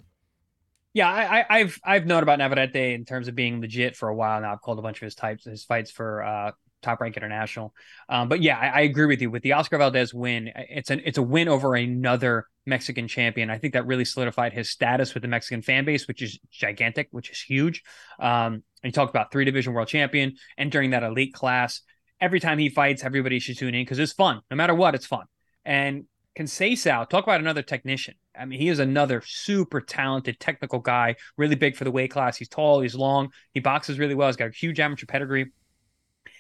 Yeah, 0.96 1.10
I, 1.50 1.60
have 1.60 1.78
I've 1.84 2.06
known 2.06 2.24
about 2.24 2.40
Navarrete 2.40 2.94
in 2.96 3.04
terms 3.04 3.28
of 3.28 3.36
being 3.36 3.60
legit 3.60 3.98
for 3.98 4.08
a 4.08 4.16
while 4.16 4.40
now. 4.40 4.54
I've 4.54 4.62
called 4.62 4.80
a 4.80 4.82
bunch 4.82 5.00
of 5.00 5.02
his 5.02 5.14
types, 5.14 5.44
his 5.44 5.66
fights 5.66 5.92
for 5.92 6.24
uh, 6.24 6.52
Top 6.82 7.02
Rank 7.02 7.18
International. 7.18 7.74
Um, 8.08 8.30
but 8.30 8.42
yeah, 8.42 8.58
I, 8.58 8.68
I, 8.68 8.80
agree 8.84 9.06
with 9.06 9.22
you. 9.22 9.30
With 9.30 9.44
the 9.44 9.52
Oscar 9.52 9.78
Valdez 9.78 10.14
win, 10.14 10.52
it's 10.56 10.92
an 10.92 11.02
it's 11.04 11.18
a 11.18 11.22
win 11.22 11.50
over 11.50 11.76
another 11.76 12.48
Mexican 12.66 13.10
champion. 13.10 13.50
I 13.50 13.58
think 13.58 13.74
that 13.74 13.86
really 13.86 14.06
solidified 14.06 14.54
his 14.54 14.70
status 14.70 15.14
with 15.14 15.22
the 15.22 15.28
Mexican 15.28 15.62
fan 15.62 15.84
base, 15.84 16.08
which 16.08 16.22
is 16.22 16.40
gigantic, 16.50 17.10
which 17.12 17.30
is 17.30 17.42
huge. 17.42 17.84
Um, 18.18 18.54
and 18.54 18.64
you 18.86 18.92
talked 18.94 19.10
about 19.10 19.34
three 19.34 19.44
division 19.44 19.74
world 19.74 19.90
champion 19.90 20.38
entering 20.58 20.92
that 20.92 21.04
elite 21.04 21.34
class. 21.34 21.82
Every 22.22 22.40
time 22.40 22.58
he 22.58 22.70
fights, 22.70 23.04
everybody 23.04 23.40
should 23.40 23.58
tune 23.58 23.76
in 23.76 23.82
because 23.82 24.00
it's 24.00 24.14
fun. 24.14 24.40
No 24.50 24.56
matter 24.56 24.74
what, 24.74 24.96
it's 24.96 25.06
fun. 25.06 25.26
And 25.66 26.06
Conceição, 26.38 27.08
talk 27.08 27.24
about 27.24 27.40
another 27.40 27.62
technician. 27.62 28.16
I 28.38 28.46
mean, 28.46 28.60
he 28.60 28.68
is 28.68 28.80
another 28.80 29.22
super 29.26 29.80
talented 29.80 30.40
technical 30.40 30.80
guy, 30.80 31.16
really 31.38 31.56
big 31.56 31.76
for 31.76 31.86
the 31.86 31.92
weight 31.92 32.12
class. 32.12 32.38
He's 32.38 32.50
tall, 32.50 32.82
he's 32.82 32.96
long, 32.96 33.30
he 33.54 33.62
boxes 33.62 34.00
really 34.00 34.16
well. 34.16 34.28
He's 34.28 34.36
got 34.36 34.50
a 34.50 34.52
huge 34.52 34.80
amateur 34.80 35.06
pedigree. 35.06 35.52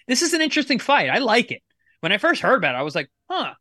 This 0.07 0.21
is 0.21 0.33
an 0.33 0.41
interesting 0.41 0.79
fight. 0.79 1.09
I 1.09 1.19
like 1.19 1.51
it. 1.51 1.61
When 2.01 2.11
I 2.11 2.17
first 2.17 2.41
heard 2.41 2.57
about 2.57 2.75
it, 2.75 2.77
I 2.77 2.83
was 2.83 2.95
like, 2.95 3.09
huh, 3.29 3.53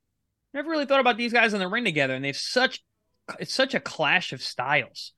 never 0.52 0.70
really 0.70 0.86
thought 0.86 1.00
about 1.00 1.16
these 1.16 1.32
guys 1.32 1.54
in 1.54 1.60
the 1.60 1.68
ring 1.68 1.84
together. 1.84 2.14
And 2.14 2.24
they've 2.24 2.36
such 2.36 2.80
it's 3.38 3.54
such 3.54 3.74
a 3.74 3.80
clash 3.80 4.32
of 4.32 4.42
styles 4.42 5.12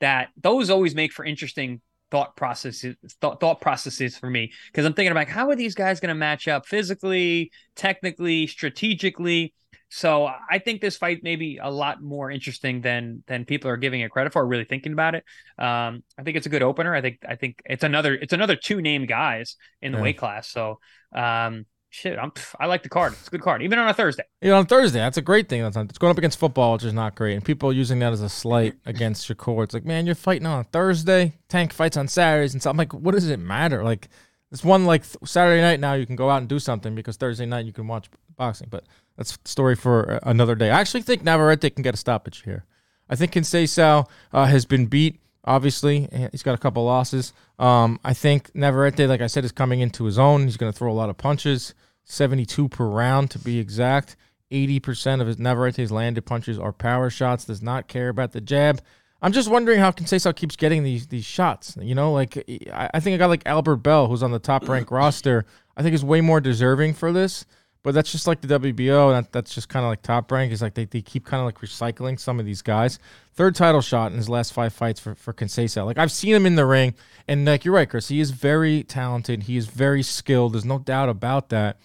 that 0.00 0.28
those 0.36 0.70
always 0.70 0.94
make 0.94 1.12
for 1.12 1.24
interesting 1.24 1.80
thought 2.10 2.34
processes 2.36 2.96
thought, 3.20 3.38
thought 3.38 3.60
processes 3.60 4.16
for 4.16 4.28
me 4.28 4.52
because 4.66 4.84
I'm 4.84 4.94
thinking 4.94 5.12
about 5.12 5.28
how 5.28 5.48
are 5.50 5.56
these 5.56 5.74
guys 5.74 6.00
going 6.00 6.08
to 6.08 6.14
match 6.14 6.48
up 6.48 6.66
physically, 6.66 7.52
technically, 7.76 8.46
strategically 8.46 9.54
so 9.90 10.26
I 10.26 10.60
think 10.60 10.80
this 10.80 10.96
fight 10.96 11.22
may 11.24 11.34
be 11.34 11.58
a 11.60 11.70
lot 11.70 12.00
more 12.00 12.30
interesting 12.30 12.80
than 12.80 13.24
than 13.26 13.44
people 13.44 13.70
are 13.70 13.76
giving 13.76 14.00
it 14.00 14.10
credit 14.10 14.32
for. 14.32 14.46
Really 14.46 14.64
thinking 14.64 14.92
about 14.92 15.16
it, 15.16 15.24
um, 15.58 16.04
I 16.16 16.22
think 16.22 16.36
it's 16.36 16.46
a 16.46 16.50
good 16.50 16.62
opener. 16.62 16.94
I 16.94 17.00
think 17.00 17.18
I 17.28 17.34
think 17.34 17.60
it's 17.66 17.82
another 17.82 18.14
it's 18.14 18.32
another 18.32 18.54
two 18.54 18.80
named 18.80 19.08
guys 19.08 19.56
in 19.82 19.90
the 19.90 19.98
yeah. 19.98 20.02
weight 20.02 20.18
class. 20.18 20.48
So 20.48 20.78
um, 21.12 21.66
shit, 21.90 22.18
I'm 22.18 22.32
I 22.58 22.66
like 22.66 22.84
the 22.84 22.88
card. 22.88 23.14
It's 23.14 23.26
a 23.26 23.30
good 23.32 23.42
card, 23.42 23.62
even 23.62 23.80
on 23.80 23.88
a 23.88 23.92
Thursday. 23.94 24.22
Yeah, 24.40 24.52
on 24.52 24.66
Thursday, 24.66 25.00
that's 25.00 25.18
a 25.18 25.22
great 25.22 25.48
thing. 25.48 25.62
That's 25.62 25.76
it's 25.76 25.98
going 25.98 26.12
up 26.12 26.18
against 26.18 26.38
football, 26.38 26.74
which 26.74 26.84
is 26.84 26.94
not 26.94 27.16
great, 27.16 27.34
and 27.34 27.44
people 27.44 27.72
using 27.72 27.98
that 27.98 28.12
as 28.12 28.22
a 28.22 28.28
slight 28.28 28.74
against 28.86 29.28
Shakur. 29.28 29.64
It's 29.64 29.74
like, 29.74 29.84
man, 29.84 30.06
you're 30.06 30.14
fighting 30.14 30.46
on 30.46 30.60
a 30.60 30.64
Thursday. 30.64 31.34
Tank 31.48 31.72
fights 31.72 31.96
on 31.96 32.06
Saturdays, 32.06 32.54
and 32.54 32.62
so 32.62 32.70
I'm 32.70 32.76
like, 32.76 32.94
what 32.94 33.12
does 33.12 33.28
it 33.28 33.40
matter? 33.40 33.82
Like, 33.82 34.08
it's 34.52 34.64
one 34.64 34.86
like 34.86 35.04
Saturday 35.24 35.60
night 35.60 35.80
now 35.80 35.94
you 35.94 36.06
can 36.06 36.16
go 36.16 36.30
out 36.30 36.38
and 36.38 36.48
do 36.48 36.60
something 36.60 36.94
because 36.94 37.16
Thursday 37.16 37.46
night 37.46 37.66
you 37.66 37.72
can 37.72 37.88
watch 37.88 38.08
boxing, 38.36 38.68
but 38.70 38.84
that's 39.20 39.38
story 39.44 39.76
for 39.76 40.18
another 40.22 40.54
day. 40.54 40.70
I 40.70 40.80
actually 40.80 41.02
think 41.02 41.22
Navarrete 41.22 41.74
can 41.74 41.82
get 41.82 41.92
a 41.92 41.98
stoppage 41.98 42.42
here. 42.42 42.64
I 43.06 43.16
think 43.16 43.32
Conceição 43.32 44.08
uh, 44.32 44.46
has 44.46 44.64
been 44.64 44.86
beat. 44.86 45.20
Obviously, 45.44 46.08
he's 46.32 46.42
got 46.42 46.54
a 46.54 46.58
couple 46.58 46.82
losses. 46.86 47.34
Um, 47.58 48.00
I 48.02 48.14
think 48.14 48.50
Navarrete, 48.54 49.06
like 49.06 49.20
I 49.20 49.26
said, 49.26 49.44
is 49.44 49.52
coming 49.52 49.80
into 49.80 50.04
his 50.04 50.18
own. 50.18 50.44
He's 50.44 50.56
going 50.56 50.72
to 50.72 50.78
throw 50.78 50.90
a 50.90 50.94
lot 50.94 51.10
of 51.10 51.18
punches, 51.18 51.74
72 52.04 52.70
per 52.70 52.86
round 52.86 53.30
to 53.32 53.38
be 53.38 53.58
exact. 53.58 54.16
80% 54.50 55.20
of 55.20 55.26
his 55.26 55.38
Navarrete's 55.38 55.90
landed 55.90 56.24
punches 56.24 56.58
are 56.58 56.72
power 56.72 57.10
shots. 57.10 57.44
Does 57.44 57.60
not 57.60 57.88
care 57.88 58.08
about 58.08 58.32
the 58.32 58.40
jab. 58.40 58.80
I'm 59.20 59.32
just 59.32 59.50
wondering 59.50 59.80
how 59.80 59.90
Conceição 59.90 60.34
keeps 60.34 60.56
getting 60.56 60.82
these 60.82 61.08
these 61.08 61.26
shots. 61.26 61.76
You 61.78 61.94
know, 61.94 62.10
like 62.10 62.42
I 62.72 63.00
think 63.00 63.16
a 63.16 63.18
guy 63.18 63.26
like 63.26 63.42
Albert 63.44 63.76
Bell, 63.76 64.06
who's 64.06 64.22
on 64.22 64.30
the 64.30 64.38
top 64.38 64.66
rank 64.66 64.90
roster, 64.90 65.44
I 65.76 65.82
think 65.82 65.94
is 65.94 66.02
way 66.02 66.22
more 66.22 66.40
deserving 66.40 66.94
for 66.94 67.12
this. 67.12 67.44
But 67.82 67.94
that's 67.94 68.12
just 68.12 68.26
like 68.26 68.42
the 68.42 68.58
WBO, 68.58 69.12
that, 69.12 69.32
that's 69.32 69.54
just 69.54 69.70
kind 69.70 69.84
of 69.84 69.90
like 69.90 70.02
top 70.02 70.30
rank. 70.30 70.52
Is 70.52 70.60
like 70.60 70.74
they, 70.74 70.84
they 70.84 71.00
keep 71.00 71.24
kind 71.24 71.40
of 71.40 71.46
like 71.46 71.60
recycling 71.60 72.20
some 72.20 72.38
of 72.38 72.44
these 72.44 72.60
guys. 72.60 72.98
Third 73.32 73.54
title 73.54 73.80
shot 73.80 74.12
in 74.12 74.18
his 74.18 74.28
last 74.28 74.52
five 74.52 74.72
fights 74.72 75.00
for 75.00 75.14
for 75.14 75.32
Conceição. 75.32 75.86
Like 75.86 75.98
I've 75.98 76.12
seen 76.12 76.34
him 76.34 76.44
in 76.44 76.56
the 76.56 76.66
ring, 76.66 76.94
and 77.26 77.46
like 77.46 77.64
you're 77.64 77.74
right, 77.74 77.88
Chris. 77.88 78.08
He 78.08 78.20
is 78.20 78.32
very 78.32 78.82
talented. 78.82 79.44
He 79.44 79.56
is 79.56 79.66
very 79.66 80.02
skilled. 80.02 80.52
There's 80.54 80.64
no 80.64 80.78
doubt 80.78 81.08
about 81.08 81.48
that. 81.48 81.78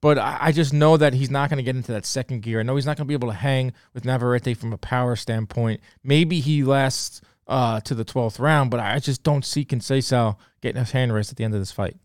But 0.00 0.18
I, 0.18 0.38
I 0.40 0.52
just 0.52 0.72
know 0.72 0.96
that 0.96 1.14
he's 1.14 1.30
not 1.30 1.48
going 1.48 1.58
to 1.58 1.62
get 1.62 1.76
into 1.76 1.92
that 1.92 2.04
second 2.06 2.42
gear. 2.42 2.60
I 2.60 2.62
know 2.64 2.76
he's 2.76 2.86
not 2.86 2.96
going 2.96 3.06
to 3.06 3.08
be 3.08 3.14
able 3.14 3.28
to 3.28 3.34
hang 3.34 3.72
with 3.94 4.04
Navarrete 4.04 4.56
from 4.56 4.72
a 4.72 4.78
power 4.78 5.16
standpoint. 5.16 5.80
Maybe 6.02 6.40
he 6.40 6.64
lasts 6.64 7.20
uh, 7.46 7.80
to 7.80 7.94
the 7.94 8.04
12th 8.04 8.40
round, 8.40 8.70
but 8.70 8.80
I 8.80 8.98
just 8.98 9.22
don't 9.22 9.44
see 9.44 9.64
Conceição 9.64 10.36
getting 10.60 10.80
his 10.80 10.90
hand 10.90 11.12
raised 11.12 11.30
at 11.30 11.36
the 11.36 11.44
end 11.44 11.54
of 11.54 11.60
this 11.60 11.72
fight. 11.72 11.96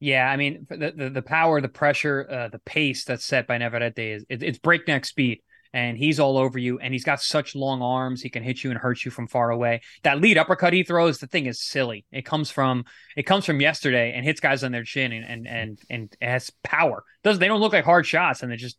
Yeah, 0.00 0.30
I 0.30 0.36
mean 0.36 0.66
the 0.68 0.92
the, 0.96 1.10
the 1.10 1.22
power, 1.22 1.60
the 1.60 1.68
pressure, 1.68 2.26
uh, 2.30 2.48
the 2.48 2.60
pace 2.60 3.04
that's 3.04 3.24
set 3.24 3.46
by 3.46 3.58
Navarrete 3.58 3.98
is 3.98 4.24
it, 4.28 4.42
it's 4.42 4.58
breakneck 4.58 5.04
speed, 5.04 5.40
and 5.72 5.98
he's 5.98 6.20
all 6.20 6.38
over 6.38 6.56
you, 6.58 6.78
and 6.78 6.92
he's 6.92 7.04
got 7.04 7.20
such 7.20 7.56
long 7.56 7.82
arms, 7.82 8.22
he 8.22 8.30
can 8.30 8.44
hit 8.44 8.62
you 8.62 8.70
and 8.70 8.78
hurt 8.78 9.04
you 9.04 9.10
from 9.10 9.26
far 9.26 9.50
away. 9.50 9.80
That 10.04 10.20
lead 10.20 10.38
uppercut 10.38 10.72
he 10.72 10.84
throws, 10.84 11.18
the 11.18 11.26
thing 11.26 11.46
is 11.46 11.60
silly. 11.60 12.04
It 12.12 12.24
comes 12.24 12.50
from 12.50 12.84
it 13.16 13.24
comes 13.24 13.44
from 13.44 13.60
yesterday 13.60 14.12
and 14.14 14.24
hits 14.24 14.40
guys 14.40 14.62
on 14.62 14.70
their 14.70 14.84
chin, 14.84 15.12
and 15.12 15.24
and 15.24 15.48
and, 15.48 15.78
and 15.90 16.16
has 16.20 16.52
power. 16.62 17.02
Does 17.24 17.40
they 17.40 17.48
don't 17.48 17.60
look 17.60 17.72
like 17.72 17.84
hard 17.84 18.06
shots, 18.06 18.42
and 18.44 18.52
they 18.52 18.56
just 18.56 18.78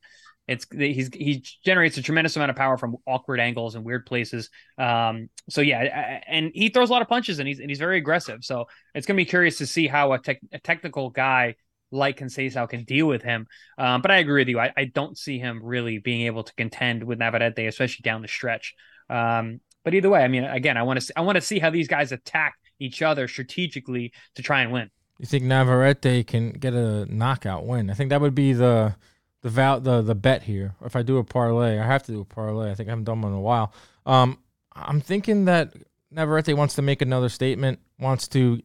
it's 0.49 0.65
he's 0.71 1.09
he 1.13 1.43
generates 1.63 1.97
a 1.97 2.01
tremendous 2.01 2.35
amount 2.35 2.49
of 2.49 2.57
power 2.57 2.75
from 2.75 2.97
awkward 3.05 3.39
angles 3.39 3.75
and 3.75 3.85
weird 3.85 4.07
places. 4.07 4.49
Um, 4.79 5.29
so 5.47 5.61
yeah, 5.61 6.21
and 6.27 6.51
he 6.55 6.69
throws 6.69 6.89
a 6.89 6.91
lot 6.91 7.03
of 7.03 7.07
punches 7.07 7.37
and 7.37 7.47
he's 7.47 7.59
and 7.59 7.69
he's 7.69 7.77
very 7.77 7.97
aggressive. 7.97 8.43
So 8.43 8.65
it's 8.95 9.05
gonna 9.05 9.17
be 9.17 9.25
curious 9.25 9.59
to 9.59 9.67
see 9.67 9.85
how 9.85 10.13
a, 10.13 10.19
tech, 10.19 10.39
a 10.51 10.57
technical 10.57 11.11
guy 11.11 11.55
like 11.91 12.17
Conceição 12.19 12.67
can 12.67 12.83
deal 12.83 13.05
with 13.05 13.21
him. 13.21 13.45
Um, 13.77 14.01
but 14.01 14.09
I 14.09 14.17
agree 14.17 14.41
with 14.41 14.49
you. 14.49 14.59
I, 14.59 14.71
I, 14.75 14.85
don't 14.85 15.17
see 15.17 15.39
him 15.39 15.59
really 15.63 15.97
being 15.97 16.21
able 16.27 16.43
to 16.43 16.53
contend 16.53 17.03
with 17.03 17.17
Navarrete, 17.17 17.67
especially 17.67 18.03
down 18.03 18.21
the 18.21 18.27
stretch. 18.27 18.75
Um, 19.09 19.59
but 19.83 19.95
either 19.95 20.09
way, 20.09 20.23
I 20.23 20.27
mean, 20.27 20.43
again, 20.43 20.77
I 20.77 20.83
want 20.83 21.01
to 21.01 21.13
I 21.15 21.21
want 21.21 21.35
to 21.35 21.41
see 21.41 21.59
how 21.59 21.69
these 21.69 21.87
guys 21.87 22.11
attack 22.11 22.55
each 22.79 23.01
other 23.01 23.27
strategically 23.27 24.13
to 24.35 24.41
try 24.41 24.61
and 24.61 24.71
win. 24.71 24.89
You 25.19 25.27
think 25.27 25.43
Navarrete 25.43 26.25
can 26.25 26.51
get 26.53 26.73
a 26.73 27.05
knockout 27.05 27.65
win? 27.67 27.89
I 27.89 27.93
think 27.93 28.09
that 28.09 28.21
would 28.21 28.35
be 28.35 28.53
the 28.53 28.95
the 29.41 29.49
val 29.49 29.79
the 29.79 30.01
the 30.01 30.15
bet 30.15 30.43
here. 30.43 30.75
If 30.83 30.95
I 30.95 31.01
do 31.01 31.17
a 31.17 31.23
parlay, 31.23 31.79
I 31.79 31.85
have 31.85 32.03
to 32.03 32.11
do 32.11 32.21
a 32.21 32.25
parlay. 32.25 32.71
I 32.71 32.75
think 32.75 32.89
I 32.89 32.91
haven't 32.91 33.05
done 33.05 33.21
one 33.21 33.31
in 33.31 33.37
a 33.37 33.41
while. 33.41 33.73
Um, 34.05 34.39
I'm 34.73 35.01
thinking 35.01 35.45
that 35.45 35.73
Navarrete 36.11 36.55
wants 36.55 36.75
to 36.75 36.81
make 36.81 37.01
another 37.01 37.29
statement, 37.29 37.79
wants 37.99 38.27
to 38.29 38.61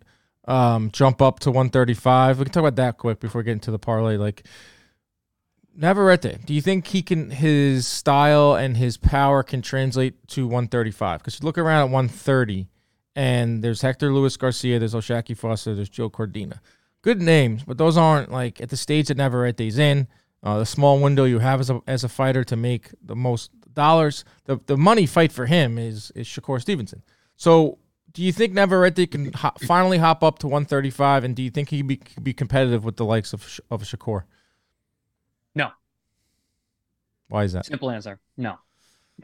um, 0.47 0.91
jump 0.91 1.23
up 1.23 1.41
to 1.41 1.51
135. 1.51 2.39
We 2.39 2.45
can 2.45 2.53
talk 2.53 2.61
about 2.63 2.77
that 2.77 2.99
quick 2.99 3.21
before 3.21 3.41
we 3.41 3.45
get 3.45 3.53
into 3.53 3.71
the 3.71 3.79
parlay. 3.79 4.17
Like 4.17 4.47
Navarrete, 5.77 6.45
do 6.45 6.55
you 6.55 6.61
think 6.61 6.87
he 6.89 7.03
can 7.03 7.31
his 7.31 7.87
style 7.87 8.55
and 8.55 8.77
his 8.77 8.97
power 8.97 9.43
can 9.43 9.63
translate 9.63 10.27
to 10.29 10.47
135? 10.47 11.21
Because 11.21 11.41
you 11.41 11.45
look 11.45 11.59
around 11.59 11.81
at 11.81 11.93
130, 11.93 12.69
and 13.17 13.63
there's 13.63 13.81
Hector 13.81 14.13
Luis 14.13 14.37
Garcia, 14.37 14.79
there's 14.79 14.95
O'Shaquie 14.95 15.37
Foster, 15.37 15.75
there's 15.75 15.89
Joe 15.89 16.11
Cordina. 16.11 16.59
Good 17.03 17.21
names, 17.21 17.65
but 17.65 17.79
those 17.79 17.97
aren't 17.97 18.33
like 18.33 18.61
at 18.61 18.71
the 18.71 18.77
stage 18.77 19.09
that 19.09 19.19
Navarrete's 19.19 19.79
in 19.79 20.09
uh, 20.45 20.59
the 20.59 20.67
small 20.67 21.01
window 21.01 21.25
you 21.25 21.41
have 21.41 21.59
as 21.59 21.71
a, 21.71 21.81
as 21.87 22.05
a 22.05 22.09
fighter 22.09 22.45
to 22.45 22.55
make 22.55 22.91
the 23.03 23.17
most 23.17 23.51
dollars. 23.73 24.25
The 24.45 24.61
the 24.67 24.77
money 24.77 25.07
fight 25.07 25.33
for 25.33 25.47
him 25.47 25.79
is 25.79 26.13
is 26.15 26.29
Shakur 26.29 26.61
Stevenson. 26.61 27.03
So 27.37 27.79
do 28.13 28.23
you 28.23 28.33
think 28.33 28.53
Navarrete 28.53 29.11
can 29.11 29.33
finally 29.67 29.99
hop 29.99 30.23
up 30.23 30.39
to 30.41 30.47
135, 30.47 31.25
and 31.25 31.35
do 31.35 31.43
you 31.43 31.51
think 31.51 31.71
he 31.71 31.83
be 31.83 32.01
be 32.23 32.33
competitive 32.33 32.85
with 32.85 32.97
the 32.97 33.05
likes 33.05 33.33
of 33.33 33.61
of 33.71 33.83
Shakur? 33.83 34.25
No. 35.55 35.71
Why 37.29 37.45
is 37.45 37.55
that? 37.55 37.67
Simple 37.67 37.91
answer. 37.91 38.21
No. 38.37 38.59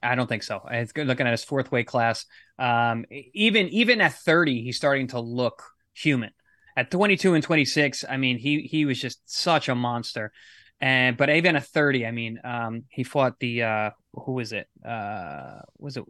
I 0.02 0.14
don't 0.14 0.28
think 0.28 0.44
so. 0.44 0.62
It's 0.70 0.92
good 0.92 1.06
looking 1.06 1.26
at 1.26 1.32
his 1.32 1.44
fourth 1.44 1.72
weight 1.72 1.86
class. 1.86 2.24
Um, 2.58 3.04
even 3.10 3.68
even 3.68 4.00
at 4.00 4.14
30, 4.14 4.62
he's 4.62 4.76
starting 4.76 5.08
to 5.08 5.20
look 5.20 5.64
human 5.92 6.30
At 6.76 6.90
22 6.90 7.34
and 7.34 7.42
26, 7.42 8.04
I 8.08 8.16
mean, 8.16 8.38
he 8.38 8.62
he 8.62 8.84
was 8.84 9.00
just 9.00 9.20
such 9.30 9.68
a 9.68 9.74
monster. 9.74 10.32
And 10.80 11.16
but 11.16 11.28
even 11.30 11.56
at 11.56 11.64
30, 11.66 12.06
I 12.06 12.10
mean, 12.10 12.40
um, 12.42 12.84
he 12.88 13.04
fought 13.04 13.38
the 13.38 13.62
uh, 13.62 13.90
who 14.14 14.32
was 14.32 14.52
it? 14.52 14.68
Uh, 14.84 15.60
was 15.78 15.96
it 15.96 16.04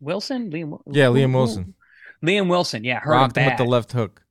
Wilson? 0.00 0.50
Liam? 0.50 0.78
Yeah, 0.90 1.06
Liam 1.06 1.34
Wilson. 1.34 1.74
Liam 2.24 2.48
Wilson. 2.48 2.84
Yeah, 2.84 3.00
hurt 3.00 3.10
Rocked 3.12 3.36
him 3.36 3.44
him 3.44 3.50
with 3.50 3.58
the 3.58 3.64
left 3.64 3.92
hook. 3.92 4.22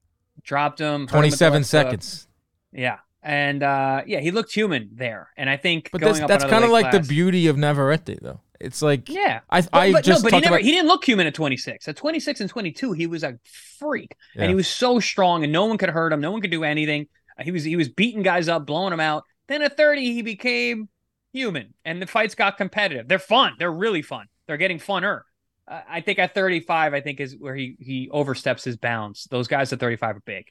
Dropped 0.44 0.80
him. 0.80 1.08
hurt 1.08 1.18
him 1.18 1.22
with 1.24 1.32
the 1.32 1.38
27 1.38 1.60
hook. 1.62 1.66
seconds. 1.68 2.28
Yeah, 2.72 2.98
and 3.22 3.62
uh, 3.62 4.02
yeah, 4.08 4.20
he 4.20 4.32
looked 4.32 4.54
human 4.54 4.90
there. 4.94 5.30
And 5.38 5.50
I 5.50 5.58
think 5.58 5.90
But 5.92 6.02
going 6.02 6.14
that's 6.16 6.28
that's 6.28 6.46
kind 6.46 6.64
of 6.64 6.72
like 6.72 6.90
class- 6.90 7.08
the 7.08 7.14
beauty 7.14 7.48
of 7.48 7.58
Navarrete, 7.58 8.20
though. 8.22 8.42
It's 8.60 8.82
like 8.82 9.08
Yeah. 9.08 9.40
I 9.50 9.62
But, 9.62 9.74
I 9.74 9.92
but 9.94 10.04
just 10.04 10.24
no, 10.24 10.32
but 10.32 10.36
he 10.38 10.42
never 10.42 10.56
about 10.56 10.66
he 10.66 10.72
didn't 10.72 10.88
look 10.88 11.06
human 11.06 11.28
at 11.28 11.34
26. 11.34 11.88
At 11.88 11.96
26 11.96 12.42
and 12.42 12.50
22, 12.50 12.92
he 12.92 13.08
was 13.08 13.24
a 13.24 13.40
freak. 13.80 14.16
Yeah. 14.36 14.42
And 14.42 14.50
he 14.50 14.56
was 14.56 14.68
so 14.68 15.00
strong 15.00 15.44
and 15.46 15.54
no 15.54 15.66
one 15.66 15.78
could 15.78 15.90
hurt 15.90 16.12
him. 16.12 16.20
No 16.20 16.32
one 16.32 16.42
could 16.42 16.52
do 16.52 16.66
anything. 16.66 17.08
He 17.42 17.52
was 17.52 17.64
he 17.64 17.78
was 17.78 17.88
beating 17.88 18.22
guys 18.22 18.50
up, 18.50 18.66
blowing 18.66 18.90
them 18.92 19.00
out. 19.00 19.24
Then 19.50 19.64
at 19.64 19.76
30, 19.76 20.14
he 20.14 20.22
became 20.22 20.88
human 21.34 21.74
and 21.84 22.02
the 22.02 22.08
fights 22.08 22.36
got 22.36 22.58
competitive. 22.58 23.08
They're 23.08 23.20
fun. 23.20 23.54
They're 23.60 23.72
really 23.72 24.02
fun. 24.02 24.28
They're 24.48 24.58
getting 24.58 24.80
funner. 24.80 25.22
Uh, 25.68 25.82
I 25.90 26.02
think 26.02 26.20
at 26.20 26.34
35, 26.34 26.94
I 26.94 27.02
think 27.02 27.20
is 27.20 27.36
where 27.38 27.56
he 27.56 27.76
he 27.80 28.10
oversteps 28.12 28.64
his 28.64 28.78
bounds. 28.78 29.28
Those 29.30 29.48
guys 29.48 29.74
at 29.74 29.80
35 29.80 30.18
are 30.18 30.20
big. 30.22 30.46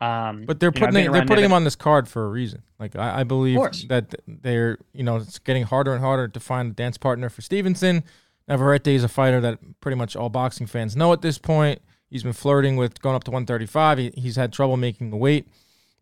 Um, 0.00 0.44
But 0.46 0.58
they're 0.60 0.70
know, 0.70 0.80
putting 0.80 0.94
been 0.94 1.12
they're 1.12 1.26
putting 1.26 1.44
him 1.44 1.52
on 1.52 1.64
this 1.64 1.76
card 1.76 2.08
for 2.08 2.24
a 2.24 2.28
reason. 2.28 2.62
Like 2.78 2.96
I, 2.96 3.20
I 3.20 3.24
believe 3.24 3.58
that 3.88 4.14
they're 4.26 4.78
you 4.92 5.04
know 5.04 5.16
it's 5.16 5.38
getting 5.38 5.64
harder 5.64 5.92
and 5.92 6.02
harder 6.02 6.28
to 6.28 6.40
find 6.40 6.72
a 6.72 6.74
dance 6.74 6.96
partner 6.96 7.28
for 7.28 7.42
Stevenson. 7.42 8.04
Navarrete 8.48 8.88
is 8.88 9.04
a 9.04 9.08
fighter 9.08 9.40
that 9.40 9.58
pretty 9.80 9.96
much 9.96 10.16
all 10.16 10.28
boxing 10.28 10.66
fans 10.66 10.96
know 10.96 11.12
at 11.12 11.22
this 11.22 11.38
point. 11.38 11.80
He's 12.10 12.22
been 12.22 12.34
flirting 12.34 12.76
with 12.76 13.00
going 13.00 13.16
up 13.16 13.24
to 13.24 13.30
135. 13.30 13.98
He, 13.98 14.12
he's 14.16 14.36
had 14.36 14.52
trouble 14.52 14.76
making 14.76 15.10
the 15.10 15.16
weight, 15.16 15.48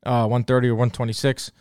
uh, 0.05 0.27
130 0.27 0.69
or 0.69 0.75
126. 0.75 1.53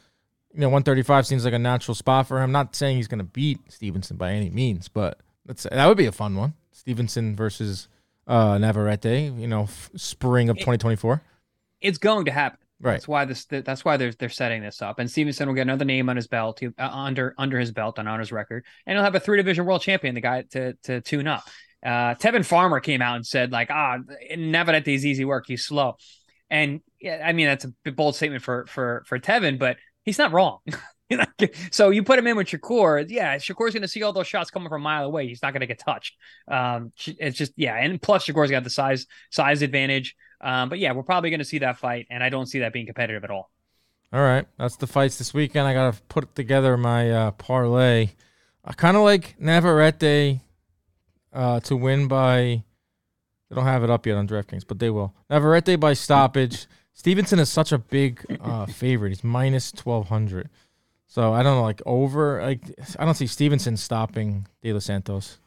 You 0.53 0.61
know, 0.61 0.67
135 0.69 1.25
seems 1.27 1.45
like 1.45 1.53
a 1.53 1.59
natural 1.59 1.95
spot 1.95 2.27
for 2.27 2.41
him. 2.41 2.51
Not 2.51 2.75
saying 2.75 2.97
he's 2.97 3.07
going 3.07 3.19
to 3.19 3.23
beat 3.25 3.59
Stevenson 3.71 4.17
by 4.17 4.31
any 4.33 4.49
means, 4.49 4.87
but 4.89 5.19
that's 5.45 5.63
that 5.63 5.87
would 5.87 5.97
be 5.97 6.05
a 6.07 6.11
fun 6.11 6.35
one. 6.35 6.53
Stevenson 6.71 7.35
versus 7.35 7.87
uh, 8.27 8.57
Navarrete. 8.57 9.31
You 9.37 9.47
know, 9.47 9.63
f- 9.63 9.91
spring 9.95 10.49
of 10.49 10.57
It- 10.57 10.61
2024. 10.61 11.21
it's 11.81 11.97
going 11.97 12.25
to 12.25 12.31
happen. 12.31 12.57
Right. 12.81 12.93
That's 12.93 13.07
why 13.07 13.25
this. 13.25 13.45
That's 13.45 13.85
why 13.85 13.97
they're 13.97 14.11
they're 14.11 14.27
setting 14.29 14.63
this 14.63 14.81
up. 14.81 14.97
And 14.99 15.09
Stevenson 15.09 15.47
will 15.47 15.53
get 15.55 15.61
another 15.61 15.85
name 15.85 16.09
on 16.09 16.15
his 16.15 16.27
belt, 16.27 16.59
he- 16.59 16.67
uh, 16.67 16.89
under 16.91 17.35
under 17.37 17.59
his 17.59 17.71
belt 17.71 17.99
and 17.99 18.09
on 18.09 18.19
his 18.19 18.31
record, 18.31 18.65
and 18.87 18.95
he'll 18.97 19.03
have 19.03 19.13
a 19.15 19.19
three 19.19 19.37
division 19.37 19.65
world 19.65 19.81
champion, 19.81 20.15
the 20.15 20.21
guy 20.21 20.41
to 20.51 20.73
to 20.83 20.99
tune 21.01 21.27
up. 21.27 21.43
Uh, 21.85 22.15
Tevin 22.15 22.43
Farmer 22.45 22.79
came 22.79 23.01
out 23.01 23.15
and 23.15 23.25
said 23.25 23.51
like, 23.51 23.69
ah, 23.71 23.97
Navarrete 24.35 24.87
is 24.87 25.05
easy 25.05 25.25
work. 25.25 25.45
He's 25.47 25.63
slow, 25.63 25.97
and 26.49 26.81
yeah, 26.99 27.23
I 27.25 27.33
mean 27.33 27.45
that's 27.47 27.65
a 27.85 27.91
bold 27.91 28.15
statement 28.15 28.43
for 28.43 28.65
for 28.65 29.03
for 29.05 29.19
Tevin, 29.19 29.59
but 29.59 29.77
he's 30.03 30.17
not 30.17 30.31
wrong. 30.31 30.59
So 31.71 31.89
you 31.89 32.03
put 32.03 32.19
him 32.19 32.27
in 32.27 32.37
with 32.37 32.47
Shakur, 32.47 33.05
yeah, 33.09 33.35
Shakur's 33.35 33.73
going 33.73 33.81
to 33.81 33.87
see 33.89 34.01
all 34.01 34.13
those 34.13 34.27
shots 34.27 34.49
coming 34.49 34.69
from 34.69 34.81
a 34.81 34.83
mile 34.83 35.05
away. 35.05 35.27
He's 35.27 35.41
not 35.41 35.51
going 35.51 35.59
to 35.61 35.67
get 35.67 35.79
touched. 35.79 36.15
Um, 36.47 36.93
it's 37.05 37.37
just 37.37 37.51
yeah, 37.57 37.75
and 37.75 38.01
plus 38.01 38.25
Shakur's 38.25 38.51
got 38.51 38.63
the 38.63 38.69
size 38.69 39.07
size 39.29 39.61
advantage. 39.61 40.15
Um, 40.39 40.69
but 40.69 40.79
yeah, 40.79 40.93
we're 40.93 41.03
probably 41.03 41.29
going 41.29 41.39
to 41.39 41.45
see 41.45 41.59
that 41.59 41.79
fight, 41.79 42.07
and 42.09 42.23
I 42.23 42.29
don't 42.29 42.45
see 42.45 42.59
that 42.59 42.71
being 42.71 42.85
competitive 42.85 43.23
at 43.23 43.29
all. 43.29 43.51
All 44.13 44.21
right, 44.21 44.45
that's 44.57 44.75
the 44.75 44.87
fights 44.87 45.17
this 45.17 45.33
weekend. 45.33 45.67
I 45.67 45.73
gotta 45.73 45.97
put 46.09 46.35
together 46.35 46.75
my 46.75 47.11
uh, 47.11 47.31
parlay. 47.31 48.09
I 48.63 48.73
kind 48.73 48.97
of 48.97 49.03
like 49.03 49.35
Navarrete 49.39 50.41
uh, 51.33 51.59
to 51.61 51.75
win 51.75 52.07
by. 52.07 52.63
They 53.49 53.55
don't 53.55 53.65
have 53.65 53.83
it 53.83 53.89
up 53.89 54.05
yet 54.05 54.17
on 54.17 54.27
DraftKings, 54.27 54.65
but 54.67 54.79
they 54.79 54.89
will. 54.89 55.13
Navarrete 55.29 55.79
by 55.79 55.93
stoppage. 55.93 56.67
Stevenson 56.93 57.39
is 57.39 57.49
such 57.49 57.71
a 57.71 57.77
big 57.77 58.25
uh, 58.41 58.65
favorite. 58.65 59.09
He's 59.09 59.23
minus 59.23 59.71
twelve 59.71 60.09
hundred. 60.09 60.49
So 61.07 61.33
I 61.33 61.43
don't 61.43 61.57
know, 61.57 61.63
like 61.63 61.81
over. 61.85 62.41
Like 62.41 62.61
I 62.99 63.05
don't 63.05 63.15
see 63.15 63.27
Stevenson 63.27 63.77
stopping 63.77 64.47
De 64.61 64.71
Los 64.71 64.85
Santos. 64.85 65.39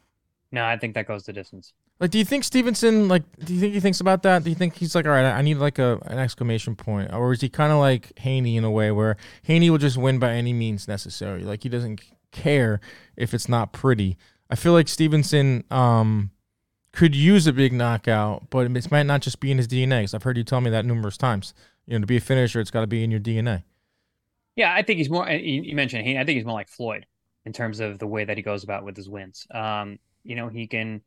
No, 0.52 0.64
I 0.64 0.76
think 0.76 0.94
that 0.94 1.06
goes 1.06 1.24
the 1.24 1.32
distance. 1.32 1.72
Like, 2.00 2.10
do 2.10 2.18
you 2.18 2.24
think 2.24 2.44
Stevenson 2.44 3.08
like? 3.08 3.22
Do 3.44 3.54
you 3.54 3.60
think 3.60 3.74
he 3.74 3.80
thinks 3.80 4.00
about 4.00 4.22
that? 4.24 4.44
Do 4.44 4.50
you 4.50 4.56
think 4.56 4.74
he's 4.74 4.94
like, 4.94 5.06
all 5.06 5.12
right, 5.12 5.24
I 5.24 5.42
need 5.42 5.58
like 5.58 5.78
a 5.78 5.98
an 6.06 6.18
exclamation 6.18 6.74
point, 6.74 7.12
or 7.12 7.32
is 7.32 7.40
he 7.40 7.48
kind 7.48 7.72
of 7.72 7.78
like 7.78 8.18
Haney 8.18 8.56
in 8.56 8.64
a 8.64 8.70
way 8.70 8.90
where 8.90 9.16
Haney 9.44 9.70
will 9.70 9.78
just 9.78 9.96
win 9.96 10.18
by 10.18 10.32
any 10.32 10.52
means 10.52 10.88
necessary? 10.88 11.44
Like 11.44 11.62
he 11.62 11.68
doesn't 11.68 12.00
care 12.32 12.80
if 13.16 13.32
it's 13.32 13.48
not 13.48 13.72
pretty. 13.72 14.16
I 14.50 14.56
feel 14.56 14.72
like 14.72 14.88
Stevenson 14.88 15.64
um 15.70 16.30
could 16.94 17.14
use 17.14 17.46
a 17.46 17.52
big 17.52 17.72
knockout, 17.72 18.50
but 18.50 18.66
it 18.66 18.90
might 18.90 19.04
not 19.04 19.22
just 19.22 19.40
be 19.40 19.50
in 19.50 19.58
his 19.58 19.68
DNA. 19.68 20.00
Because 20.00 20.14
I've 20.14 20.22
heard 20.22 20.36
you 20.36 20.44
tell 20.44 20.60
me 20.60 20.70
that 20.70 20.84
numerous 20.84 21.16
times. 21.16 21.54
You 21.86 21.94
know, 21.94 22.00
to 22.02 22.06
be 22.06 22.16
a 22.16 22.20
finisher, 22.20 22.60
it's 22.60 22.70
got 22.70 22.80
to 22.80 22.86
be 22.86 23.04
in 23.04 23.10
your 23.10 23.20
DNA. 23.20 23.64
Yeah, 24.56 24.72
I 24.72 24.82
think 24.82 24.98
he's 24.98 25.10
more. 25.10 25.28
You 25.28 25.74
mentioned 25.74 26.04
Haney. 26.04 26.18
I 26.18 26.24
think 26.24 26.36
he's 26.36 26.46
more 26.46 26.54
like 26.54 26.68
Floyd 26.68 27.06
in 27.44 27.52
terms 27.52 27.80
of 27.80 27.98
the 27.98 28.06
way 28.06 28.24
that 28.24 28.36
he 28.36 28.42
goes 28.42 28.64
about 28.64 28.84
with 28.84 28.96
his 28.96 29.08
wins. 29.08 29.46
Um, 29.52 29.98
you 30.22 30.36
know, 30.36 30.48
he 30.48 30.66
can 30.66 31.02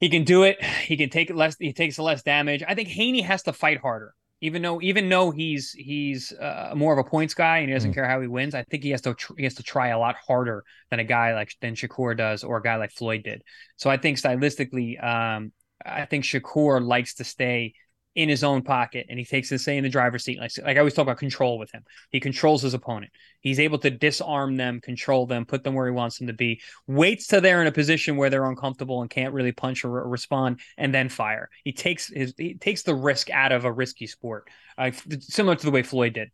he 0.00 0.08
can 0.08 0.24
do 0.24 0.44
it. 0.44 0.62
He 0.64 0.96
can 0.96 1.10
take 1.10 1.34
less. 1.34 1.56
He 1.58 1.72
takes 1.72 1.98
less 1.98 2.22
damage. 2.22 2.62
I 2.66 2.74
think 2.74 2.88
Haney 2.88 3.22
has 3.22 3.42
to 3.44 3.52
fight 3.52 3.80
harder. 3.80 4.14
Even 4.40 4.62
though, 4.62 4.80
even 4.80 5.08
though 5.08 5.30
he's 5.32 5.72
he's 5.72 6.32
uh, 6.32 6.72
more 6.76 6.92
of 6.92 7.04
a 7.04 7.08
points 7.08 7.34
guy 7.34 7.58
and 7.58 7.68
he 7.68 7.74
doesn't 7.74 7.90
Mm. 7.90 7.94
care 7.94 8.08
how 8.08 8.20
he 8.20 8.28
wins, 8.28 8.54
I 8.54 8.62
think 8.70 8.84
he 8.84 8.90
has 8.90 9.00
to 9.02 9.14
tr- 9.14 9.32
he 9.36 9.44
has 9.44 9.54
to 9.54 9.62
try 9.64 9.88
a 9.88 9.98
lot 9.98 10.14
harder 10.14 10.64
than 10.90 11.00
a 11.00 11.04
guy 11.04 11.34
like 11.34 11.52
than 11.60 11.74
Shakur 11.74 12.16
does 12.16 12.44
or 12.44 12.58
a 12.58 12.62
guy 12.62 12.76
like 12.76 12.92
Floyd 12.92 13.24
did. 13.24 13.42
So 13.76 13.90
I 13.90 13.96
think 13.96 14.18
stylistically, 14.18 15.02
um, 15.02 15.52
I 15.84 16.04
think 16.04 16.24
Shakur 16.24 16.84
likes 16.84 17.14
to 17.14 17.24
stay 17.24 17.74
in 18.18 18.28
his 18.28 18.42
own 18.42 18.62
pocket 18.62 19.06
and 19.08 19.16
he 19.16 19.24
takes 19.24 19.48
the 19.48 19.56
say 19.56 19.76
in 19.76 19.84
the 19.84 19.88
driver's 19.88 20.24
seat. 20.24 20.40
Like 20.40 20.50
like 20.58 20.76
I 20.76 20.80
always 20.80 20.92
talk 20.92 21.04
about 21.04 21.18
control 21.18 21.56
with 21.56 21.70
him. 21.70 21.84
He 22.10 22.18
controls 22.18 22.62
his 22.62 22.74
opponent. 22.74 23.12
He's 23.40 23.60
able 23.60 23.78
to 23.78 23.90
disarm 23.90 24.56
them, 24.56 24.80
control 24.80 25.24
them, 25.24 25.44
put 25.44 25.62
them 25.62 25.74
where 25.74 25.86
he 25.86 25.92
wants 25.92 26.18
them 26.18 26.26
to 26.26 26.32
be. 26.32 26.60
Waits 26.88 27.28
till 27.28 27.40
they're 27.40 27.60
in 27.60 27.68
a 27.68 27.72
position 27.72 28.16
where 28.16 28.28
they're 28.28 28.50
uncomfortable 28.50 29.02
and 29.02 29.08
can't 29.08 29.32
really 29.32 29.52
punch 29.52 29.84
or 29.84 29.90
re- 29.90 30.10
respond, 30.10 30.58
and 30.76 30.92
then 30.92 31.08
fire. 31.08 31.48
He 31.62 31.72
takes 31.72 32.08
his 32.08 32.34
he 32.36 32.54
takes 32.54 32.82
the 32.82 32.96
risk 32.96 33.30
out 33.30 33.52
of 33.52 33.64
a 33.64 33.70
risky 33.70 34.08
sport, 34.08 34.48
uh, 34.76 34.90
similar 35.20 35.54
to 35.54 35.64
the 35.64 35.70
way 35.70 35.84
Floyd 35.84 36.14
did. 36.14 36.32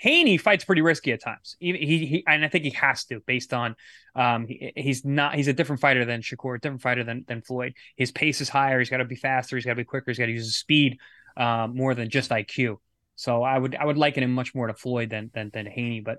Haney 0.00 0.38
fights 0.38 0.64
pretty 0.64 0.80
risky 0.80 1.12
at 1.12 1.22
times. 1.22 1.56
He, 1.60 1.76
he, 1.76 2.06
he 2.06 2.24
and 2.26 2.42
I 2.42 2.48
think 2.48 2.64
he 2.64 2.70
has 2.70 3.04
to, 3.04 3.20
based 3.20 3.52
on 3.52 3.76
um, 4.14 4.46
he, 4.46 4.72
he's 4.74 5.04
not 5.04 5.34
he's 5.34 5.46
a 5.46 5.52
different 5.52 5.80
fighter 5.80 6.06
than 6.06 6.22
Shakur, 6.22 6.58
different 6.58 6.80
fighter 6.80 7.04
than 7.04 7.26
than 7.28 7.42
Floyd. 7.42 7.74
His 7.96 8.10
pace 8.10 8.40
is 8.40 8.48
higher. 8.48 8.78
He's 8.78 8.88
got 8.88 8.96
to 8.96 9.04
be 9.04 9.14
faster. 9.14 9.56
He's 9.56 9.66
got 9.66 9.72
to 9.72 9.76
be 9.76 9.84
quicker. 9.84 10.10
He's 10.10 10.18
got 10.18 10.26
to 10.26 10.32
use 10.32 10.46
his 10.46 10.56
speed 10.56 10.98
um, 11.40 11.76
more 11.76 11.94
than 11.94 12.08
just 12.10 12.30
IQ. 12.30 12.76
So 13.16 13.42
I 13.42 13.58
would 13.58 13.74
I 13.74 13.84
would 13.84 13.96
liken 13.98 14.22
him 14.22 14.32
much 14.32 14.54
more 14.54 14.66
to 14.66 14.74
Floyd 14.74 15.10
than 15.10 15.30
than 15.34 15.50
than 15.52 15.66
Haney, 15.66 16.00
but 16.00 16.18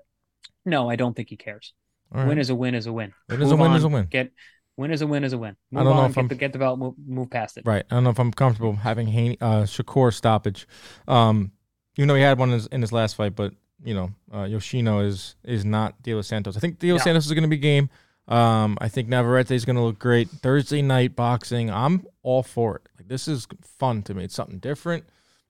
no, 0.64 0.90
I 0.90 0.96
don't 0.96 1.14
think 1.16 1.28
he 1.30 1.36
cares. 1.36 1.72
Right. 2.10 2.28
Win 2.28 2.38
is 2.38 2.50
a 2.50 2.54
win 2.54 2.74
is 2.74 2.86
a 2.86 2.92
win. 2.92 3.12
Win 3.28 3.40
is 3.42 3.50
a 3.50 3.56
Move 3.56 3.60
win 3.60 3.72
is 3.72 3.84
a 3.84 3.88
win. 3.88 4.06
Get 4.10 4.32
win 4.76 4.90
is 4.90 5.02
a 5.02 5.06
win 5.06 5.24
is 5.24 5.32
a 5.32 5.38
win. 5.38 5.56
I 5.74 5.82
don't 5.82 5.96
know 5.96 6.04
if 6.06 6.14
get 6.14 6.20
I'm- 6.20 6.28
the 6.28 6.34
get 6.34 6.52
the 6.52 6.58
belt, 6.58 6.78
move, 6.78 6.94
move 7.06 7.30
past 7.30 7.56
it. 7.56 7.64
Right. 7.66 7.84
I 7.90 7.94
don't 7.94 8.04
know 8.04 8.10
if 8.10 8.18
I'm 8.18 8.32
comfortable 8.32 8.74
having 8.74 9.06
Haney, 9.08 9.38
uh, 9.40 9.62
Shakur 9.62 10.12
stoppage. 10.12 10.66
Um, 11.08 11.52
you 11.96 12.06
know, 12.06 12.14
he 12.14 12.22
had 12.22 12.38
one 12.38 12.50
in 12.50 12.54
his, 12.54 12.66
in 12.68 12.80
his 12.80 12.92
last 12.92 13.16
fight, 13.16 13.34
but 13.34 13.52
you 13.84 13.94
know, 13.94 14.10
uh, 14.32 14.44
Yoshino 14.44 15.00
is 15.00 15.36
is 15.44 15.64
not 15.64 16.00
De 16.02 16.14
Los 16.14 16.28
Santos. 16.28 16.56
I 16.56 16.60
think 16.60 16.78
De 16.78 16.92
Los. 16.92 17.02
Santos 17.02 17.26
is 17.26 17.32
going 17.32 17.42
to 17.42 17.48
be 17.48 17.56
game. 17.58 17.90
Um, 18.28 18.78
I 18.80 18.88
think 18.88 19.08
Navarrete 19.08 19.50
is 19.50 19.64
going 19.64 19.76
to 19.76 19.82
look 19.82 19.98
great. 19.98 20.28
Thursday 20.30 20.80
night 20.82 21.16
boxing. 21.16 21.70
I'm 21.70 22.06
all 22.22 22.42
for 22.42 22.76
it. 22.76 22.82
Like 22.98 23.08
this 23.08 23.28
is 23.28 23.46
fun 23.78 24.02
to 24.04 24.14
me. 24.14 24.24
It's 24.24 24.34
something 24.34 24.58
different. 24.58 25.04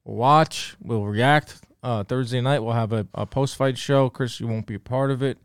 We'll 0.05 0.17
watch. 0.17 0.77
We'll 0.81 1.07
react. 1.07 1.61
Uh, 1.83 2.05
Thursday 2.05 2.41
night 2.41 2.61
we'll 2.61 2.75
have 2.75 2.93
a, 2.93 3.07
a 3.15 3.27
post 3.27 3.57
fight 3.57 3.77
show. 3.77 4.09
Chris, 4.09 4.39
you 4.41 4.47
won't 4.47 4.67
be 4.67 4.75
a 4.75 4.81
part 4.81 5.11
of 5.11 5.23
it. 5.23 5.39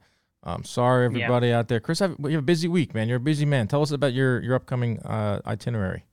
I'm 0.44 0.64
sorry, 0.64 1.06
everybody 1.06 1.52
out 1.52 1.68
there. 1.68 1.80
Chris, 1.80 2.00
have, 2.00 2.16
you 2.20 2.32
have 2.32 2.40
a 2.40 2.42
busy 2.42 2.68
week, 2.68 2.94
man. 2.94 3.10
You're 3.10 3.18
a 3.18 3.20
busy 3.20 3.46
man. 3.46 3.68
Tell 3.68 3.82
us 3.82 3.92
about 3.92 4.14
your 4.14 4.42
your 4.42 4.56
upcoming 4.56 5.00
uh, 5.00 5.42
itinerary. 5.46 6.06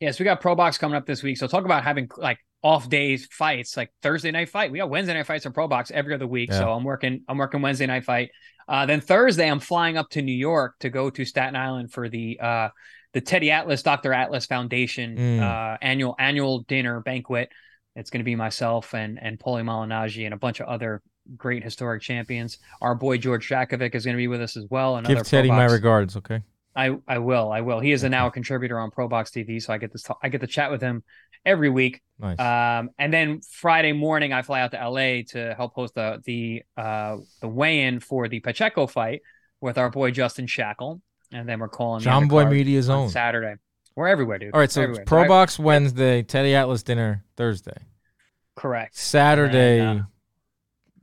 Yes, 0.00 0.18
we 0.18 0.24
got 0.24 0.40
Pro 0.40 0.54
Box 0.54 0.78
coming 0.78 0.96
up 0.96 1.06
this 1.06 1.22
week. 1.22 1.36
So 1.36 1.46
talk 1.46 1.64
about 1.64 1.84
having 1.84 2.08
like 2.16 2.38
off 2.62 2.88
days 2.88 3.28
fights, 3.30 3.76
like 3.76 3.90
Thursday 4.00 4.30
night 4.30 4.48
fight. 4.48 4.72
We 4.72 4.78
got 4.78 4.88
Wednesday 4.88 5.14
night 5.14 5.26
fights 5.26 5.44
on 5.44 5.52
Pro 5.52 5.68
Box 5.68 5.90
every 5.90 6.14
other 6.14 6.26
week. 6.26 6.50
Yeah. 6.50 6.60
So 6.60 6.72
I'm 6.72 6.84
working. 6.84 7.22
I'm 7.28 7.36
working 7.36 7.60
Wednesday 7.60 7.86
night 7.86 8.04
fight. 8.04 8.30
Uh, 8.66 8.86
then 8.86 9.00
Thursday, 9.00 9.50
I'm 9.50 9.60
flying 9.60 9.98
up 9.98 10.08
to 10.10 10.22
New 10.22 10.32
York 10.32 10.76
to 10.80 10.88
go 10.88 11.10
to 11.10 11.24
Staten 11.24 11.54
Island 11.54 11.92
for 11.92 12.08
the 12.08 12.40
uh, 12.40 12.68
the 13.14 13.20
Teddy 13.20 13.50
Atlas 13.50 13.82
Dr. 13.82 14.12
Atlas 14.12 14.44
Foundation 14.46 15.16
Mm. 15.16 15.40
uh, 15.40 15.78
annual 15.80 16.14
annual 16.18 16.60
dinner 16.60 17.00
banquet. 17.00 17.50
It's 17.96 18.10
going 18.10 18.20
to 18.20 18.24
be 18.24 18.34
myself 18.36 18.92
and 18.94 19.18
and 19.22 19.38
Paulie 19.38 19.62
Malignaggi 19.64 20.24
and 20.26 20.34
a 20.34 20.36
bunch 20.36 20.60
of 20.60 20.66
other 20.66 21.00
great 21.36 21.62
historic 21.64 22.02
champions. 22.02 22.58
Our 22.82 22.94
boy 22.94 23.16
George 23.18 23.48
Jakovic 23.48 23.94
is 23.94 24.04
going 24.04 24.16
to 24.16 24.18
be 24.18 24.28
with 24.28 24.42
us 24.42 24.56
as 24.56 24.66
well. 24.68 24.96
Another 24.96 25.14
Give 25.14 25.26
Teddy 25.26 25.48
my 25.48 25.64
regards, 25.64 26.16
okay? 26.16 26.42
I 26.76 26.96
I 27.06 27.18
will. 27.18 27.52
I 27.52 27.60
will. 27.60 27.78
He 27.80 27.92
is 27.92 28.02
a 28.02 28.06
Okay. 28.06 28.10
now 28.10 28.26
a 28.26 28.30
contributor 28.32 28.78
on 28.80 28.90
Pro 28.90 29.06
Box 29.08 29.30
TV, 29.30 29.62
so 29.62 29.72
I 29.72 29.78
get 29.78 29.92
this. 29.92 30.04
I 30.22 30.28
get 30.28 30.40
to 30.40 30.48
chat 30.48 30.72
with 30.72 30.82
him 30.82 31.04
every 31.46 31.70
week. 31.70 32.02
Nice. 32.18 32.38
Um, 32.40 32.90
and 32.98 33.12
then 33.12 33.40
Friday 33.48 33.92
morning, 33.92 34.32
I 34.32 34.42
fly 34.42 34.60
out 34.60 34.72
to 34.72 34.78
LA 34.88 35.22
to 35.28 35.54
help 35.56 35.74
host 35.74 35.94
the 35.94 36.20
the 36.24 36.62
uh 36.76 37.18
the 37.40 37.46
weigh-in 37.48 38.00
for 38.00 38.26
the 38.28 38.40
Pacheco 38.40 38.88
fight 38.88 39.22
with 39.60 39.78
our 39.78 39.88
boy 39.88 40.10
Justin 40.10 40.48
Shackle, 40.48 41.00
and 41.34 41.48
then 41.48 41.58
we're 41.60 41.68
calling 41.68 42.02
Jomboy 42.02 42.44
undercard 42.46 42.50
Media's 42.52 42.88
on 42.88 42.98
own. 43.00 43.08
Saturday. 43.10 43.56
We're 43.96 44.08
everywhere, 44.08 44.38
dude. 44.38 44.54
All 44.54 44.60
right, 44.60 44.70
so 44.70 44.82
Everywhere. 44.82 45.04
Pro 45.04 45.28
Box 45.28 45.58
Wednesday, 45.58 46.22
Teddy 46.22 46.54
Atlas 46.54 46.82
dinner 46.82 47.24
Thursday. 47.36 47.76
Correct. 48.56 48.96
Saturday, 48.96 49.80
And, 49.80 50.04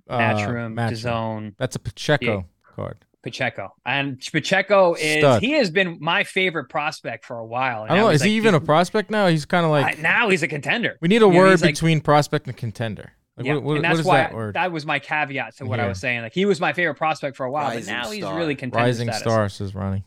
uh, 0.10 0.18
Matchroom, 0.18 0.74
Matchroom. 0.74 0.92
DAZN, 1.04 1.54
That's 1.58 1.76
a 1.76 1.80
Pacheco 1.80 2.26
Yeah. 2.38 2.74
card. 2.76 3.06
Pacheco, 3.24 3.72
and 3.86 4.20
Pacheco 4.32 4.96
is 4.96 5.20
Stud. 5.20 5.44
he 5.44 5.52
has 5.52 5.70
been 5.70 5.98
my 6.02 6.24
favorite 6.24 6.70
prospect 6.70 7.24
for 7.24 7.38
a 7.38 7.46
while. 7.46 7.84
I 7.84 7.90
don't 7.90 7.98
know. 7.98 8.10
Is 8.10 8.24
he 8.24 8.32
even 8.32 8.56
a 8.56 8.60
prospect 8.60 9.12
now? 9.12 9.28
He's 9.28 9.46
kind 9.46 9.64
of 9.64 9.70
like 9.72 10.00
now 10.00 10.30
he's 10.30 10.42
a 10.42 10.48
contender. 10.48 10.98
we 11.02 11.08
need 11.08 11.22
a 11.22 11.26
you 11.28 11.32
know, 11.32 11.38
word 11.38 11.62
like- 11.62 11.76
between 11.76 12.02
prospect 12.02 12.48
and 12.48 12.58
contender. 12.58 13.12
Like, 13.38 13.46
yeah, 13.46 13.54
what, 13.54 13.64
what, 13.64 13.76
and 13.78 13.86
that's 13.86 14.00
is 14.00 14.06
why 14.06 14.18
that 14.18 14.34
word? 14.34 14.58
was 14.72 14.86
my 14.88 14.98
caveat 15.00 15.56
to 15.58 15.66
what 15.66 15.80
I 15.80 15.88
was 15.88 16.00
saying. 16.00 16.22
Like 16.22 16.34
he 16.34 16.46
was 16.46 16.60
my 16.60 16.74
favorite 16.74 16.96
prospect 16.96 17.38
for 17.38 17.46
a 17.46 17.52
while, 17.52 17.70
Rising 17.70 17.94
but 17.94 18.02
now 18.06 18.12
he's 18.12 18.24
really 18.24 18.56
contender 18.56 18.84
Rising 18.86 19.08
status. 19.08 19.22
star 19.22 19.50
says 19.50 19.74
Ronnie. 19.76 20.04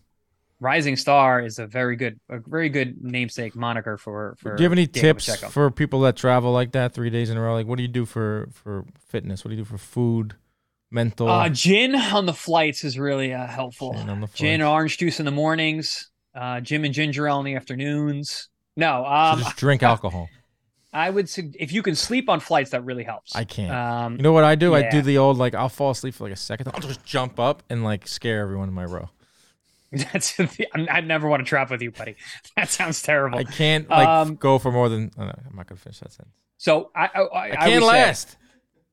Rising 0.64 0.96
star 0.96 1.42
is 1.42 1.58
a 1.58 1.66
very 1.66 1.94
good, 1.94 2.18
a 2.30 2.38
very 2.38 2.70
good 2.70 2.96
namesake 3.02 3.54
moniker 3.54 3.98
for 3.98 4.34
for. 4.38 4.56
Do 4.56 4.62
you 4.62 4.64
have 4.64 4.72
any 4.72 4.86
Diego 4.86 5.08
tips 5.08 5.26
Pacheco. 5.26 5.48
for 5.50 5.70
people 5.70 6.00
that 6.00 6.16
travel 6.16 6.52
like 6.52 6.72
that 6.72 6.94
three 6.94 7.10
days 7.10 7.28
in 7.28 7.36
a 7.36 7.40
row? 7.42 7.52
Like, 7.52 7.66
what 7.66 7.76
do 7.76 7.82
you 7.82 7.88
do 7.88 8.06
for 8.06 8.48
for 8.52 8.86
fitness? 9.08 9.44
What 9.44 9.50
do 9.50 9.56
you 9.56 9.62
do 9.62 9.66
for 9.68 9.76
food, 9.76 10.36
mental? 10.90 11.28
Uh, 11.28 11.50
gin 11.50 11.94
on 11.94 12.24
the 12.24 12.32
flights 12.32 12.82
is 12.82 12.98
really 12.98 13.34
uh, 13.34 13.46
helpful. 13.46 13.92
Gin 13.92 14.08
on 14.08 14.20
the 14.22 14.26
Gin, 14.28 14.60
flights. 14.60 14.70
orange 14.70 14.96
juice 14.98 15.18
in 15.18 15.26
the 15.26 15.30
mornings. 15.32 16.10
Uh, 16.34 16.60
gin 16.60 16.82
and 16.84 16.94
ginger 16.94 17.28
ale 17.28 17.40
in 17.40 17.44
the 17.44 17.54
afternoons. 17.56 18.48
No, 18.76 19.02
So 19.04 19.10
um, 19.10 19.38
just 19.40 19.56
drink 19.56 19.82
alcohol. 19.82 20.28
I 20.94 21.10
would 21.10 21.28
sug- 21.28 21.56
if 21.60 21.72
you 21.72 21.82
can 21.82 21.94
sleep 21.94 22.28
on 22.28 22.40
flights, 22.40 22.70
that 22.70 22.84
really 22.84 23.04
helps. 23.04 23.36
I 23.36 23.44
can't. 23.44 23.70
Um, 23.72 24.16
You 24.16 24.22
know 24.22 24.32
what 24.32 24.44
I 24.44 24.54
do? 24.54 24.74
I 24.74 24.88
do 24.88 25.02
the 25.02 25.18
old 25.18 25.36
like 25.38 25.54
I'll 25.54 25.68
fall 25.68 25.90
asleep 25.90 26.14
for 26.14 26.24
like 26.24 26.32
a 26.32 26.36
second. 26.36 26.70
I'll 26.72 26.80
just 26.80 27.04
jump 27.04 27.38
up 27.38 27.62
and 27.68 27.84
like 27.84 28.08
scare 28.08 28.40
everyone 28.40 28.68
in 28.68 28.74
my 28.74 28.84
row. 28.84 29.10
that's 30.12 30.38
I'm, 30.74 31.07
never 31.07 31.28
want 31.28 31.40
to 31.40 31.49
trap 31.49 31.70
with 31.70 31.82
you, 31.82 31.90
buddy. 31.90 32.16
That 32.57 32.68
sounds 32.70 33.03
terrible. 33.03 33.38
I 33.38 33.45
can't 33.45 33.88
like 33.88 34.07
Um, 34.09 34.36
go 34.36 34.59
for 34.59 34.70
more 34.72 34.88
than. 34.88 35.11
oh, 35.18 35.24
no, 35.24 35.30
I'm 35.51 35.57
not 35.57 35.66
gonna 35.66 35.78
finish 35.80 35.99
that 36.01 36.12
sentence. 36.12 36.34
so 36.57 36.90
I 36.95 37.05
I, 37.14 37.20
I, 37.20 37.22
I 37.22 37.45
I 37.51 37.57
can't 37.57 37.72
would 37.74 37.80
say, 37.80 37.86
last. 37.86 38.36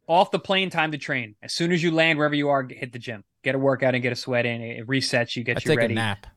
off 0.08 0.32
the 0.32 0.40
plane, 0.40 0.70
time 0.70 0.92
to 0.92 0.98
train. 0.98 1.36
As 1.42 1.54
soon 1.54 1.72
as 1.72 1.82
you 1.84 1.92
land 1.92 2.18
wherever 2.18 2.36
you 2.36 2.50
are, 2.50 2.68
hit 2.68 2.92
the 2.94 3.00
gym, 3.00 3.24
get 3.44 3.56
a 3.56 3.60
workout 3.60 3.94
and 3.94 4.02
get 4.04 4.12
a 4.12 4.16
sweat 4.16 4.46
in. 4.46 4.62
It 4.62 4.88
resets 4.88 5.36
you, 5.36 5.42
I 5.42 5.44
gets 5.44 5.66
you 5.66 5.70
take 5.72 5.78
ready. 5.80 5.94
a 5.94 5.96
nap. 5.96 6.28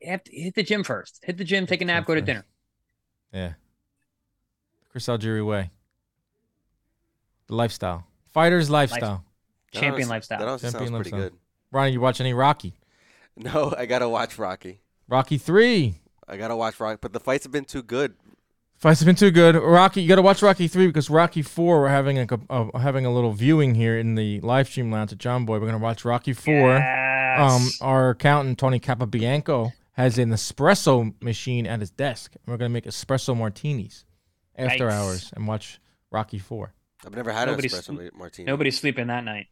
You 0.00 0.10
have 0.10 0.24
to 0.24 0.32
hit 0.36 0.54
the 0.54 0.62
gym 0.62 0.82
first. 0.84 1.20
Hit 1.24 1.38
the 1.38 1.44
gym, 1.44 1.66
take 1.66 1.80
a 1.80 1.84
nap, 1.84 2.04
go 2.06 2.14
to 2.14 2.20
dinner. 2.20 2.44
Yeah. 3.32 3.52
Chris 4.90 5.06
Algieri 5.06 5.44
way. 5.46 5.70
The 7.46 7.54
lifestyle. 7.54 8.04
Fighter's 8.32 8.68
lifestyle. 8.68 9.24
That 9.72 9.78
Champion 9.80 9.92
honestly- 9.94 10.10
lifestyle. 10.10 10.38
That 10.40 10.48
honestly 10.48 10.70
Champion 10.70 10.92
sounds 10.92 11.08
pretty 11.08 11.16
good. 11.24 11.32
Ronnie, 11.70 11.92
you 11.92 12.00
watch 12.00 12.20
any 12.20 12.34
Rocky? 12.34 12.74
No, 13.36 13.74
I 13.76 13.86
gotta 13.86 14.08
watch 14.08 14.38
Rocky. 14.38 14.80
Rocky 15.08 15.38
three. 15.38 15.94
I 16.28 16.36
gotta 16.36 16.56
watch 16.56 16.78
Rocky, 16.78 16.98
but 17.00 17.12
the 17.12 17.20
fights 17.20 17.44
have 17.44 17.52
been 17.52 17.64
too 17.64 17.82
good. 17.82 18.14
Fights 18.76 19.00
have 19.00 19.06
been 19.06 19.16
too 19.16 19.30
good. 19.30 19.54
Rocky, 19.54 20.02
you 20.02 20.08
got 20.08 20.16
to 20.16 20.22
watch 20.22 20.42
Rocky 20.42 20.66
three 20.66 20.86
because 20.88 21.08
Rocky 21.08 21.40
four. 21.42 21.82
We're 21.82 21.88
having 21.88 22.18
a, 22.18 22.26
a 22.50 22.78
having 22.80 23.06
a 23.06 23.12
little 23.14 23.32
viewing 23.32 23.74
here 23.76 23.96
in 23.96 24.16
the 24.16 24.40
live 24.40 24.66
stream 24.68 24.90
lounge 24.90 25.12
at 25.12 25.18
Jomboy. 25.18 25.60
We're 25.60 25.66
gonna 25.66 25.78
watch 25.78 26.04
Rocky 26.04 26.32
four. 26.32 26.76
Um, 26.76 26.82
Yes. 27.62 27.78
our 27.80 28.10
accountant 28.10 28.58
Tony 28.58 28.78
Capabianco 28.80 29.72
has 29.92 30.18
an 30.18 30.30
espresso 30.30 31.14
machine 31.22 31.66
at 31.66 31.80
his 31.80 31.90
desk. 31.90 32.32
And 32.34 32.52
we're 32.52 32.58
gonna 32.58 32.68
make 32.70 32.84
espresso 32.84 33.36
martinis 33.36 34.04
after 34.56 34.86
Nice. 34.88 34.94
hours 34.94 35.32
and 35.36 35.46
watch 35.46 35.80
Rocky 36.10 36.38
four. 36.38 36.74
I've 37.06 37.14
never 37.14 37.32
had 37.32 37.48
an 37.48 37.58
espresso 37.58 37.94
ma- 37.96 38.18
martini. 38.18 38.46
Nobody's 38.46 38.78
sleeping 38.78 39.06
that 39.06 39.24
night. 39.24 39.46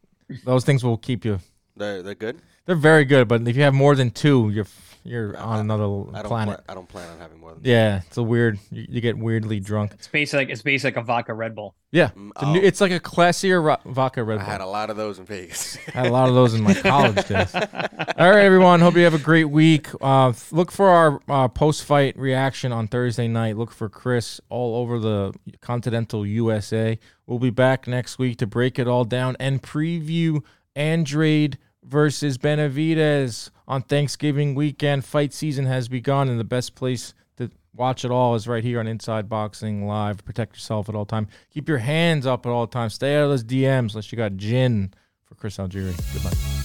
Those 0.45 0.65
things 0.65 0.85
will 0.85 0.99
keep 0.99 1.25
you. 1.25 1.39
They're 1.77 2.03
they're 2.03 2.15
good. 2.15 2.41
They're 2.67 2.77
very 2.77 3.05
good, 3.05 3.27
but 3.29 3.47
if 3.49 3.57
you 3.57 3.63
have 3.63 3.75
more 3.75 3.95
than 3.95 4.11
two, 4.11 4.51
you're 4.51 4.67
you're 5.03 5.35
I- 5.37 5.41
on 5.41 5.61
another 5.61 5.85
I 5.85 6.21
don't. 6.21 6.25
planet. 6.27 6.61
Pla- 6.67 6.73
I 6.73 6.75
don't 6.75 6.89
plan 6.89 7.09
on 7.09 7.19
having 7.19 7.41
more 7.41 7.53
than. 7.55 7.61
Yeah, 7.65 8.03
it's 8.07 8.19
a 8.19 8.23
weird. 8.23 8.59
You, 8.71 8.87
you 8.89 9.01
get 9.01 9.17
weirdly 9.17 9.59
drunk. 9.59 9.93
It's 9.95 10.07
basically 10.09 10.45
like 10.45 10.53
it's 10.53 10.61
basically 10.63 10.89
like 10.97 11.03
a 11.03 11.07
vodka 11.07 11.33
Red 11.35 11.55
Bull. 11.55 11.75
Yeah, 11.91 12.11
Mm, 12.11 12.31
it's, 12.37 12.43
a 12.43 12.47
new, 12.53 12.61
oh. 12.61 12.65
it's 12.65 12.81
like 12.83 12.93
a 12.93 13.01
classier 13.01 13.65
ro- 13.65 13.79
vodka 13.93 14.23
Red 14.23 14.37
Bull. 14.41 14.47
I 14.47 14.51
had 14.53 14.61
a 14.61 14.67
lot 14.67 14.91
of 14.91 14.97
those 14.99 15.19
in 15.19 15.25
Vegas. 15.25 15.79
I 15.89 15.91
had 16.03 16.07
a 16.07 16.13
lot 16.13 16.29
of 16.29 16.35
those 16.35 16.53
in 16.55 16.63
my 16.63 16.75
college 16.75 17.27
days. 17.27 17.53
All 17.55 18.31
right, 18.31 18.45
everyone. 18.45 18.81
Hope 18.81 18.95
you 18.95 19.03
have 19.05 19.15
a 19.15 19.19
great 19.19 19.47
week. 19.47 19.89
Uh, 20.03 20.29
f- 20.29 20.53
look 20.53 20.71
for 20.71 20.89
our 20.91 21.19
uh, 21.29 21.49
post-fight 21.49 22.17
reaction 22.19 22.71
on 22.71 22.87
Thursday 22.87 23.27
night. 23.27 23.57
Look 23.57 23.73
for 23.73 23.89
Chris 23.89 24.39
all 24.51 24.77
over 24.77 24.99
the 25.01 25.33
continental 25.63 26.27
USA. 26.27 26.99
We'll 27.27 27.39
be 27.41 27.51
back 27.51 27.89
next 27.89 28.19
week 28.19 28.37
to 28.39 28.47
break 28.47 28.79
it 28.79 28.87
all 28.87 29.05
down 29.07 29.35
and 29.41 29.63
preview 29.63 30.43
Andrade 30.77 31.59
versus 31.85 32.39
Benavidez 32.39 33.51
on 33.67 33.83
Thanksgiving 33.83 34.55
weekend. 34.55 35.05
Fight 35.05 35.33
season 35.33 35.67
has 35.67 35.89
begun, 35.89 36.29
and 36.29 36.39
the 36.39 36.45
best 36.45 36.75
place 36.75 37.15
to 37.37 37.51
watch 37.75 38.05
it 38.05 38.11
all 38.11 38.35
is 38.35 38.47
right 38.49 38.65
here 38.65 38.81
on 38.81 38.87
Inside 38.87 39.29
Boxing 39.29 39.87
Live. 39.87 40.25
Protect 40.25 40.57
yourself 40.57 40.89
at 40.89 40.95
all 40.95 41.07
time. 41.07 41.29
Keep 41.51 41.69
your 41.69 41.79
hands 41.79 42.27
up 42.27 42.47
at 42.47 42.51
all 42.51 42.67
times. 42.67 42.95
Stay 42.95 43.17
out 43.17 43.25
of 43.25 43.31
those 43.31 43.45
DMs 43.45 43.91
unless 43.91 44.13
you 44.13 44.17
got 44.17 44.37
gin 44.37 44.93
for 45.25 45.35
Chris 45.35 45.57
Algieri. 45.57 45.97
Goodbye. 46.13 46.60